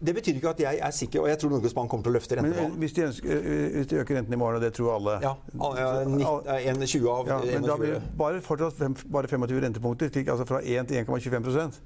det 0.00 0.14
betyr 0.16 0.38
ikke 0.38 0.48
at 0.54 0.60
jeg 0.64 0.80
er 0.80 0.90
sikker, 0.96 1.20
og 1.20 1.28
jeg 1.28 1.38
tror 1.38 1.50
Norges 1.52 1.74
Bank 1.76 1.90
kommer 1.92 2.06
til 2.06 2.14
å 2.14 2.16
løfte 2.16 2.38
renten. 2.38 2.76
Hvis 2.80 2.96
de, 2.96 3.06
hvis 3.10 3.90
de, 3.90 4.00
øker 4.00 4.16
renten 4.16 4.32
i 4.32 4.40
morgen, 4.40 4.56
og 4.56 4.64
det 4.64 4.72
tror 4.76 4.94
alle 4.96 5.18
Ja, 5.24 5.34
19, 5.52 6.86
20 6.86 7.10
av 7.12 7.28
ja, 7.28 7.38
Men 7.44 7.68
da 7.68 7.76
blir 7.80 7.96
det 7.98 8.02
bare, 8.18 8.40
fortsatt 8.44 8.80
bare 9.12 9.28
25 9.28 9.64
rentepunkter, 9.66 10.12
altså 10.24 10.48
fra 10.48 10.62
1 10.64 10.88
til 10.88 11.04
1,25 11.04 11.80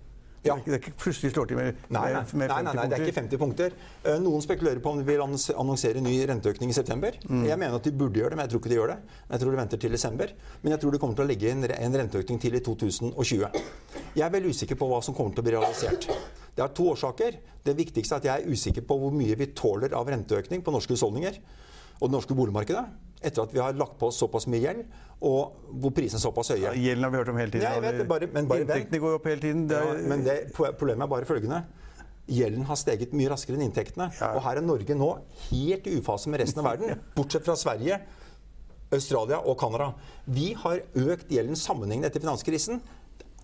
ja. 0.45 0.59
Det 0.61 0.75
er 0.75 0.81
ikke 0.83 0.93
plutselig 1.01 1.33
slår 1.33 1.49
til 1.49 1.57
med, 1.57 1.79
nei, 1.89 2.03
nei. 2.13 2.21
med 2.21 2.29
50 2.29 2.51
nei, 2.51 2.59
nei, 2.67 2.75
nei, 2.77 2.85
det 2.91 2.97
er 2.99 3.05
ikke 3.07 3.17
50 3.17 3.41
punkter. 3.41 3.77
Eh, 4.05 4.19
noen 4.21 4.45
spekulerer 4.45 4.83
på 4.85 4.93
om 4.93 5.01
de 5.01 5.07
vil 5.09 5.23
annonsere 5.25 6.03
ny 6.05 6.13
renteøkning 6.29 6.73
i 6.73 6.77
september. 6.77 7.17
Mm. 7.25 7.47
Jeg 7.49 7.61
mener 7.63 7.79
at 7.81 7.89
de 7.89 7.95
burde 7.97 8.21
gjøre 8.21 8.35
det, 8.35 8.39
men 8.39 8.45
jeg 8.45 8.53
tror 8.53 8.63
ikke 8.63 8.75
de 8.75 8.79
gjør 8.79 8.93
det. 8.93 8.99
Jeg 9.31 9.43
tror 9.43 9.57
de 9.57 9.61
venter 9.63 9.81
til 9.87 9.97
desember. 9.97 10.35
Men 10.61 10.77
jeg 10.77 10.85
tror 10.85 10.93
de 10.93 11.01
kommer 11.01 11.17
til 11.21 11.25
å 11.25 11.31
legge 11.33 11.49
inn 11.55 11.65
en 11.65 12.01
renteøkning 12.03 12.43
til 12.45 12.61
i 12.61 12.65
2020. 12.69 13.61
Jeg 14.15 14.27
er 14.29 14.37
veldig 14.37 14.53
usikker 14.53 14.81
på 14.85 14.91
hva 14.93 15.01
som 15.07 15.17
kommer 15.17 15.33
til 15.33 15.47
å 15.47 15.49
bli 15.49 15.57
realisert. 15.57 16.11
Det 16.55 16.63
har 16.63 16.75
to 16.77 16.87
årsaker. 16.93 17.41
Det 17.65 17.75
viktigste 17.77 18.17
er 18.17 18.23
at 18.23 18.29
jeg 18.29 18.45
er 18.45 18.55
usikker 18.55 18.87
på 18.87 18.99
hvor 19.01 19.15
mye 19.15 19.37
vi 19.39 19.51
tåler 19.57 19.95
av 19.97 20.09
renteøkning 20.11 20.63
på 20.65 20.75
norske 20.75 20.95
husholdninger 20.95 21.41
og 22.01 22.09
det 22.09 22.15
norske 22.17 22.37
boligmarkedet 22.37 22.85
etter 23.25 23.45
at 23.47 23.55
vi 23.55 23.63
har 23.63 23.77
lagt 23.79 23.97
på 24.01 24.11
oss 24.11 24.19
såpass 24.21 24.45
mye 24.53 24.61
gjeld, 24.61 24.83
og 25.25 25.71
hvor 25.81 25.95
prisene 25.97 26.21
er 26.21 26.25
såpass 26.27 26.51
høye. 26.53 26.61
Ja, 26.67 26.73
gjelden 26.77 27.07
har 27.07 27.13
vi 27.15 27.21
hørt 27.23 27.31
om 27.33 27.39
hele 27.41 27.55
tiden. 27.55 27.65
Ja, 27.65 27.81
vet, 27.81 28.03
bare, 28.11 28.29
men 28.35 28.51
bare 28.51 28.67
Inntektene 28.67 29.01
går 29.01 29.17
opp 29.19 29.29
hele 29.31 29.41
tiden. 29.41 29.63
Er... 29.73 29.87
Ja, 29.89 30.03
men 30.11 30.27
det, 30.27 30.35
problemet 30.53 31.07
er 31.07 31.13
bare 31.15 31.29
følgende. 31.29 31.63
Gjelden 32.29 32.67
har 32.69 32.77
steget 32.81 33.15
mye 33.17 33.31
raskere 33.33 33.57
enn 33.57 33.65
inntektene. 33.67 34.11
Og 34.33 34.43
her 34.45 34.61
er 34.61 34.65
Norge 34.65 34.97
nå 34.97 35.09
helt 35.47 35.89
i 35.89 35.97
ufase 36.01 36.33
med 36.33 36.45
resten 36.45 36.61
av 36.61 36.71
verden, 36.73 37.01
bortsett 37.17 37.49
fra 37.49 37.57
Sverige. 37.61 38.01
Australia 38.95 39.41
og 39.41 39.57
Canada. 39.61 39.91
Vi 40.29 40.53
har 40.61 40.85
økt 40.85 41.33
gjelden 41.33 41.59
sammenhengende 41.59 42.13
etter 42.13 42.23
finanskrisen. 42.23 42.85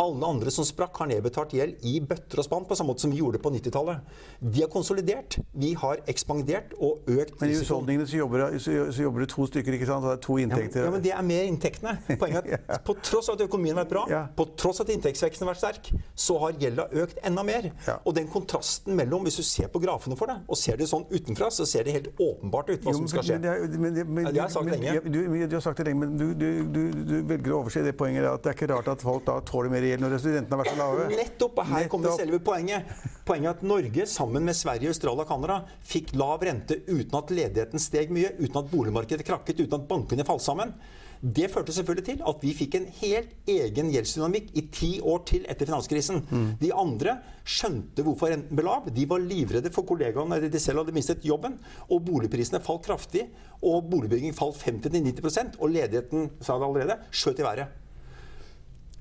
Alle 0.00 0.28
andre 0.32 0.52
som 0.54 0.64
sprakk, 0.64 0.96
har 1.02 1.10
nedbetalt 1.10 1.52
gjeld 1.52 1.82
i 1.86 1.98
bøtter 2.00 2.40
og 2.40 2.46
spann, 2.46 2.66
på 2.68 2.76
samme 2.78 2.94
måte 2.94 3.04
som 3.04 3.12
vi 3.12 3.20
gjorde 3.20 3.40
på 3.42 3.52
90-tallet. 3.52 4.12
Vi 4.40 4.62
har 4.64 4.70
konsolidert, 4.72 5.36
vi 5.52 5.74
har 5.76 6.00
ekspandert 6.08 6.72
og 6.78 7.04
økt 7.10 7.40
Men 7.42 7.52
i 7.52 7.58
husholdningene 7.58 8.08
så 8.08 8.20
jobber, 8.22 8.44
så, 8.56 8.76
så 8.94 9.04
jobber, 9.04 9.26
det 9.26 9.30
to 9.34 9.46
stykker, 9.50 9.76
ikke 9.76 9.88
sant? 9.90 10.06
Så 10.06 10.14
det 10.14 10.16
er 10.16 10.22
to 10.24 10.38
inntekter. 10.40 10.80
Ja, 10.80 10.86
ja, 10.88 10.94
men 10.94 11.04
det 11.04 11.12
er 11.12 11.26
mer 11.26 11.48
inntektene. 11.50 11.96
Poenget 12.14 12.48
er 12.48 12.64
at 12.78 12.86
på 12.86 12.96
tross 13.04 13.28
av 13.28 13.36
at 13.36 13.44
økonomien 13.44 13.76
har 13.76 13.84
vært 13.84 13.92
bra, 13.92 14.04
ja. 14.10 14.22
på 14.36 14.46
tross 14.60 14.80
av 14.80 14.88
at 14.88 14.94
inntektsveksten 14.96 15.44
har 15.44 15.52
vært 15.52 15.62
sterk, 15.64 15.92
så 16.26 16.38
har 16.46 16.56
gjelda 16.64 16.88
økt 17.04 17.20
enda 17.26 17.44
mer. 17.50 17.70
Ja. 17.86 17.98
Og 18.08 18.16
den 18.16 18.30
kontrasten 18.32 18.96
mellom, 18.96 19.28
hvis 19.28 19.40
du 19.42 19.44
ser 19.46 19.68
på 19.72 19.82
grafene 19.84 20.16
for 20.16 20.32
det, 20.32 20.38
og 20.48 20.60
ser 20.60 20.80
det 20.80 20.88
sånn 20.88 21.04
utenfra, 21.12 21.50
så 21.52 21.68
ser 21.68 21.84
det 21.84 21.98
helt 21.98 22.10
åpenbart 22.16 22.72
ut 22.72 22.88
hva 22.88 22.94
jo, 22.94 23.02
som 23.02 23.12
skal 23.12 23.26
skje. 23.26 23.38
Men, 23.40 23.92
det, 23.92 24.06
men, 24.08 24.30
det 24.30 24.40
har 24.40 24.48
jeg 24.48 24.56
sagt 24.56 24.72
lenge. 24.72 24.96
Du, 25.04 25.20
du, 25.44 25.58
har 25.58 25.64
sagt 25.68 25.84
det 25.84 25.90
lenge, 25.90 26.06
men 26.06 26.16
du, 26.16 26.80
du 27.04 27.16
velger 27.28 27.52
å 27.52 27.62
overse 27.62 27.84
det 27.84 27.96
poenget 28.00 28.28
at 28.30 28.44
det 28.44 28.54
er 28.54 28.58
ikke 28.58 28.72
rart 28.72 28.88
at 28.94 29.04
folk 29.04 29.26
da 29.28 29.36
tåler 29.44 29.72
mer 29.72 29.89
gjeld 29.90 30.04
når 30.04 30.16
studentene 30.22 30.56
har 30.56 30.62
vært 30.62 30.72
så 30.72 30.78
lave. 30.80 31.08
Nettopp! 31.20 31.60
Og 31.60 31.68
her 31.72 31.90
kommer 31.92 32.16
selve 32.20 32.40
poenget. 32.46 32.94
Poenget 33.28 33.50
er 33.50 33.58
at 33.58 33.66
Norge, 33.66 34.06
sammen 34.10 34.46
med 34.46 34.58
Sverige, 34.58 34.94
Australia 34.94 35.26
og 35.26 35.30
Canada, 35.30 35.60
fikk 35.86 36.14
lav 36.18 36.40
rente 36.46 36.80
uten 36.88 37.18
at 37.20 37.34
ledigheten 37.34 37.82
steg 37.82 38.14
mye, 38.14 38.32
uten 38.40 38.62
at 38.62 38.72
boligmarkedet 38.72 39.26
krakket, 39.26 39.62
uten 39.62 39.78
at 39.80 39.86
bankene 39.90 40.26
falt 40.28 40.46
sammen. 40.46 40.74
Det 41.20 41.50
førte 41.52 41.72
selvfølgelig 41.76 42.04
til 42.06 42.22
at 42.30 42.38
vi 42.40 42.52
fikk 42.56 42.76
en 42.78 42.86
helt 43.02 43.50
egen 43.52 43.90
gjeldsdynamikk 43.92 44.54
i 44.56 44.62
ti 44.72 44.88
år 45.04 45.20
til 45.28 45.44
etter 45.52 45.68
finanskrisen. 45.68 46.22
Mm. 46.30 46.46
De 46.62 46.70
andre 46.72 47.18
skjønte 47.44 48.04
hvorfor 48.06 48.32
renten 48.32 48.56
ble 48.56 48.64
lav. 48.64 48.88
De 48.88 49.04
var 49.08 49.20
livredde 49.20 49.72
for 49.74 49.84
kollegaene 49.88 50.40
de 50.40 50.62
selv 50.62 50.80
hadde 50.80 50.96
mistet 50.96 51.26
jobben. 51.28 51.58
Og 51.92 52.00
boligprisene 52.08 52.62
falt 52.64 52.88
kraftig. 52.88 53.26
Og 53.60 53.84
boligbygging 53.92 54.32
falt 54.32 54.56
50-90% 54.64 55.60
og 55.60 55.76
ledigheten 55.76 56.30
sa 56.40 56.56
det 56.56 56.70
allerede, 56.70 56.98
skjøt 57.12 57.44
i 57.44 57.48
været. 57.50 57.76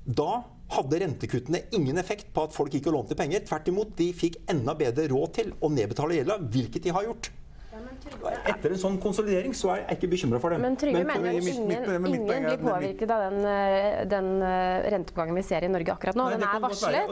Da 0.10 0.42
hadde 0.74 1.00
rentekuttene 1.04 1.64
ingen 1.78 1.98
effekt 2.02 2.32
på 2.34 2.48
at 2.48 2.54
folk 2.56 2.74
ikke 2.78 2.94
lånte 2.94 3.18
penger. 3.18 3.44
Tvert 3.46 3.70
imot, 3.70 3.92
de 3.98 4.10
fikk 4.18 4.40
enda 4.50 4.74
bedre 4.78 5.06
råd 5.12 5.36
til 5.38 5.52
å 5.62 5.70
nedbetale 5.74 6.18
gjelda, 6.18 6.40
hvilket 6.50 6.88
de 6.88 6.94
har 6.96 7.06
gjort. 7.06 7.30
Etter 8.50 8.74
en 8.74 8.80
sånn 8.82 8.96
konsolidering 9.02 9.54
så 9.58 9.70
er 9.76 9.82
jeg 9.84 10.00
ikke 10.00 10.08
bekymra 10.16 10.40
for 10.42 10.54
det. 10.54 10.58
Men 10.64 10.76
Trygve 10.80 11.04
mener 11.06 11.28
at 11.30 11.50
ingen, 11.52 11.74
ingen 12.10 12.48
blir 12.48 12.62
påvirket 12.64 13.12
av 13.14 13.26
den, 13.28 13.44
eh, 13.46 14.00
den 14.10 14.30
eh, 14.42 14.88
renteoppgangen 14.96 15.38
vi 15.38 15.44
ser 15.46 15.68
i 15.68 15.70
Norge 15.70 15.94
akkurat 15.94 16.18
nå. 16.18 16.26
den 16.34 16.46
er 16.48 16.64
varslet, 16.64 17.12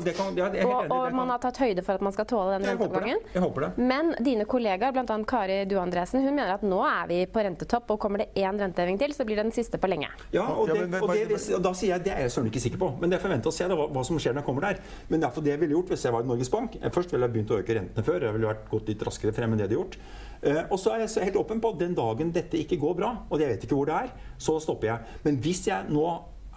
og, 0.66 0.90
og, 0.96 1.06
man 1.14 1.34
har 1.34 1.42
tatt 1.44 1.62
høyde 1.62 1.84
for 1.86 2.00
at 2.00 2.06
man 2.08 2.16
skal 2.16 2.28
tåle 2.30 2.58
den 2.58 2.66
renteoppgangen. 2.72 3.22
Jeg 3.36 3.44
håper 3.44 3.68
det. 3.68 3.88
Men 3.92 4.14
dine 4.26 4.48
kollegaer, 4.50 4.96
bl.a. 4.96 5.20
Kari 5.30 5.60
Du 5.70 5.78
Andresen, 5.82 6.26
hun 6.26 6.34
mener 6.34 6.56
at 6.56 6.66
nå 6.66 6.82
er 6.88 7.12
vi 7.12 7.22
på 7.30 7.46
rentetopp, 7.46 7.94
og 7.94 8.02
kommer 8.02 8.26
det 8.26 8.30
én 8.42 8.58
renteheving 8.58 8.98
til, 9.02 9.14
så 9.14 9.28
blir 9.30 9.38
det 9.38 9.48
den 9.50 9.56
siste 9.56 9.78
på 9.82 9.92
lenge. 9.92 10.10
Ja, 10.34 10.48
og, 10.48 10.74
det, 10.74 10.88
og, 11.02 11.14
det, 11.14 11.42
og 11.54 11.64
da 11.70 11.76
sier 11.78 11.96
jeg 11.96 12.08
det 12.08 12.16
er 12.16 12.26
jeg 12.26 12.34
søren 12.34 12.50
ikke 12.50 12.64
sikker 12.66 12.82
på. 12.82 12.94
Men 12.98 13.14
det 13.14 13.20
er 13.20 13.26
forventa 13.28 13.52
å 13.52 13.56
se 13.56 13.70
da, 13.70 13.78
hva, 13.78 13.90
hva, 13.94 14.06
som 14.08 14.18
skjer 14.18 14.34
når 14.34 14.42
jeg 14.42 14.50
kommer 14.50 14.72
der. 14.72 14.82
Men 15.12 15.22
det 15.22 15.30
er 15.30 15.38
for 15.38 15.46
det 15.46 15.54
jeg 15.54 15.62
ville 15.64 15.78
gjort 15.78 15.94
hvis 15.94 16.08
jeg 16.08 16.18
var 16.18 16.26
i 16.26 16.32
Norges 16.34 16.54
Bank. 16.54 16.80
Først 16.98 17.14
ville 17.14 17.30
jeg 17.30 17.38
begynt 17.38 17.54
å 17.54 17.62
øke 17.62 17.78
rentene 17.78 18.08
før. 18.10 18.26
Jeg 18.26 18.38
ville 18.40 18.56
vært 18.56 18.66
gått 18.72 18.90
litt 18.90 19.06
raskere 19.06 19.36
frem 19.38 19.54
enn 19.54 19.62
det 19.62 19.70
de 19.70 19.78
har 19.78 19.84
gjort. 19.84 20.00
Uh, 20.48 20.64
og 20.72 20.78
så 20.80 20.94
er 20.94 21.04
jeg 21.04 21.28
helt 21.28 21.40
åpen 21.42 21.60
på 21.64 21.74
at 21.74 21.82
den 21.82 21.96
dagen 21.98 22.32
dette 22.36 22.60
ikke 22.60 22.80
går 22.80 22.94
bra, 23.02 23.10
og 23.28 23.42
jeg 23.42 23.52
vet 23.52 23.66
ikke 23.68 23.76
hvor 23.76 23.90
det 23.90 23.98
er, 23.98 24.14
så 24.40 24.56
stopper 24.64 24.88
jeg. 24.88 25.18
Men 25.26 25.40
hvis 25.44 25.66
jeg 25.68 25.90
nå 25.92 26.06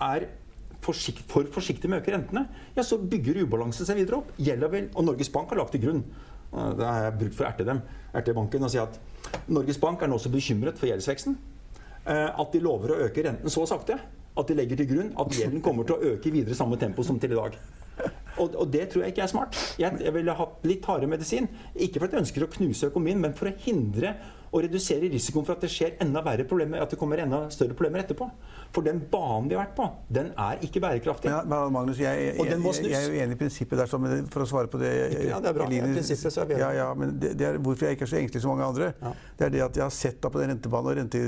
er 0.07 0.29
forsikt, 0.85 1.24
for 1.29 1.48
forsiktig 1.53 1.90
med 1.90 1.98
å 1.98 2.05
øke 2.05 2.14
rentene, 2.14 2.46
ja, 2.76 2.85
så 2.87 3.00
bygger 3.00 3.42
ubalansen 3.42 3.88
seg 3.88 3.98
videre 4.00 4.20
opp. 4.20 4.31
Gjelder 4.40 4.72
vel, 4.72 4.87
Og 4.94 5.09
Norges 5.09 5.33
Bank 5.33 5.50
har 5.53 5.61
lagt 5.61 5.74
til 5.76 5.83
grunn 5.85 6.05
uh, 6.55 6.70
det 6.79 6.87
har 6.87 7.09
jeg 7.09 7.18
brukt 7.24 7.37
for 7.40 7.48
å 7.48 7.50
erte 7.50 7.66
dem, 7.68 7.83
erte 8.14 8.37
banken, 8.37 8.68
og 8.68 8.72
si 8.72 8.81
at 8.83 9.00
Norges 9.50 9.81
Bank 9.83 10.03
er 10.03 10.12
nå 10.12 10.20
så 10.22 10.33
bekymret 10.33 10.79
for 10.79 10.90
gjeldsveksten 10.90 11.37
uh, 12.07 12.31
at 12.31 12.55
de 12.55 12.62
lover 12.62 12.94
å 12.94 13.03
øke 13.09 13.26
renten 13.26 13.53
så 13.53 13.66
sakte 13.68 13.98
at 14.38 14.48
de 14.48 14.57
legger 14.57 14.79
til 14.79 14.88
grunn 14.92 15.12
at 15.18 15.35
gjelden 15.35 15.62
kommer 15.64 15.87
til 15.87 15.98
å 15.98 16.14
øke 16.14 16.33
videre 16.33 16.57
samme 16.57 16.79
tempo 16.81 17.03
som 17.07 17.18
til 17.20 17.35
i 17.35 17.38
dag. 17.38 17.57
Og, 18.40 18.57
og, 18.57 18.66
det 18.72 18.88
tror 18.90 19.05
jeg 19.05 19.14
ikke 19.14 19.24
er 19.26 19.33
smart. 19.33 19.57
Jeg, 19.81 20.00
jeg 20.00 20.14
ville 20.16 20.37
hatt 20.37 20.68
litt 20.68 20.87
hardere 20.88 21.11
medisin. 21.12 21.48
Ikke 21.76 22.03
fordi 22.03 22.16
jeg 22.16 22.26
ønsker 22.26 22.46
å 22.46 22.53
knuse 22.57 22.90
økonomien, 22.90 23.20
men 23.20 23.37
for 23.37 23.50
å 23.50 23.57
hindre 23.66 24.14
og 24.50 24.64
redusere 24.64 25.11
risikoen 25.12 25.46
for 25.46 25.55
at 25.55 25.64
det 25.64 25.70
skjer 25.70 25.98
enda 26.03 26.22
verre 26.26 26.46
problemer, 26.48 26.83
at 26.83 26.90
det 26.90 26.98
kommer 26.98 27.22
enda 27.22 27.44
større 27.55 27.76
problemer 27.76 28.03
etterpå. 28.03 28.26
For 28.74 28.87
den 28.87 29.00
banen 29.11 29.48
vi 29.50 29.56
har 29.56 29.64
vært 29.64 29.74
på, 29.76 29.87
den 30.14 30.30
er 30.38 30.61
ikke 30.62 30.83
bærekraftig. 30.85 31.30
Ja, 31.33 31.40
men 31.42 31.72
Magnus, 31.74 31.98
jeg, 31.98 32.20
jeg, 32.26 32.35
jeg, 32.38 32.74
jeg, 32.85 32.98
er 32.98 33.06
jo 33.09 33.22
enig 33.24 33.35
i 33.35 33.38
prinsippet 33.40 33.80
der, 33.80 33.90
for 33.90 34.44
å 34.44 34.46
svare 34.46 34.70
på 34.70 34.78
det 34.78 34.90
Ja, 35.26 35.40
det 35.42 35.50
er 35.50 35.56
bra. 35.56 35.66
Eline, 35.66 35.90
prinsippet 35.96 36.35
så 36.35 36.44
er 36.44 36.50
vi 36.52 36.59
ja, 36.61 36.68
ja, 36.76 36.87
men 36.94 37.16
det, 37.20 37.33
det, 37.40 37.48
er 37.48 37.59
hvorfor 37.59 37.88
jeg 37.88 37.98
ikke 37.98 38.06
er 38.06 38.12
så 38.12 38.20
engstelig 38.20 38.44
som 38.44 38.54
mange 38.54 38.68
andre. 38.68 38.92
Ja. 39.00 39.12
Det 39.38 39.46
er 39.48 39.54
det 39.56 39.64
at 39.66 39.80
jeg 39.80 39.85
har 39.87 39.94
sett 39.94 40.20
da 40.22 40.30
på 40.30 40.42
den 40.42 40.52
rentebanen 40.54 40.92
og 40.92 41.00
rente, 41.00 41.22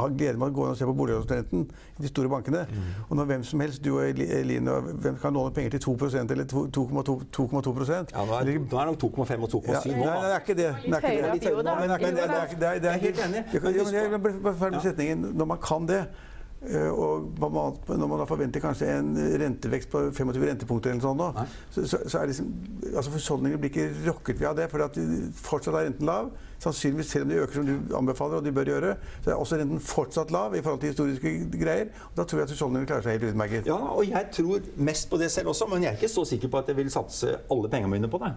har 0.00 0.14
gleder 0.16 0.40
meg 0.40 0.54
å 0.54 0.56
gå 0.56 0.66
inn 0.68 0.74
og 0.74 0.80
se 0.80 0.88
på 0.88 0.96
boliglånsrenten 1.02 1.66
i 1.68 2.06
de 2.06 2.12
store 2.12 2.32
bankene. 2.32 2.64
Mm. 2.70 2.88
Og 3.08 3.20
når 3.20 3.30
hvem 3.34 3.46
som 3.50 3.64
helst, 3.66 3.84
du 3.84 3.92
og 3.98 4.24
Eline, 4.24 4.78
hvem 5.04 5.20
kan 5.20 5.36
låne 5.36 5.52
penger 5.56 5.76
til 5.76 5.84
2% 5.90 6.34
eller 6.36 6.48
2,2% 6.48 8.16
Ja, 8.16 8.24
nå 8.24 8.40
er, 8.40 8.48
det 8.48 8.56
nok 8.70 9.00
2,5 9.04 9.44
og 9.44 9.52
2,7 9.58 9.92
nå. 9.92 10.00
Nei, 10.00 10.16
det 10.24 10.32
er 10.32 10.40
ikke 10.40 10.56
det. 10.56 10.72
det, 10.86 10.96
er 10.96 11.36
ikke 11.36 11.54
det 11.58 11.76
men 11.80 11.90
det, 11.90 12.10
det, 12.16 12.66
er, 12.68 12.80
det 12.80 12.90
er 12.90 12.98
helt 13.04 13.22
enig. 13.26 13.44
Jeg 13.52 14.20
ble 14.24 14.54
ferdig 14.56 14.78
med 14.78 14.84
setningen. 14.84 15.30
Når 15.36 15.48
man 15.52 15.60
kan 15.62 15.86
det, 15.88 16.00
eh, 16.00 16.29
og 16.60 17.38
når 17.40 18.06
man 18.06 18.20
da 18.20 18.26
forventer 18.28 18.60
kanskje 18.60 18.90
en 18.92 19.14
rentevekst 19.40 19.88
på 19.88 20.02
25 20.12 20.42
rentepunkter, 20.44 20.92
eller 20.92 21.04
sånn, 21.04 21.20
da, 21.20 21.44
så, 21.72 21.86
så, 21.88 22.18
er 22.20 22.28
liksom, 22.28 22.50
altså 22.90 23.12
Husholdninger 23.14 23.60
blir 23.62 23.72
ikke 23.72 23.86
rokket 24.04 24.40
ved 24.42 24.48
av 24.50 24.58
det. 24.58 24.66
For 24.68 24.84
at 24.84 24.98
fortsatt 25.40 25.78
er 25.78 25.88
renten 25.88 26.08
lav. 26.08 26.28
Sannsynligvis, 26.60 27.08
selv 27.14 27.24
om 27.24 27.30
de 27.32 27.38
øker 27.40 27.56
som 27.56 27.68
du 27.70 27.94
anbefaler, 27.96 28.42
og 28.42 28.44
de 28.44 28.52
bør 28.52 28.68
gjøre, 28.68 28.90
så 29.24 29.32
er 29.32 29.40
også 29.40 29.56
renten 29.62 29.80
fortsatt 29.80 30.34
lav 30.36 30.52
i 30.52 30.60
forhold 30.60 30.82
til 30.82 30.92
historiske 30.92 31.32
greier. 31.54 31.94
og 32.10 32.18
Da 32.18 32.26
tror 32.28 32.42
jeg 32.42 32.50
at 32.50 32.52
husholdningene 32.52 32.90
klarer 32.90 33.06
seg 33.06 33.16
helt 33.16 33.30
utmerket. 33.30 33.70
Ja, 33.70 33.78
og 33.94 34.04
jeg 34.04 34.28
tror 34.36 34.68
mest 34.76 35.08
på 35.08 35.20
det 35.22 35.30
selv 35.32 35.54
også, 35.54 35.68
men 35.70 35.86
jeg 35.86 35.94
er 35.94 35.96
ikke 35.96 36.12
så 36.12 36.26
sikker 36.28 36.52
på 36.52 36.60
at 36.60 36.68
jeg 36.68 36.76
vil 36.76 36.92
satse 36.92 37.38
alle 37.50 37.70
pengene 37.72 37.94
mine 37.94 38.12
på 38.12 38.20
det. 38.20 38.34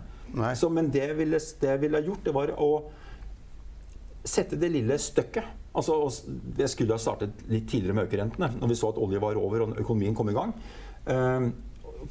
Så, 0.56 0.72
men 0.72 0.88
det 0.94 1.04
jeg 1.10 1.18
ville, 1.20 1.42
det 1.62 1.70
jeg 1.76 1.82
ville 1.84 2.04
gjort, 2.08 2.24
det 2.24 2.36
var 2.40 2.56
å 2.56 2.72
sette 4.24 4.56
det 4.56 4.72
lille 4.72 4.96
støkket. 4.96 5.60
Altså, 5.74 5.98
det 6.58 6.70
skulle 6.70 6.94
ha 6.94 7.02
startet 7.02 7.46
litt 7.50 7.66
tidligere 7.70 7.98
med 7.98 8.10
økerentene, 8.10 8.52
når 8.60 8.70
vi 8.70 8.78
så 8.78 8.92
at 8.94 9.00
olje 9.02 9.22
var 9.22 9.40
over 9.42 9.66
og 9.66 9.80
økonomien 9.82 10.16
kom 10.18 10.30
i 10.30 10.36
gang. 10.38 10.54
Uh, 11.08 11.50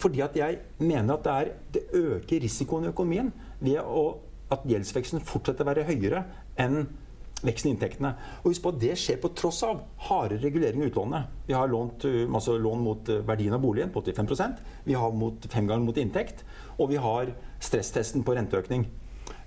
fordi 0.00 0.22
at 0.24 0.36
jeg 0.36 0.58
mener 0.80 1.14
at 1.14 1.24
det, 1.24 1.32
er, 1.32 1.52
det 1.74 1.82
øker 1.92 2.42
risikoen 2.42 2.86
i 2.86 2.90
økonomien 2.92 3.30
ved 3.60 3.78
å, 3.84 4.06
at 4.52 4.64
gjeldsveksten 4.68 5.22
fortsetter 5.26 5.66
å 5.66 5.70
være 5.70 5.86
høyere 5.88 6.24
enn 6.60 6.86
veksten 7.42 7.70
i 7.70 7.74
inntektene. 7.74 8.12
Og 8.42 8.52
husk 8.52 8.64
på 8.64 8.72
at 8.72 8.80
Det 8.82 8.96
skjer 8.98 9.20
på 9.22 9.32
tross 9.36 9.62
av 9.66 9.82
harde 10.08 10.38
regulering 10.42 10.82
i 10.82 10.90
utlånet. 10.90 11.30
Vi 11.48 11.56
har 11.56 11.70
lånt, 11.70 12.06
altså 12.06 12.56
lån 12.58 12.84
mot 12.84 13.08
eh, 13.10 13.22
verdien 13.26 13.54
av 13.56 13.62
boligen 13.62 13.92
på 13.92 14.02
85% 14.02 14.62
Vi 14.86 14.94
har 14.98 15.12
mot, 15.12 15.46
fem 15.50 15.66
ganger 15.66 15.84
mot 15.84 15.98
inntekt. 15.98 16.44
Og 16.78 16.92
vi 16.92 17.00
har 17.02 17.32
stresstesten 17.60 18.24
på 18.26 18.36
renteøkning. 18.38 18.86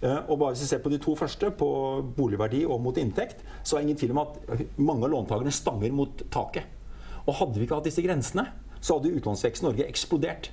Eh, 0.05 0.19
og 0.29 0.39
bare 0.39 0.53
Hvis 0.53 0.65
vi 0.65 0.71
ser 0.73 0.83
på 0.83 0.91
de 0.93 0.99
to 1.01 1.15
første, 1.17 1.49
på 1.51 1.69
boligverdi 2.17 2.65
og 2.65 2.81
mot 2.83 2.97
inntekt, 2.97 3.41
så 3.63 3.75
er 3.75 3.81
det 3.81 3.89
ingen 3.89 4.01
tvil 4.01 4.13
om 4.15 4.23
at 4.25 4.67
mange 4.77 5.07
av 5.07 5.13
låntakerne 5.13 5.53
stanger 5.53 5.95
mot 5.95 6.25
taket. 6.31 6.67
Og 7.25 7.33
Hadde 7.39 7.57
vi 7.57 7.65
ikke 7.65 7.79
hatt 7.79 7.89
disse 7.89 8.03
grensene, 8.05 8.45
så 8.81 8.99
hadde 8.99 9.15
utlånsveksten 9.17 9.65
i 9.65 9.71
Norge 9.71 9.87
eksplodert. 9.89 10.51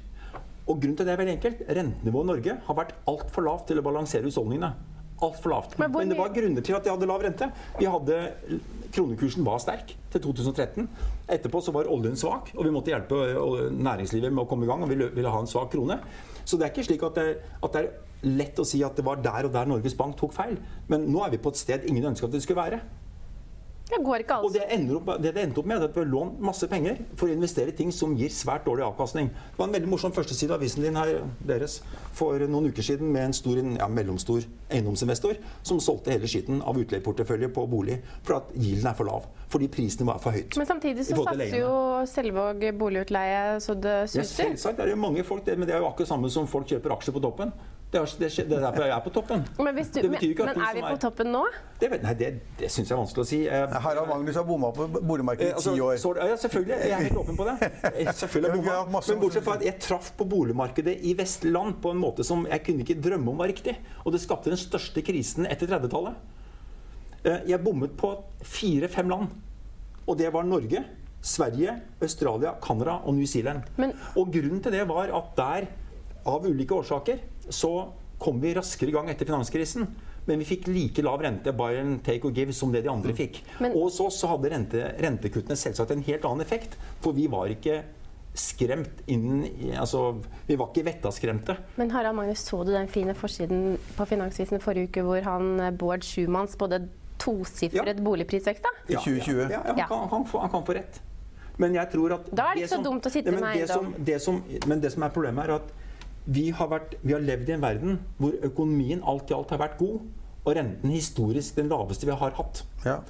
Og 0.70 0.78
grunnen 0.78 0.96
til 0.96 1.04
det 1.04 1.12
er 1.12 1.20
veldig 1.20 1.34
enkelt. 1.36 1.60
Rentenivået 1.68 2.24
i 2.24 2.30
Norge 2.30 2.56
har 2.66 2.78
vært 2.78 2.94
altfor 3.10 3.44
lavt 3.44 3.68
til 3.68 3.80
å 3.80 3.84
balansere 3.84 4.24
husholdningene. 4.24 4.70
Altfor 5.22 5.52
lavt. 5.52 5.74
Men, 5.78 5.92
Men, 5.92 6.08
det 6.08 6.18
var 6.18 6.32
grunner 6.34 6.64
til 6.64 6.78
at 6.78 6.86
de 6.86 6.90
hadde 6.90 7.08
lav 7.10 7.22
rente. 7.22 7.50
Vi 7.76 7.90
hadde, 7.90 8.20
kronekursen 8.94 9.44
var 9.46 9.60
sterk 9.62 9.92
til 10.14 10.22
2013. 10.24 10.88
Etterpå 11.34 11.60
så 11.62 11.74
var 11.74 11.90
oljen 11.92 12.16
svak, 12.18 12.54
og 12.56 12.64
vi 12.64 12.72
måtte 12.74 12.94
hjelpe 12.94 13.20
næringslivet 13.74 14.32
med 14.32 14.46
å 14.46 14.48
komme 14.48 14.66
i 14.66 14.70
gang. 14.70 14.86
og 14.86 14.90
ville, 14.90 15.10
ville 15.12 15.34
ha 15.34 15.42
en 15.42 15.50
svak 15.50 15.70
krone. 15.74 15.98
Så 16.44 16.56
det 16.56 16.66
er 16.66 16.72
ikke 16.72 16.88
slik 16.88 17.04
at 17.10 17.20
det, 17.20 17.28
at 17.62 17.76
det 17.76 17.84
er 17.84 17.92
lett 18.22 18.58
å 18.58 18.66
si 18.66 18.82
at 18.86 18.96
det 18.98 19.04
var 19.06 19.22
der 19.22 19.48
og 19.48 19.54
der 19.54 19.68
Norges 19.70 19.96
Bank 19.98 20.16
tok 20.18 20.34
feil. 20.36 20.58
Men 20.90 21.08
nå 21.10 21.24
er 21.26 21.34
vi 21.34 21.42
på 21.42 21.52
et 21.52 21.60
sted 21.60 21.88
ingen 21.88 22.12
ønska 22.12 22.28
at 22.28 22.36
det 22.36 22.42
skulle 22.44 22.62
være. 22.62 22.82
Det 23.92 23.98
går 24.04 24.22
ikke 24.22 24.34
altså. 24.34 24.48
Og 24.48 24.54
det, 24.54 24.94
opp, 24.96 25.08
det, 25.20 25.32
det 25.36 25.42
endte 25.42 25.60
opp 25.60 25.66
med, 25.68 25.82
at 25.84 25.96
vi 25.96 26.00
har 26.00 26.08
lånt 26.08 26.38
masse 26.40 26.66
penger 26.70 27.00
for 27.18 27.28
å 27.28 27.34
investere 27.34 27.72
i 27.72 27.76
ting 27.76 27.90
som 27.92 28.14
gir 28.16 28.32
svært 28.32 28.64
dårlig 28.64 28.86
avkastning. 28.86 29.28
Det 29.28 29.58
var 29.58 29.68
en 29.68 29.74
veldig 29.76 29.90
morsom 29.92 30.14
førsteside 30.16 30.54
av 30.54 30.62
avisen 30.62 30.86
din 30.86 30.96
her 30.96 31.10
deres 31.44 31.80
for 32.16 32.40
noen 32.48 32.70
uker 32.72 32.86
siden 32.86 33.10
med 33.12 33.28
en 33.28 33.36
stor, 33.36 33.60
ja, 33.60 33.88
mellomstor 33.92 34.46
eiendomsinvestor 34.72 35.36
som 35.66 35.82
solgte 35.82 36.14
hele 36.14 36.30
skitten 36.30 36.62
av 36.64 36.80
utleieportefølje 36.80 37.50
på 37.52 37.66
bolig 37.68 37.98
for 38.22 38.38
at 38.38 38.54
gilden 38.56 38.88
er 38.88 38.96
for 38.96 39.10
lav. 39.10 39.28
Fordi 39.52 39.68
prisene 39.72 40.08
var 40.08 40.22
for 40.22 40.32
høyt. 40.32 40.56
Men 40.56 40.70
samtidig 40.70 41.04
så 41.10 41.18
satser 41.26 41.58
jo 41.58 41.76
Selvåg 42.08 42.64
boligutleie 42.80 43.60
så 43.60 43.76
det 43.76 43.98
suser. 44.08 44.22
Ja, 44.22 44.28
selvsagt. 44.30 44.78
Det 44.78 44.88
er 44.88 44.94
jo 44.94 45.02
mange 45.04 45.26
folk, 45.26 45.44
men 45.44 45.68
det 45.68 45.76
er 45.76 45.84
jo 45.84 45.90
akkurat 45.90 46.14
samme 46.14 46.32
som 46.32 46.48
folk 46.48 46.70
kjøper 46.72 46.96
aksjer 46.96 47.18
på 47.18 47.20
toppen. 47.24 47.52
Det 47.92 48.00
er, 48.00 48.12
det, 48.18 48.28
er, 48.40 48.60
derfor 48.62 48.86
jeg 48.86 48.92
er 48.96 49.00
på 49.04 49.10
toppen. 49.12 49.42
Men, 49.58 49.76
du, 49.76 50.06
men, 50.08 50.14
men 50.16 50.60
er 50.64 50.76
vi 50.78 50.80
på 50.80 50.94
toppen 51.02 51.28
nå? 51.28 51.42
Det, 51.76 51.90
nei, 52.00 52.14
det, 52.16 52.28
det 52.56 52.70
syns 52.72 52.88
jeg 52.88 52.94
er 52.94 53.00
vanskelig 53.02 53.20
å 53.20 53.28
si. 53.28 53.40
Eh, 53.44 53.74
Harald 53.84 54.08
Magnus 54.08 54.38
har 54.40 54.46
bomma 54.48 54.70
på 54.72 54.86
boligmarkedet 54.94 55.50
i 55.50 55.56
altså, 55.58 55.74
ti 55.76 55.82
år. 55.84 55.98
Så, 56.00 56.12
ja, 56.16 56.38
selvfølgelig. 56.40 56.78
Jeg 56.88 56.94
er 56.96 57.02
helt 57.04 57.18
åpen 57.20 57.36
på 57.36 57.44
det. 57.50 57.56
Selvfølgelig 58.22 58.62
har 58.70 58.86
bomma. 58.86 59.02
Men 59.10 59.20
bortsett 59.20 59.44
fra 59.44 59.56
at 59.58 59.64
jeg 59.66 59.76
traff 59.84 60.08
på 60.16 60.26
boligmarkedet 60.30 60.94
i 61.04 61.12
vestlige 61.18 61.52
land 61.52 61.76
på 61.84 61.92
en 61.92 62.00
måte 62.00 62.24
som 62.24 62.46
jeg 62.48 62.64
kunne 62.64 62.86
ikke 62.86 62.96
drømme 63.04 63.34
om 63.34 63.42
var 63.44 63.52
riktig. 63.52 63.74
Og 64.06 64.16
det 64.16 64.22
skapte 64.24 64.48
den 64.54 64.62
største 64.62 65.04
krisen 65.04 65.50
etter 65.52 65.68
30-tallet. 65.74 66.40
Eh, 67.26 67.44
jeg 67.52 67.60
bommet 67.66 67.92
på 68.00 68.14
fire-fem 68.54 69.12
land. 69.12 69.36
Og 70.06 70.16
det 70.16 70.32
var 70.32 70.48
Norge, 70.48 70.80
Sverige, 71.20 71.76
Australia, 72.00 72.56
Canada 72.64 73.02
og 73.04 73.20
New 73.20 73.28
Zealand. 73.28 73.68
Men, 73.76 73.92
og 74.16 74.32
grunnen 74.32 74.64
til 74.64 74.78
det 74.78 74.88
var 74.88 75.12
at 75.12 75.36
der, 75.36 75.68
av 76.24 76.48
ulike 76.48 76.80
årsaker, 76.80 77.20
så 77.54 77.72
kom 78.22 78.40
vi 78.42 78.54
raskere 78.54 78.92
i 78.92 78.94
gang 78.94 79.10
etter 79.10 79.28
finanskrisen. 79.28 79.88
Men 80.28 80.38
vi 80.38 80.46
fikk 80.46 80.68
like 80.70 81.02
lav 81.02 81.22
rente 81.24 81.50
by 81.58 81.80
and 81.80 82.04
take 82.06 82.28
or 82.28 82.34
give 82.34 82.54
som 82.54 82.70
det 82.72 82.84
de 82.84 82.92
andre 82.92 83.10
mm. 83.10 83.18
fikk. 83.18 83.40
Men, 83.58 83.74
og 83.78 83.90
så, 83.94 84.06
så 84.14 84.30
hadde 84.30 84.52
rente, 84.52 84.84
rentekuttene 85.02 85.58
selvsagt 85.58 85.94
en 85.94 86.04
helt 86.06 86.28
annen 86.28 86.44
effekt. 86.44 86.76
For 87.02 87.16
vi 87.16 87.26
var 87.30 87.50
ikke 87.50 87.80
skremt 88.34 89.02
innen 89.12 89.76
altså, 89.76 90.14
Vi 90.46 90.56
var 90.56 90.70
ikke 90.70 90.86
vettaskremte. 90.86 91.56
Men 91.76 91.90
Harald 91.92 92.16
Magnus, 92.16 92.46
så 92.46 92.62
du 92.64 92.72
den 92.72 92.88
fine 92.88 93.14
forsiden 93.18 93.76
på 93.96 94.06
Finanskrisen 94.08 94.62
forrige 94.62 94.88
uke 94.88 95.04
hvor 95.06 95.26
han 95.26 95.60
eh, 95.60 95.72
Bård 95.74 96.06
Schumann 96.06 96.48
spådde 96.48 96.84
tosifret 97.20 97.96
ja. 97.96 98.02
boligprisvekst? 98.04 98.64
da? 98.64 98.72
I 98.88 98.96
2020. 98.96 99.42
Ja, 99.42 99.48
ja, 99.50 99.62
han, 99.66 99.82
kan, 99.88 100.08
han, 100.08 100.26
han, 100.32 100.50
kan, 100.54 100.64
få 100.66 100.78
rett. 100.78 101.02
Men 101.60 101.74
jeg 101.76 101.90
tror 101.92 102.16
at 102.16 102.30
Da 102.30 102.48
er 102.48 102.56
det 102.56 102.64
ikke 102.64 102.72
så 102.72 102.78
som, 102.78 102.86
dumt 102.86 103.06
å 103.06 103.12
sitte 103.12 103.34
med 103.34 103.44
eiendom. 103.50 103.92
Men 104.70 104.82
det 104.86 104.94
som 104.94 105.04
er 105.04 105.12
problemet, 105.14 105.44
er 105.44 105.58
at 105.60 105.81
vi 106.24 106.50
har, 106.54 106.68
vært, 106.70 106.96
vi 107.02 107.14
har, 107.16 107.22
levd 107.24 107.50
i 107.50 107.54
en 107.56 107.62
verden 107.64 108.00
hvor 108.20 108.36
økonomien 108.46 109.02
alt 109.08 109.30
i 109.30 109.36
alt 109.36 109.50
har 109.54 109.60
vært 109.62 109.78
god, 109.80 110.02
og 110.42 110.56
renten 110.58 110.90
historisk 110.90 111.58
den 111.58 111.70
laveste 111.70 112.06
vi 112.06 112.14
har 112.18 112.34
hatt. 112.38 112.64
Ja. 112.86 113.00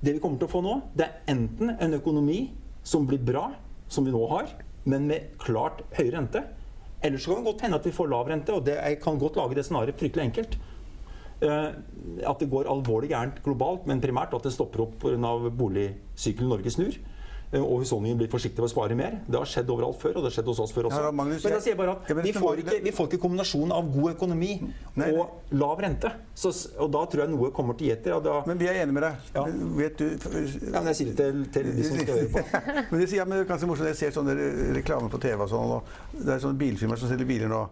Det 0.00 0.16
vi 0.16 0.22
kommer 0.22 0.38
til 0.38 0.48
å 0.48 0.52
få 0.52 0.62
nå, 0.64 0.76
det 0.98 1.06
er 1.06 1.34
enten 1.34 1.72
en 1.74 1.96
økonomi 1.98 2.40
som 2.86 3.06
blir 3.08 3.22
bra, 3.22 3.48
som 3.90 4.06
vi 4.06 4.14
nå 4.14 4.22
har, 4.30 4.50
men 4.86 5.08
med 5.10 5.34
klart 5.42 5.82
høy 5.96 6.10
rente. 6.14 6.42
Eller 7.04 7.22
så 7.22 7.32
kan 7.32 7.42
det 7.42 7.50
godt 7.50 7.66
hende 7.66 7.78
at 7.80 7.86
vi 7.86 7.94
får 7.94 8.10
lav 8.10 8.30
rente, 8.30 8.54
og 8.54 8.64
det, 8.66 8.76
jeg 8.78 9.00
kan 9.02 9.18
godt 9.18 9.38
lage 9.38 9.58
det 9.58 9.66
scenarioet 9.66 9.98
fryktelig 10.00 10.28
enkelt. 10.28 10.58
Uh, 11.36 11.74
at 12.24 12.40
det 12.40 12.48
går 12.48 12.70
alvorlig 12.70 13.10
gærent 13.12 13.42
globalt, 13.44 13.84
men 13.86 14.00
primært 14.00 14.32
at 14.34 14.46
det 14.46 14.54
stopper 14.54 14.86
opp 14.86 14.94
pga. 15.02 15.34
boligsykkelen 15.50 16.48
Norge 16.50 16.72
snur. 16.72 16.96
Eh, 17.56 17.64
og 17.64 17.82
husholdningen 17.82 18.18
blir 18.20 18.30
forsiktig 18.30 18.60
med 18.60 18.68
å 18.68 18.72
spare 18.72 18.96
mer. 18.98 19.18
Det 19.26 19.38
har 19.40 19.48
skjedd 19.48 19.70
overalt 19.72 19.98
før, 20.00 20.18
og 20.18 20.24
det 20.24 20.30
har 20.30 20.36
skjedd 20.38 20.50
hos 20.50 20.60
oss 20.64 20.74
før 20.76 20.88
også. 20.90 21.02
Ja, 21.06 21.12
Magnus, 21.16 21.44
men 21.44 21.56
jeg 21.56 21.64
sier 21.64 21.78
bare 21.78 21.96
at 21.96 22.10
vi 22.26 22.34
får, 22.36 22.62
ikke, 22.62 22.78
vi 22.84 22.92
får 22.96 23.10
ikke 23.10 23.20
kombinasjonen 23.22 23.74
av 23.76 23.88
god 23.94 24.12
økonomi 24.14 24.50
nei, 25.00 25.08
og 25.12 25.56
lav 25.56 25.80
rente. 25.84 26.12
Så, 26.36 26.52
og 26.82 26.92
da 26.94 27.04
tror 27.10 27.24
jeg 27.24 27.32
noe 27.32 27.52
kommer 27.56 27.78
til 27.78 27.90
gi. 27.90 27.98
Da... 28.04 28.36
Men 28.48 28.60
vi 28.60 28.68
er 28.70 28.82
enige 28.82 28.98
med 28.98 29.06
deg. 29.06 29.32
Ja. 29.36 29.46
Vet 29.80 30.02
du 30.02 30.06
ja, 30.06 30.80
men 30.80 30.92
Jeg 30.92 31.00
sier 31.00 31.12
det 31.12 31.16
til, 31.22 31.42
til 31.54 31.72
de 31.72 31.88
som 31.88 32.00
skal 32.02 32.20
høre 32.20 32.30
på. 32.36 32.62
men 32.90 33.02
det, 33.02 33.08
sier, 33.12 33.24
men 33.24 33.38
det 33.38 33.46
er 33.46 33.50
ganske 33.54 33.70
morsomt. 33.70 33.90
Jeg 33.92 34.00
ser 34.02 34.14
sånne 34.16 34.36
reklamer 34.76 35.12
på 35.12 35.22
TV 35.22 35.46
og 35.46 35.50
sånn, 35.52 35.74
og 35.78 36.20
det 36.20 36.36
er 36.36 36.44
sånne 36.44 36.60
bilfirmaer 36.60 37.00
som 37.00 37.12
selger 37.12 37.28
biler 37.28 37.52
nå. 37.52 37.64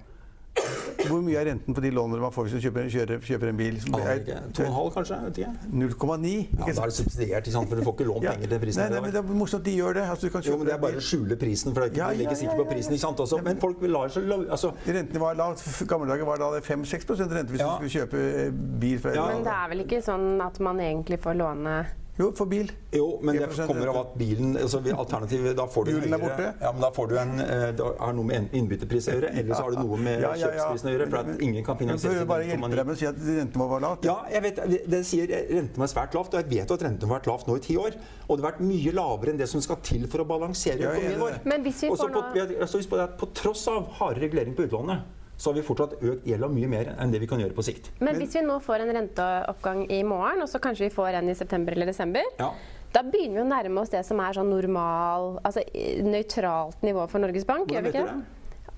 Hvor 1.05 1.21
mye 1.25 1.37
er 1.37 1.49
renten 1.51 1.77
på 1.77 1.83
de 1.83 1.91
lånene 1.93 2.23
man 2.23 2.33
får 2.33 2.47
hvis 2.47 2.55
man 2.57 2.63
kjøper, 2.65 2.87
kjører, 2.95 3.23
kjøper 3.27 3.51
en 3.51 3.59
bil? 3.59 3.79
2,5 3.85 4.93
kanskje? 4.95 5.19
0,9? 5.35 5.49
Ja, 5.75 6.69
da 6.69 6.85
er 6.85 6.93
det 6.93 6.97
subsidiert, 6.97 7.51
for 7.55 7.75
du 7.75 7.83
får 7.85 7.97
ikke 7.97 8.07
lånt 8.09 8.27
ja. 8.27 8.35
penger 8.37 8.53
til 8.55 8.63
prisen. 8.63 8.83
Nei, 8.83 8.89
nei, 8.95 9.01
men 9.05 9.15
Det 9.15 9.21
er 9.21 9.41
morsomt 9.41 9.65
at 9.65 9.69
de 9.69 9.75
gjør 9.79 9.99
det. 9.99 10.05
Altså, 10.15 10.31
jo, 10.31 10.59
men 10.61 10.69
Det 10.69 10.77
er 10.77 10.81
bare 10.85 11.01
å 11.01 11.05
skjule 11.05 11.39
prisen, 11.41 11.75
for 11.75 11.83
det 11.83 11.91
er 11.91 11.95
ikke, 11.95 12.23
ja, 12.23 12.29
ja, 12.31 12.39
sikker 12.45 12.63
på 12.63 12.69
prisen. 12.71 12.95
ikke 12.95 13.07
sant? 13.07 13.25
Også. 13.25 13.41
Men 13.45 13.61
folk 13.63 13.83
vil 13.83 13.95
la 13.95 14.07
seg 14.13 14.31
altså. 14.45 14.73
Rentene 14.87 15.25
var 15.25 15.37
lav. 15.41 15.67
gamle 15.91 16.09
dager 16.13 16.31
var 16.31 16.41
da 16.41 16.53
5-6% 16.65 17.37
rente 17.39 17.55
hvis 17.55 17.65
du 17.65 17.69
skulle 17.75 17.95
kjøpe 17.99 18.25
eh, 18.45 18.55
bil. 18.55 18.97
Fra, 19.03 19.13
Men 19.35 19.45
det 19.45 19.59
er 19.59 19.75
vel 19.75 19.85
ikke 19.85 20.01
sånn 20.05 20.41
at 20.45 20.63
man 20.65 20.81
egentlig 20.83 21.21
får 21.23 21.39
låne 21.41 21.77
jo, 22.15 22.29
for 22.39 22.47
bil. 22.47 22.69
Jo, 22.95 23.07
men 23.27 23.35
det 23.41 23.49
kommer 23.67 23.89
av 23.91 23.97
at 23.99 24.13
bilen 24.19 24.53
altså 24.55 24.79
Alternativet 24.95 25.57
Da 25.59 25.65
får 25.67 25.89
du 25.89 25.91
Bilen 25.97 26.15
er 26.15 26.21
borte. 26.23 26.51
Ja, 26.63 26.71
men 26.71 26.85
da 26.85 26.91
får 26.95 27.09
du 27.11 27.15
en 27.19 27.33
eh, 27.43 27.65
Det 27.75 27.89
har 27.99 28.15
noe 28.15 28.29
med 28.29 28.55
innbyttepris 28.55 29.09
å 29.11 29.17
gjøre, 29.17 29.33
eller 29.35 29.51
så 29.51 29.65
har 29.65 29.75
du 29.75 29.81
noe 29.81 29.99
med 29.99 30.23
ja, 30.23 30.31
ja, 30.39 30.53
ja. 30.53 30.53
kjøpsprisen 30.53 30.91
å 30.91 30.95
gjøre. 30.95 31.09
For 31.11 31.21
at 31.25 31.43
ingen 31.49 31.67
kan 31.67 31.81
finansiere 31.81 32.21
seg. 32.21 32.29
Bare 32.31 32.47
hjelpe 32.47 32.71
deg 32.71 32.87
med 32.87 32.95
å 32.95 33.01
si 33.01 33.09
at 33.11 33.19
renten 33.19 33.63
må 33.63 33.67
være 33.73 33.87
lavt. 33.87 34.07
Ja, 34.07 34.17
jeg 34.31 34.47
vet, 34.47 34.63
det 34.95 35.03
sier 35.09 35.35
renten 35.57 35.85
var 35.85 35.91
svært 35.91 36.15
lavt, 36.15 36.37
og 36.37 36.43
jeg 36.45 36.51
vet 36.55 36.77
at 36.77 36.87
renten 36.87 37.11
har 37.11 37.19
vært 37.19 37.29
lavt 37.33 37.51
nå 37.51 37.59
i 37.59 37.65
ti 37.67 37.79
år. 37.83 37.99
Og 38.29 38.39
det 38.39 38.45
har 38.45 38.51
vært 38.53 38.63
mye 38.69 38.95
lavere 38.95 39.35
enn 39.35 39.43
det 39.43 39.51
som 39.51 39.65
skal 39.65 39.83
til 39.83 40.07
for 40.13 40.23
å 40.23 40.29
balansere 40.29 40.87
økonomien 40.87 41.21
vår. 41.25 41.43
Men 41.51 41.67
hvis 41.67 41.83
vi 41.83 41.91
får 41.91 42.15
nå... 42.15 42.25
på, 42.31 43.05
på 43.25 43.31
tross 43.43 43.67
av 43.75 43.91
hardere 43.99 44.29
regulering 44.29 44.55
på 44.55 44.69
utlånet 44.69 45.24
så 45.45 45.53
har 45.53 45.59
vi 45.59 45.65
fortsatt 45.67 45.99
økt 46.01 46.29
gjelda 46.29 46.49
mye 46.49 46.69
mer 46.73 46.95
enn 46.97 47.11
det 47.13 47.21
vi 47.21 47.29
kan 47.29 47.43
gjøre 47.43 47.57
på 47.57 47.65
sikt. 47.67 47.91
Men 48.01 48.17
hvis 48.17 48.39
vi 48.39 48.45
nå 48.47 48.57
får 48.65 48.87
en 48.87 48.93
renteoppgang 48.97 49.83
i 49.93 50.01
morgen, 50.07 50.41
og 50.41 50.49
så 50.49 50.61
kanskje 50.63 50.87
vi 50.87 50.95
får 50.95 51.19
en 51.19 51.29
i 51.29 51.35
september 51.37 51.77
eller 51.77 51.91
desember, 51.93 52.25
ja. 52.39 52.49
da 52.95 53.03
begynner 53.05 53.43
vi 53.43 53.43
å 53.43 53.51
nærme 53.51 53.83
oss 53.83 53.93
det 53.93 54.01
som 54.09 54.23
er 54.25 54.39
sånn 54.39 54.49
normal, 54.49 55.35
altså 55.45 55.67
nøytralt 56.07 56.81
nivå 56.87 57.05
for 57.13 57.21
Norges 57.21 57.45
Bank, 57.49 57.69
gjør 57.69 57.85
vi 57.85 57.93
ikke 57.93 58.07
det? 58.09 58.23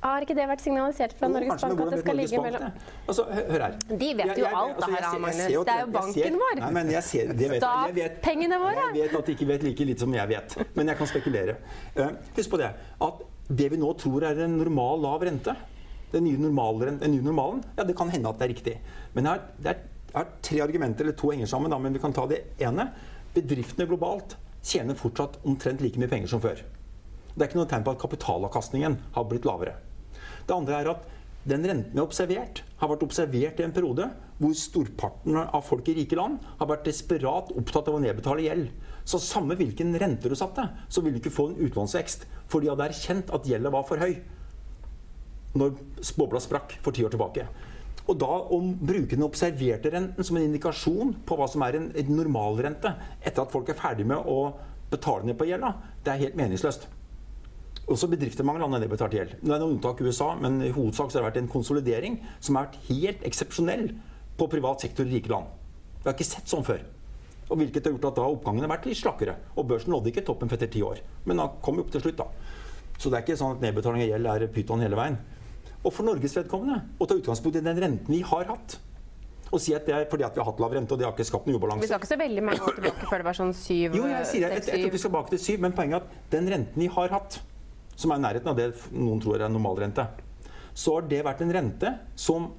Har 0.06 0.22
ikke 0.22 0.34
det 0.38 0.44
vært 0.46 0.62
signalisert 0.62 1.14
fra 1.18 1.30
Norges 1.30 1.62
Bank 1.62 1.80
at 1.82 1.94
det 1.94 2.00
skal 2.02 2.18
ligge 2.20 2.40
mellom 2.42 2.66
altså, 2.66 3.24
hør 3.30 3.62
her. 3.64 3.78
De 3.86 4.10
vet 4.18 4.42
jo 4.42 4.50
alt, 4.50 4.82
det 4.82 4.90
her, 4.90 5.06
Magnus. 5.22 5.38
Det 5.40 5.72
er 5.72 5.80
jo 5.80 5.88
banken 5.94 6.36
vår. 6.42 6.60
Nei, 6.60 6.72
men 6.76 6.92
jeg 6.92 7.06
ser, 7.06 7.32
det 7.32 7.48
vet, 7.54 7.62
Statspengene 7.64 8.58
våre. 8.60 8.90
Jeg 8.90 9.06
vet 9.06 9.16
at 9.20 9.30
de 9.30 9.38
ikke 9.38 9.48
vet 9.54 9.64
like 9.66 9.88
lite 9.88 10.06
som 10.06 10.18
jeg 10.18 10.30
vet, 10.34 10.58
men 10.76 10.92
jeg 10.92 11.00
kan 11.00 11.10
spekulere. 11.14 11.56
Uh, 11.96 12.12
husk 12.36 12.52
på 12.52 12.60
det 12.60 12.74
at 13.08 13.24
det 13.46 13.70
vi 13.72 13.80
nå 13.80 13.94
tror 13.98 14.28
er 14.28 14.44
en 14.44 14.58
normal 14.60 15.02
lav 15.06 15.24
rente, 15.26 15.56
den 16.16 16.26
nye, 16.26 16.40
normalen, 16.40 16.98
den 17.02 17.14
nye 17.14 17.24
normalen, 17.24 17.62
ja, 17.76 17.84
det 17.86 17.96
kan 17.98 18.10
hende 18.12 18.32
at 18.32 18.40
det 18.40 18.48
er 18.48 18.52
riktig. 18.54 18.76
Men 19.14 19.28
jeg 19.28 19.36
har, 19.36 19.44
er, 19.72 19.84
jeg 20.08 20.16
har 20.16 20.32
tre 20.48 20.62
argumenter, 20.64 21.06
eller 21.06 21.18
to 21.20 21.32
henger 21.32 21.50
sammen, 21.50 21.72
da, 21.72 21.80
men 21.82 21.96
vi 21.96 22.02
kan 22.02 22.14
ta 22.16 22.24
det 22.30 22.42
ene. 22.62 22.88
Bedriftene 23.36 23.88
globalt 23.90 24.38
tjener 24.66 24.98
fortsatt 24.98 25.38
omtrent 25.46 25.84
like 25.84 26.00
mye 26.00 26.10
penger 26.10 26.32
som 26.32 26.42
før. 26.42 26.62
Det 27.36 27.44
er 27.44 27.50
ikke 27.50 27.60
noe 27.60 27.68
tegn 27.68 27.84
på 27.84 27.92
at 27.92 28.00
kapitalavkastningen 28.00 28.96
har 29.14 29.28
blitt 29.28 29.46
lavere. 29.46 29.76
Det 30.46 30.56
andre 30.56 30.80
er 30.80 30.90
at 30.94 31.12
den 31.46 31.62
renten 31.68 31.92
vi 31.92 32.00
har 32.00 32.08
observert, 32.08 32.62
har 32.80 32.90
vært 32.90 33.04
observert 33.06 33.60
i 33.60 33.66
en 33.66 33.74
periode 33.74 34.08
hvor 34.40 34.54
storparten 34.58 35.36
av 35.44 35.62
folk 35.64 35.86
i 35.88 35.94
rike 36.00 36.16
land 36.18 36.40
har 36.58 36.68
vært 36.72 36.88
desperat 36.88 37.52
opptatt 37.54 37.86
av 37.90 37.98
å 37.98 38.00
nedbetale 38.02 38.42
gjeld. 38.48 38.72
Så 39.06 39.20
samme 39.22 39.54
hvilken 39.58 39.94
rente 40.00 40.32
du 40.32 40.34
satte, 40.38 40.64
så 40.90 41.04
vil 41.04 41.14
du 41.14 41.20
ikke 41.20 41.34
få 41.36 41.52
en 41.52 41.60
utlånsvekst. 41.68 42.26
For 42.50 42.64
de 42.64 42.72
hadde 42.72 42.88
erkjent 42.88 43.30
at 43.36 43.46
gjelda 43.46 43.70
var 43.74 43.86
for 43.86 44.02
høy 44.02 44.16
når 45.58 46.04
spåbla 46.04 46.42
sprakk 46.42 46.76
for 46.84 46.96
ti 46.96 47.04
år 47.06 47.14
tilbake. 47.14 47.46
Og 48.06 48.18
da 48.20 48.28
om 48.54 48.70
brukerne 48.86 49.26
observerte 49.26 49.90
renten 49.90 50.26
som 50.26 50.38
en 50.38 50.46
indikasjon 50.46 51.14
på 51.26 51.38
hva 51.38 51.48
som 51.50 51.64
er 51.66 51.78
en, 51.78 51.88
en 51.90 52.12
normalrente 52.14 52.92
etter 53.18 53.42
at 53.42 53.52
folk 53.52 53.72
er 53.72 53.78
ferdig 53.78 54.06
med 54.06 54.28
å 54.30 54.52
betale 54.92 55.26
ned 55.26 55.38
på 55.38 55.48
gjelda, 55.48 55.72
det 56.06 56.12
er 56.12 56.22
helt 56.22 56.38
meningsløst. 56.38 56.86
Også 57.90 58.08
bedrifter 58.10 58.46
mange 58.46 58.62
land 58.62 58.74
har 58.74 58.82
nedbetalt 58.82 59.14
gjeld. 59.14 59.34
Det 59.40 59.50
er 59.50 59.62
noen 59.62 59.76
unntak 59.76 60.00
i 60.02 60.06
USA, 60.06 60.32
men 60.38 60.58
i 60.62 60.72
hovedsak 60.74 61.10
har 61.10 61.20
det 61.20 61.28
vært 61.28 61.40
en 61.42 61.50
konsolidering 61.50 62.18
som 62.38 62.58
har 62.58 62.68
vært 62.68 62.88
helt 62.88 63.26
eksepsjonell 63.26 63.88
på 64.38 64.48
privat 64.50 64.82
sektor 64.82 65.06
i 65.06 65.16
rike 65.16 65.30
land. 65.30 65.50
Vi 66.00 66.06
har 66.06 66.14
ikke 66.14 66.26
sett 66.26 66.50
sånn 66.50 66.66
før. 66.66 66.82
Og 67.46 67.60
hvilket 67.60 67.86
har 67.86 67.94
gjort 67.94 68.08
at 68.10 68.18
da 68.18 68.26
oppgangen 68.26 68.66
har 68.66 68.72
vært 68.72 68.88
litt 68.90 68.98
slakkere. 68.98 69.36
Og 69.54 69.68
børsen 69.70 69.94
nådde 69.94 70.10
ikke 70.10 70.26
toppen 70.26 70.50
for 70.50 70.58
etter 70.58 70.70
ti 70.70 70.82
år. 70.82 70.98
Men 71.26 71.42
da 71.42 71.46
kom 71.62 71.78
vi 71.78 71.84
opp 71.84 71.92
til 71.94 72.02
slutt, 72.02 72.18
da. 72.18 72.26
Så 72.98 73.10
det 73.10 73.18
er 73.18 73.26
ikke 73.26 73.38
sånn 73.38 73.54
at 73.54 73.62
nedbetaling 73.62 74.02
av 74.02 74.10
gjeld 74.10 74.30
er 74.32 74.46
pyton 74.54 74.82
hele 74.82 74.98
veien 74.98 75.18
og 75.86 75.94
for 75.94 76.08
Norges 76.08 76.34
vedkommende 76.34 76.80
å 76.98 77.06
ta 77.06 77.16
utgangspunkt 77.16 77.60
i 77.60 77.64
den 77.64 77.78
renten 77.78 78.10
vi 78.10 78.22
har 78.26 78.48
hatt. 78.50 78.78
og 79.46 79.60
si 79.62 79.70
at 79.76 79.86
det 79.86 79.94
er 79.94 80.06
fordi 80.10 80.24
at 80.26 80.34
vi 80.34 80.42
har 80.42 80.48
hatt 80.48 80.60
lav 80.60 80.72
rente 80.74 80.90
og 80.90 80.98
det 80.98 81.06
har 81.06 81.12
ikke 81.14 81.28
skapt 81.28 81.46
noen 81.46 81.60
ubalanse. 81.60 81.84
Vi 81.84 81.88
skal 81.92 82.00
ikke 82.02 82.10
så 82.10 82.18
veldig 82.18 82.42
mange 82.42 82.64
år 82.66 82.78
tilbake 82.80 83.06
før 83.06 83.22
det 83.22 83.26
var 83.28 83.36
sånn 83.38 83.52
syv 83.54 83.94
Jo, 83.94 84.08
jeg 84.10 84.26
sier 84.26 84.42
jeg, 84.42 84.56
jeg, 84.58 84.64
tror 84.66 84.90
vi 84.90 84.98
skal 84.98 85.12
tilbake 85.12 85.34
til 85.36 85.42
syv, 85.44 85.60
men 85.62 85.76
poenget 85.76 86.00
er 86.00 86.02
at 86.02 86.32
den 86.34 86.50
renten 86.50 86.82
vi 86.82 86.88
har 86.96 87.14
hatt, 87.14 87.38
som 87.94 88.10
er 88.10 88.18
i 88.18 88.24
nærheten 88.24 88.50
av 88.50 88.58
det 88.58 88.66
noen 88.90 89.22
tror 89.22 89.44
er 89.46 89.52
normalrente, 89.52 90.08
så 90.74 90.96
har 90.96 91.06
det 91.12 91.22
vært 91.28 91.44
en 91.46 91.54
rente 91.54 91.92
som 92.18 92.50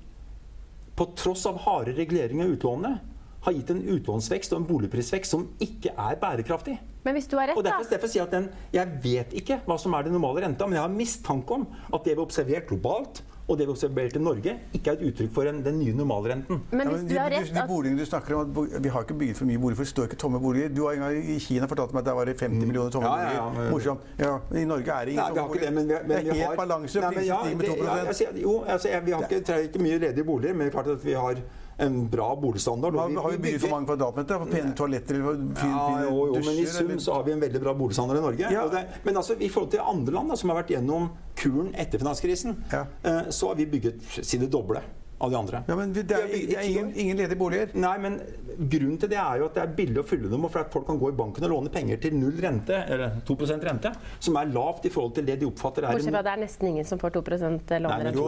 på 0.98 1.10
tross 1.20 1.44
av 1.52 1.60
harde 1.68 1.94
reguleringer 2.00 2.48
av 2.48 2.56
utlånene 2.56 3.17
har 3.48 3.56
gitt 3.56 3.70
en 3.74 3.82
utlånsvekst 3.96 4.54
og 4.54 4.62
en 4.62 4.68
boligprisvekst 4.70 5.32
som 5.38 5.48
ikke 5.64 5.94
er 5.96 6.20
bærekraftig. 6.22 6.78
Men 7.08 7.16
hvis 7.16 7.30
du 7.32 7.38
har 7.40 7.48
rett, 7.48 7.58
og 7.58 7.64
derfor, 7.64 7.88
derfor 7.94 8.12
sier 8.12 8.26
jeg 8.26 8.28
at 8.28 8.36
den, 8.36 8.50
Jeg 8.74 9.00
vet 9.04 9.34
ikke 9.40 9.62
hva 9.66 9.78
som 9.80 9.94
er 9.96 10.04
den 10.04 10.14
normale 10.18 10.44
renta, 10.44 10.68
men 10.68 10.76
jeg 10.76 10.84
har 10.84 10.92
mistanke 10.92 11.52
om 11.56 11.68
at 11.94 12.04
det 12.04 12.14
vi 12.14 12.20
har 12.20 12.26
observert 12.28 12.68
globalt, 12.68 13.22
og 13.48 13.56
det 13.56 13.64
vi 13.64 13.70
har 13.72 13.78
observert 13.78 14.16
i 14.18 14.20
Norge, 14.20 14.54
ikke 14.76 14.92
er 14.92 14.98
et 14.98 15.04
uttrykk 15.08 15.32
for 15.38 15.48
en, 15.48 15.62
den 15.64 15.78
nye 15.80 15.94
normalrenten. 15.96 16.60
Men 16.76 16.90
hvis 16.92 16.98
Ja, 16.98 16.98
men 16.98 17.08
du 17.08 17.16
har 17.22 17.30
rett 17.32 17.54
de 17.54 17.62
at 17.62 17.70
boligene 17.70 18.00
du 18.02 18.06
snakker 18.10 18.36
om, 18.36 18.52
at 18.66 18.84
Vi 18.84 18.90
har 18.92 19.06
ikke 19.08 19.16
bygget 19.22 19.38
for 19.40 19.46
mye 19.48 19.58
boliger, 19.64 19.78
for 19.80 19.84
det 19.88 19.92
står 19.94 20.04
ikke 20.10 20.20
tomme 20.20 20.42
boliger. 20.44 20.68
Du 20.76 20.84
har 20.84 20.98
en 20.98 21.06
gang 21.06 21.30
i 21.32 21.40
Kina 21.40 21.66
fortalt 21.72 21.94
meg 21.96 22.02
at 22.04 22.10
der 22.12 22.18
var 22.20 22.26
det 22.28 22.36
50 22.42 22.66
millioner 22.68 22.92
tomme 22.92 23.08
Mm. 23.08 23.16
Ja, 23.16 23.24
ja, 23.24 23.32
ja, 23.32 23.46
boliger. 23.48 23.62
men- 23.64 23.72
Morsomt. 23.72 24.00
Ja, 24.20 24.34
men 24.52 24.62
I 24.62 24.66
Norge 24.66 24.92
er 24.92 25.06
det 25.06 25.12
ingen 25.16 25.24
har 25.24 25.32
tomme 25.40 25.56
ikke 25.56 25.64
det, 25.66 25.74
men 25.74 25.88
vi, 25.88 25.94
boliger. 25.94 26.08
men 26.08 26.18
det 26.18 26.24
vi 26.26 26.30
er 26.30 26.44
har 26.44 26.50
helt 26.52 26.60
balanse. 26.60 27.00
Nei, 27.00 27.12
men 27.16 27.24
ja, 27.26 27.40
det- 27.44 27.70
2 27.70 27.76
ja, 27.78 27.96
jeg 28.12 28.42
Jo, 28.44 28.64
altså, 28.68 28.88
jeg, 28.92 29.06
vi 29.06 29.12
har 29.12 29.22
ikke, 29.24 29.40
trenger 29.48 29.64
ikke 29.70 29.80
mye 29.88 29.98
ledige 30.04 30.24
boliger, 30.26 30.54
men 30.54 30.60
det 30.68 30.76
er 30.76 30.82
klart 30.82 30.92
at 30.98 31.06
vi 31.06 31.14
har 31.14 31.36
en 31.80 32.08
bra 32.10 32.36
boligstandard. 32.42 32.96
og 32.96 33.10
vi, 33.10 33.16
har 33.16 33.30
vi 33.32 33.38
bygget 33.38 33.62
for 33.62 33.70
mange 33.76 33.88
kvadratmeter? 33.92 34.40
For 34.44 34.52
pene 34.52 34.74
toaletter 34.78 35.16
eller 35.16 35.26
for 35.26 35.62
fine, 35.62 35.82
Ja, 35.82 36.04
jo, 36.10 36.26
jo, 36.28 36.34
men 36.42 36.58
i 36.58 36.66
sum 36.66 36.86
eller- 36.90 37.00
så 37.00 37.14
har 37.14 37.24
vi 37.24 37.32
en 37.32 37.40
veldig 37.42 37.62
bra 37.62 37.74
boligstandard 37.74 38.18
i 38.18 38.22
Norge. 38.22 38.52
Ja. 38.52 38.68
Det, 38.68 38.86
men 39.04 39.16
altså, 39.18 39.36
i 39.40 39.50
forhold 39.50 39.72
til 39.72 39.80
andre 39.86 40.14
land 40.14 40.30
da, 40.30 40.36
som 40.36 40.50
har 40.50 40.64
vært 40.64 40.74
gjennom 40.74 41.10
kuren 41.36 41.74
etter 41.76 42.00
finanskrisen, 42.00 42.56
Ja. 42.72 42.86
eh, 43.04 43.30
så 43.30 43.48
har 43.50 43.56
vi 43.56 43.66
bygget 43.66 44.02
si 44.26 44.38
det 44.38 44.50
doble 44.52 44.82
av 45.20 45.32
de 45.32 45.38
andre. 45.40 45.64
Ja, 45.68 45.76
men 45.76 45.94
det 45.96 46.04
er, 46.14 46.28
det 46.30 46.58
er 46.58 46.66
ingen, 46.68 46.92
ingen 46.96 47.18
ledige 47.18 47.38
boliger. 47.40 47.72
Nei, 47.74 47.96
men 48.04 48.20
grunnen 48.58 48.98
til 49.02 49.10
det 49.10 49.18
er 49.18 49.40
jo 49.42 49.48
at 49.50 49.56
det 49.58 49.64
er 49.64 49.72
billig 49.78 50.02
å 50.02 50.06
fylle 50.06 50.30
dem, 50.30 50.46
og 50.46 50.52
for 50.54 50.62
at 50.64 50.74
folk 50.74 50.86
kan 50.90 51.00
gå 51.02 51.10
i 51.10 51.16
banken 51.18 51.46
og 51.48 51.52
låne 51.56 51.72
penger 51.74 52.00
til 52.04 52.16
null 52.18 52.38
rente, 52.42 52.78
eller 52.86 53.18
2% 53.28 53.66
rente, 53.66 53.92
som 54.24 54.38
er 54.42 54.52
lavt 54.54 54.86
i 54.86 54.92
forhold 54.94 55.16
til 55.18 55.26
det 55.28 55.40
de 55.42 55.48
oppfatter 55.50 55.88
er 55.88 55.98
Bortsett 55.98 56.14
fra 56.14 56.24
det 56.28 56.34
er 56.36 56.42
nesten 56.44 56.70
ingen 56.72 56.86
som 56.88 57.02
får 57.02 57.16
2 57.18 57.24
Nei, 57.28 57.40
men 57.48 57.84
lånerente. 57.84 58.20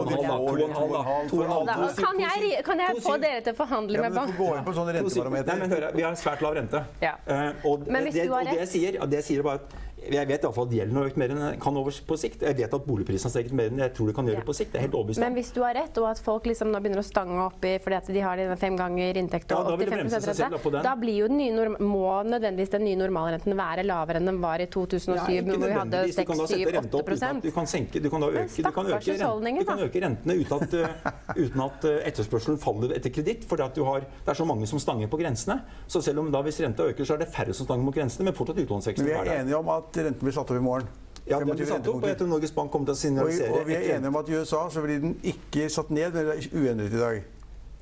kan 2.00 2.20
jeg, 2.24 2.64
kan 2.66 2.82
jeg 2.84 3.02
få 3.04 3.16
dere 3.22 3.40
til 3.44 3.54
å 3.54 3.58
forhandle 3.58 3.98
Ja, 3.98 4.02
med 4.06 4.16
men 4.16 4.26
du 4.26 4.32
får 4.32 4.38
gå 4.40 4.50
inn 4.56 4.64
på 4.66 4.74
sånne 4.76 4.92
Nei, 4.92 5.00
rentebarometer. 5.00 5.60
men 5.62 5.70
hør, 5.74 5.86
Vi 5.94 6.02
har 6.06 6.18
svært 6.18 6.42
lav 6.44 6.54
rente. 6.58 6.82
Ja. 7.02 7.14
Uh, 7.26 7.66
og, 7.70 7.86
Men 7.86 8.06
hvis 8.08 8.14
det, 8.18 8.26
du 8.26 8.34
har 8.34 8.42
og 8.42 8.50
det, 8.50 8.56
jeg 8.58 8.66
rett- 8.66 8.74
sier, 8.74 8.98
ja, 9.00 9.06
det 9.06 9.20
jeg 9.22 9.28
sier 9.30 9.46
bare 9.46 9.62
at 9.62 9.89
jeg 10.00 10.26
vet 10.28 10.42
i 10.42 10.46
alle 10.46 10.56
fall 10.56 10.66
at 10.68 10.74
gjelden 10.74 10.96
har 10.96 11.08
økt 11.10 11.18
mer 11.20 11.32
enn 11.34 11.40
den 11.42 11.60
kan 11.60 11.76
over 11.76 11.94
på 12.06 12.16
sikt. 12.18 12.42
Jeg 12.46 12.56
vet 12.56 12.74
at 12.74 12.86
boligprisen 12.86 13.28
har 13.28 13.34
steget 13.34 13.52
mer 13.56 13.70
enn 13.70 13.82
jeg 13.82 13.92
tror 13.96 14.10
det 14.10 14.14
kan 14.16 14.28
gjøre 14.28 14.40
Ja. 14.40 14.46
på 14.46 14.54
sikt. 14.56 14.72
Det 14.72 14.78
er 14.80 14.84
helt 14.86 14.96
overbevist 14.96 15.20
Men 15.20 15.34
hvis 15.34 15.52
du 15.52 15.60
har 15.62 15.74
rett, 15.74 15.98
og 15.98 16.06
at 16.10 16.18
folk 16.18 16.44
liksom 16.46 16.70
nå 16.72 16.80
begynner 16.80 17.02
å 17.02 17.06
stange 17.06 17.38
opp 17.44 17.64
i 17.64 17.78
fordi 17.78 17.96
at 17.96 18.06
de 18.06 18.20
har 18.20 18.36
dine 18.36 18.56
fem 18.56 18.76
ganger 18.76 19.14
inntekt 19.20 19.52
og 19.52 19.66
da 19.66 19.76
85 19.76 19.90
bremse 19.90 20.20
da 20.20 20.48
rente, 20.48 20.82
da 20.82 20.94
blir 20.96 21.16
jo 21.20 21.28
den 21.28 21.38
nye 21.38 21.52
norm 21.52 21.76
må 21.80 22.22
nødvendigvis 22.24 22.70
den 22.70 22.84
nye 22.84 22.96
normalrenten 22.96 23.56
være 23.56 23.84
lavere 23.84 24.16
enn 24.20 24.26
den 24.26 24.40
var 24.40 24.60
i 24.60 24.66
2007, 24.66 25.16
ja, 25.16 25.42
hvor 25.42 25.66
vi 25.66 25.72
hadde 25.72 25.90
nødvendigvis. 25.90 26.16
Du 26.16 26.24
kan 26.24 26.38
da 26.38 26.46
sette 26.46 26.72
rente 26.76 26.96
opp 26.96 27.08
uten 27.08 27.18
6-7-8 27.20 27.36
at 27.36 27.42
du 27.42 27.50
kan 27.50 27.66
senke, 27.66 28.00
du 28.00 28.10
kan 28.10 28.20
da 28.20 28.26
øke, 28.30 28.56
du 28.56 28.70
kan 28.70 28.86
øke, 28.86 29.10
renten, 29.10 29.58
du 29.58 29.64
kan 29.64 29.84
øke 29.84 30.00
rentene 30.06 30.32
uten 30.40 30.54
at, 30.60 30.74
eh, 30.74 31.44
uten 31.44 31.60
at 31.60 31.84
eh, 31.84 32.08
etterspørselen 32.10 32.58
faller 32.58 32.96
etter 32.96 33.10
kreditt. 33.10 33.44
For 33.44 33.56
det 33.56 33.68
er 33.76 34.34
så 34.34 34.46
mange 34.46 34.66
som 34.66 34.78
stanger 34.78 35.08
på 35.08 35.18
grensene. 35.20 35.60
Så 35.86 36.02
selv 36.02 36.20
om 36.20 36.30
da 36.32 36.42
hvis 36.42 36.60
renta 36.60 36.86
øker, 36.88 37.04
så 37.04 37.14
er 37.14 37.24
det 37.24 37.28
færre 37.28 37.52
som 37.54 37.66
stanger 37.66 37.84
mot 37.84 37.94
grensene, 37.94 38.24
men 38.24 38.34
fortsatt 38.34 38.58
utlånsveksten 38.64 39.08
er 39.08 39.24
der. 39.24 39.89
At 39.90 40.00
renten 40.06 40.24
blir 40.24 40.36
satt 40.36 40.50
opp 40.50 40.58
i 40.58 40.64
morgen. 40.64 40.88
Ja, 41.28 41.38
den 41.38 41.50
blir 41.52 41.68
satt 41.68 41.86
opp, 41.86 42.00
og 42.00 42.08
jeg 42.08 42.18
tror 42.18 42.30
Norges 42.30 42.54
Bank 42.56 42.72
kommer 42.72 42.90
til 42.90 42.96
å 42.96 43.00
signalisere 43.00 43.60
og 43.60 43.68
vi 43.68 43.76
er 43.76 43.84
enige 43.96 44.10
om 44.10 44.16
at 44.18 44.30
i 44.30 44.38
USA 44.40 44.64
så 44.72 44.82
blir 44.82 45.02
den 45.02 45.12
ikke 45.22 45.68
satt 45.70 45.92
ned, 45.94 46.16
men 46.16 46.32
er 46.32 46.48
uendret 46.56 46.96
i 46.96 47.02
dag. 47.02 47.20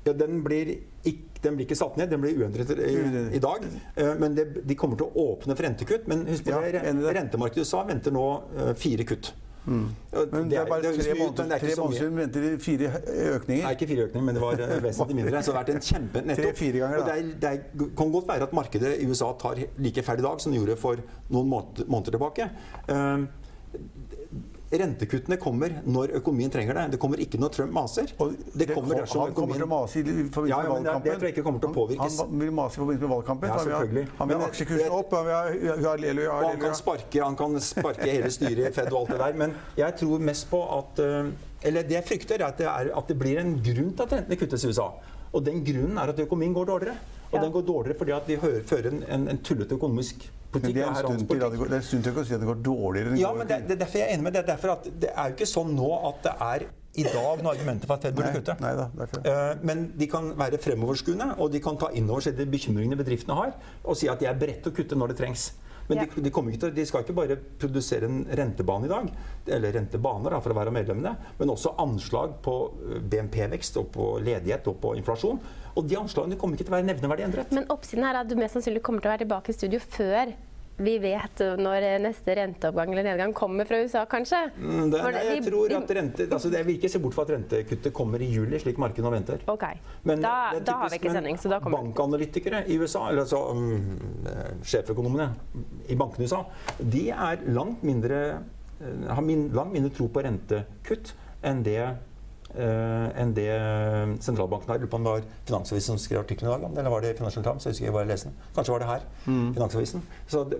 Ja, 0.05 0.13
den 0.15 0.43
blir, 0.45 0.69
ikke, 1.07 1.41
den 1.43 1.57
blir 1.57 1.67
ikke 1.67 1.77
satt 1.79 1.97
ned, 1.99 2.11
den 2.11 2.21
blir 2.23 2.37
uendret 2.39 2.71
i, 2.75 2.93
i 3.35 3.41
dag. 3.43 3.65
Eh, 3.95 4.13
Men 4.19 4.35
det, 4.37 4.45
de 4.67 4.77
kommer 4.79 4.99
til 4.99 5.09
å 5.09 5.25
åpne 5.33 5.55
for 5.55 5.67
rentekutt. 5.67 6.07
Men 6.11 6.25
husk 6.29 6.47
på 6.47 6.55
Ja, 6.55 6.83
rentemarkedet 7.19 7.63
i 7.63 7.67
USA 7.67 7.83
venter 7.87 8.15
nå 8.15 8.25
eh, 8.57 8.71
fire 8.79 9.07
kutt. 9.07 9.33
Mm. 9.65 9.89
Men 10.31 10.49
det 10.49 10.57
er 10.57 10.65
bare 10.69 10.81
det 10.81 10.93
tre 10.97 11.13
måneder 11.19 11.49
det 11.51 11.71
er 11.71 11.75
så 11.77 11.87
mye. 11.91 12.05
venter 12.15 12.45
de 12.45 12.51
fire 12.63 12.91
økninger. 13.35 13.65
Nei, 13.65 13.73
ikke 13.75 13.87
fire 13.91 14.05
økninger, 14.07 14.25
men 14.25 14.37
det 14.37 14.43
var 14.43 14.63
eh, 14.65 14.75
vesentlig 14.83 15.17
mindre. 15.19 15.43
Så 15.43 15.51
det 15.51 15.57
har 15.57 15.59
vært 15.59 15.73
en 15.75 15.83
kjempe 15.89 16.23
nettopp. 16.25 16.47
Tre-fire 16.47 16.81
ganger, 16.83 17.03
det, 17.05 17.17
er, 17.17 17.33
det 17.43 17.51
er, 17.51 17.89
kan 17.99 18.13
godt 18.15 18.29
være 18.31 18.47
at 18.49 18.55
markedet 18.59 18.95
i 19.03 19.09
USA 19.09 19.29
tar 19.41 19.61
like 19.77 20.05
feil 20.07 20.23
i 20.23 20.25
dag 20.25 20.41
som 20.41 20.55
det 20.55 20.61
gjorde 20.61 20.79
for 20.81 21.03
noen 21.29 21.51
måneder, 21.53 21.91
måneder 21.91 22.17
tilbake. 22.17 22.49
Eh, 22.89 23.27
Rentekuttene 24.69 25.37
kommer 25.41 25.79
når 25.89 26.11
økonomien 26.19 26.51
trenger 26.53 26.75
det. 26.77 26.83
Det 26.93 26.99
kommer 27.01 27.17
ikke 27.23 27.39
når 27.41 27.49
Trump 27.55 27.71
maser. 27.73 28.11
Og 28.21 28.35
Det 28.53 28.67
kommer 28.69 28.99
dersom 28.99 29.23
han 29.23 29.33
kommer 29.33 29.55
til 29.57 29.63
å 29.63 29.65
økonomien 29.65 29.69
mase 29.71 29.95
i 29.97 30.03
forbindelse 30.03 30.49
Ja, 30.51 30.59
ja, 30.61 30.69
med 30.69 30.83
men 30.83 30.83
det- 30.83 31.03
det 31.03 31.13
tror 31.17 31.25
jeg 31.25 31.33
ikke 31.33 31.43
kommer 31.47 31.59
til 31.63 31.69
å 31.69 31.73
påvirkes. 31.73 32.17
Han 32.19 32.39
vil 32.39 32.51
mase 32.51 32.77
i 32.77 32.79
forbindelse 32.83 33.07
med 33.07 33.09
valgkampen. 33.15 33.47
Ja, 33.49 33.53
Han 33.57 33.65
vil 33.65 33.73
ha- 33.73 33.79
selvfølgelig. 33.81 34.07
Han 34.19 34.27
vil 34.27 34.37
ha 34.37 34.47
aksjekursen 34.47 34.91
opp, 34.91 35.11
han 35.11 35.25
vil 35.25 35.33
ha 35.33 35.89
halleluja, 35.89 36.29
Og 36.31 36.49
han 36.51 36.59
kan 36.59 36.75
sparke, 36.75 37.23
han 37.23 37.35
kan 37.35 37.59
sparke 37.59 38.05
hele 38.11 38.29
styret 38.29 38.67
i 38.67 38.71
Fed 38.71 38.93
og 38.93 38.99
alt 38.99 39.09
det 39.09 39.17
der. 39.17 39.33
Men 39.33 39.55
jeg 39.75 39.97
tror 39.97 40.19
mest 40.19 40.49
på 40.51 40.61
at 40.77 40.99
eh, 40.99 41.31
Eller 41.61 41.83
det 41.83 41.91
jeg 41.91 42.05
frykter, 42.05 42.39
er 42.39 42.45
at 42.47 42.57
det, 42.57 42.67
er 42.67 42.91
at 42.97 43.07
det 43.07 43.17
blir 43.19 43.37
en 43.39 43.55
grunn 43.61 43.91
til 43.95 44.03
at 44.03 44.11
rentene 44.13 44.37
kuttes 44.37 44.63
i 44.63 44.67
USA. 44.69 44.91
Og 45.33 45.43
den 45.43 45.65
grunnen 45.65 45.97
er 45.97 46.07
at 46.09 46.15
økonomien 46.17 46.53
går 46.53 46.65
dårligere. 46.67 46.95
Og 47.31 47.33
Ja. 47.33 47.41
den 47.41 47.51
går 47.51 47.65
dårligere 47.65 47.97
fordi 47.97 48.11
at 48.15 48.27
vi 48.27 48.35
hører, 48.37 48.61
fører 48.63 48.87
en, 48.93 49.03
en, 49.09 49.27
en 49.27 49.37
tullete 49.39 49.71
økonomisk 49.75 50.29
politikk. 50.51 50.75
det 50.75 50.83
er 50.83 50.89
en 50.89 50.99
stund 50.99 52.03
til, 52.03 52.13
det 52.13 52.21
å 52.23 52.25
si 52.25 52.35
at 52.35 52.41
det 52.43 52.49
går 52.49 52.61
dårligere. 52.65 53.15
Ja, 53.21 53.31
men 53.37 53.47
det, 53.49 53.61
det 53.69 53.77
er 53.77 53.81
derfor 53.85 54.01
jeg 54.01 54.09
er 54.09 54.17
enig 54.17 54.27
med 54.27 54.33
det. 54.35 54.43
Er 54.43 54.51
derfor 54.55 54.75
at 54.77 54.89
det 55.03 55.13
er 55.13 55.31
jo 55.31 55.37
ikke 55.37 55.49
sånn 55.49 55.73
nå 55.77 55.89
at 56.09 56.21
det 56.25 56.35
er 56.49 56.67
i 56.99 57.05
dag 57.05 57.41
noen 57.43 57.51
argumenter 57.53 57.87
for 57.89 57.99
at 57.99 58.07
Fed 58.07 58.15
burde 58.17 58.31
kutte. 58.33 58.55
nei 58.63 58.71
da. 58.75 58.87
Eh, 59.21 59.55
Men 59.61 59.83
de 59.95 60.07
kan 60.09 60.31
være 60.39 60.57
fremoverskuende, 60.61 61.35
og 61.37 61.51
de 61.53 61.61
kan 61.63 61.77
ta 61.79 61.91
inn 61.93 62.09
over 62.09 62.25
seg 62.25 62.37
de 62.39 62.47
bekymringene 62.49 62.97
bedriftene 62.99 63.37
har, 63.37 63.53
og 63.85 63.97
si 63.99 64.09
at 64.09 64.19
de 64.19 64.29
er 64.29 64.39
beredt 64.41 64.63
til 64.65 64.73
å 64.73 64.77
kutte 64.79 64.97
når 64.97 65.13
det 65.13 65.19
trengs. 65.21 65.51
Men 65.89 66.03
de, 66.03 66.21
de, 66.21 66.29
ikke 66.29 66.59
til, 66.61 66.73
de 66.75 66.85
skal 66.85 67.05
ikke 67.05 67.15
bare 67.17 67.37
produsere 67.59 68.05
en 68.05 68.19
rentebane 68.39 68.85
i 68.85 68.91
dag, 68.91 69.07
eller 69.57 69.73
rentebaner 69.73 70.35
da, 70.35 70.41
for 70.45 70.53
å 70.53 70.57
være 70.59 70.73
medlemmene, 70.73 71.15
men 71.39 71.53
også 71.53 71.73
anslag 71.81 72.35
på 72.45 72.55
eh, 72.69 72.99
BNP-vekst 73.09 73.79
og 73.81 73.89
på 73.95 74.11
ledighet 74.21 74.69
og 74.69 74.77
på 74.83 74.93
inflasjon. 74.99 75.41
Og 75.73 75.87
de 75.89 75.97
anslagene 75.97 76.37
kommer 76.39 76.57
ikke 76.57 76.67
til 76.67 76.75
å 76.75 76.77
være 76.77 76.89
nevneverdig 76.91 77.25
endret. 77.25 77.55
Men 77.55 77.65
oppsiden 77.73 78.05
er 78.05 78.21
at 78.21 78.29
du 78.29 78.37
mest 78.37 78.57
sannsynlig 78.57 78.83
kommer 78.85 79.01
til 79.01 79.09
å 79.09 79.15
være 79.15 79.25
tilbake 79.25 79.53
i 79.53 79.57
studio 79.57 79.81
før 79.81 80.35
vi 80.79 80.93
vet 81.03 81.41
når 81.59 81.85
neste 82.03 82.35
renteoppgang 82.39 82.91
eller 82.93 83.03
nedgang 83.03 83.33
kommer 83.35 83.67
fra 83.67 83.79
USA, 83.83 84.05
kanskje. 84.09 84.39
Mm, 84.57 84.89
Det, 84.91 85.01
For 85.01 85.11
nei, 85.11 85.23
jeg 85.25 85.43
vi- 85.43 85.49
tror 85.51 85.75
at 85.77 85.89
rente, 85.97 86.27
altså 86.31 86.51
det, 86.51 86.65
vil 86.65 86.77
ikke 86.79 86.89
se 86.89 86.99
bort 86.99 87.13
fra 87.13 87.23
at 87.27 87.33
rentekuttet 87.35 87.93
kommer 87.93 88.21
i 88.21 88.29
juli, 88.31 88.59
slik 88.59 88.77
markedet 88.77 89.03
nå 89.03 89.11
venter. 89.11 89.39
OK. 89.47 89.65
Men 90.03 90.21
da, 90.21 90.51
er 90.55 90.59
da 90.61 90.77
har 90.83 90.89
vi 90.89 90.95
ikke 91.01 91.11
sending, 91.11 91.37
så 91.37 91.49
da 91.49 91.59
kommer 91.59 91.77
Bankanalytikere 91.83 92.63
i 92.67 92.77
USA, 92.79 93.09
eller 93.09 93.21
altså 93.25 93.41
um, 93.51 93.99
sjeføkonomene 94.63 95.29
i 95.89 95.95
bankene 95.99 96.23
i 96.25 96.29
USA, 96.29 96.43
de 96.79 97.09
er 97.11 97.43
langt 97.53 97.83
mindre, 97.83 98.21
eh, 98.81 99.07
har 99.13 99.21
min, 99.21 99.49
langt 99.55 99.73
mindre 99.73 99.91
tro 99.95 100.07
på 100.07 100.23
rentekutt 100.23 101.13
enn 101.43 101.63
det 101.63 101.81
eh, 102.55 103.21
enn 103.21 103.33
det 103.33 103.47
sentralbanken 104.23 104.69
har. 104.71 104.79
Lurer 104.79 104.89
på 104.91 104.97
om 104.99 105.03
det 105.07 105.13
var 105.13 105.23
Finansavisen 105.49 105.93
som 105.95 106.01
skrev 106.01 106.21
artikkelen 106.23 106.49
i 106.49 106.53
dag 106.55 106.63
om 106.69 106.73
det, 106.75 106.79
eller 106.83 106.93
var 106.93 107.01
det 107.05 107.15
Financial 107.17 107.43
Times? 107.45 107.65
Jeg 107.65 107.73
husker 107.75 107.85
jeg 107.89 107.93
bare 107.95 108.09
leste 108.09 108.29
den. 108.31 108.37
Kanskje 108.55 108.73
var 108.75 108.79
det 108.83 108.89
her. 108.89 109.05
Finansavisen. 109.25 110.03
Så 110.27 110.43
det- 110.49 110.59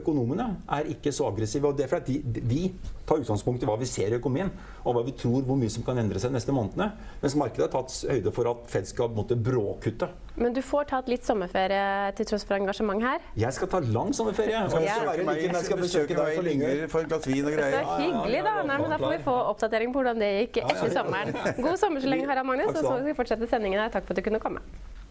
økonomene 0.00 0.48
er 0.68 0.88
ikke 0.94 1.12
så 1.12 1.28
aggressive. 1.32 1.68
og 1.68 1.76
det 1.76 1.84
er 1.84 1.88
fordi 1.98 2.18
de, 2.22 2.40
vi 2.40 2.72
tar 3.06 3.16
utgangspunkt 3.22 3.62
i 3.62 3.66
hva 3.66 3.78
vi 3.78 3.86
ser 3.86 4.08
i 4.12 4.18
økonomien, 4.18 4.50
og 4.84 4.94
hva 4.94 5.04
vi 5.04 5.12
tror 5.12 5.42
hvor 5.42 5.56
mye 5.56 5.70
som 5.70 5.82
kan 5.82 5.98
endre 5.98 6.18
seg 6.18 6.30
de 6.30 6.34
neste 6.38 6.52
månedene. 6.52 6.92
Mens 7.22 7.36
markedet 7.36 7.70
har 7.72 7.82
tatt 7.82 8.04
høyde 8.10 8.32
for 8.32 8.50
at 8.50 8.66
Fed 8.68 8.86
skal 8.86 9.08
måtte 9.08 9.36
bråkutte. 9.36 10.08
Men 10.38 10.54
du 10.54 10.60
får 10.62 10.86
tatt 10.92 11.08
litt 11.10 11.24
sommerferie 11.26 12.12
til 12.18 12.28
tross 12.30 12.44
for 12.46 12.54
engasjement 12.58 13.02
her. 13.02 13.24
Jeg 13.38 13.56
skal 13.56 13.70
ta 13.72 13.80
lang 13.82 14.12
sommerferie. 14.14 14.60
og 14.66 14.84
jeg 14.84 14.94
skal 14.94 15.24
når 15.26 15.40
jeg 15.42 15.64
skal 15.66 15.80
besøke 15.82 16.18
deg 16.18 16.36
på 16.38 16.44
Lyngør. 16.46 16.84
for 16.92 17.00
et 17.00 17.10
glass 17.10 17.26
vin 17.26 17.48
og 17.48 17.58
Så 17.58 17.82
hyggelig, 17.98 18.44
da. 18.46 18.54
Nei, 18.62 18.78
men 18.78 18.90
da 18.94 19.00
får 19.02 19.16
vi 19.16 19.22
få 19.24 19.36
oppdatering 19.54 19.94
på 19.94 20.02
hvordan 20.02 20.22
det 20.22 20.30
gikk 20.38 20.62
etter 20.64 20.94
sommeren. 20.94 21.34
God 21.58 21.76
sommer 21.82 22.00
så 22.04 22.12
lenge, 22.12 22.28
Harald 22.30 22.46
Magnus. 22.46 22.70
Og 22.70 22.78
så 22.78 22.86
skal 22.86 23.04
vi 23.10 23.18
fortsette 23.18 23.50
sendingen 23.50 23.82
her. 23.82 23.90
Takk 23.90 24.06
for 24.06 24.14
at 24.14 24.22
du 24.22 24.30
kunne 24.30 24.42
komme. 24.42 24.62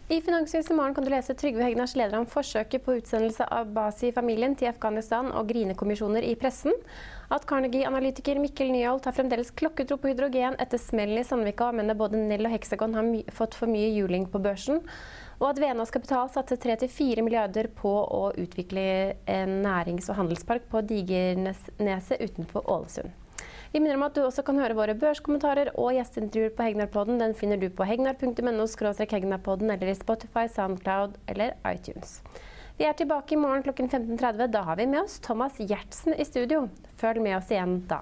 I 0.10 0.22
Finansnytt 0.22 0.70
i 0.72 0.74
morgen 0.74 0.94
kan 0.96 1.04
du 1.04 1.10
lese 1.12 1.34
Trygve 1.36 1.66
Hegnars 1.66 1.92
leder 2.00 2.16
om 2.16 2.26
forsøket 2.32 2.80
på 2.86 2.94
utsendelse 2.96 3.44
av 3.52 3.74
Basi-familien 3.76 4.54
til 4.56 4.70
Afghanistan 4.70 5.34
og 5.36 5.50
grinekommisjoner 5.50 6.24
i 6.24 6.38
pressen. 6.40 6.72
At 7.28 7.44
Carnegie-analytiker 7.50 8.40
Mikkel 8.40 8.72
Nyholt 8.72 9.04
har 9.04 9.18
fremdeles 9.18 9.52
klokketro 9.52 9.98
på 10.00 10.14
hydrogen 10.14 10.56
etter 10.64 10.80
smellen 10.80 11.20
i 11.20 11.26
Sandvika, 11.28 11.68
og 11.68 11.82
mener 11.82 12.00
både 12.00 12.24
Nell 12.24 12.48
og 12.48 12.56
Hexagon 12.56 12.96
har 12.96 13.12
fått 13.36 13.60
for 13.60 13.68
mye 13.68 13.92
juling 13.98 14.30
på 14.32 14.40
børsen. 14.48 14.80
Og 15.42 15.50
at 15.50 15.60
Venås 15.60 15.92
Kapital 15.92 16.32
satser 16.32 16.64
3-4 16.64 17.28
milliarder 17.28 17.68
på 17.68 17.92
å 17.92 18.30
utvikle 18.40 18.88
en 19.28 19.60
nærings- 19.68 20.08
og 20.08 20.22
handelspark 20.24 20.72
på 20.72 20.88
Digerneset 20.88 22.24
utenfor 22.24 22.64
Ålesund. 22.64 23.12
Vi 23.78 23.82
minner 23.82 24.00
om 24.00 24.08
at 24.08 24.16
du 24.18 24.24
også 24.26 24.42
kan 24.42 24.58
høre 24.58 24.74
våre 24.74 24.96
børskommentarer 24.98 25.70
og 25.78 25.92
gjesteintervjuer 25.94 26.56
på 26.58 26.66
Hegnarpodden. 26.66 27.20
Den 27.22 27.36
finner 27.38 27.60
du 27.62 27.68
på 27.70 27.86
hegnar.no 27.86 28.66
hegnarpodden 29.12 29.70
eller 29.70 29.92
i 29.92 29.94
Spotify, 29.94 30.48
Soundcloud 30.50 31.20
eller 31.30 31.54
iTunes. 31.70 32.24
Vi 32.80 32.90
er 32.90 32.98
tilbake 32.98 33.36
i 33.36 33.38
morgen 33.38 33.62
klokken 33.62 33.86
15.30. 33.86 34.48
Da 34.50 34.66
har 34.66 34.82
vi 34.82 34.90
med 34.90 35.04
oss 35.04 35.20
Thomas 35.22 35.62
Gjertsen 35.62 36.18
i 36.18 36.26
studio. 36.26 36.64
Følg 36.98 37.22
med 37.22 37.38
oss 37.38 37.54
igjen 37.54 37.84
da. 37.86 38.02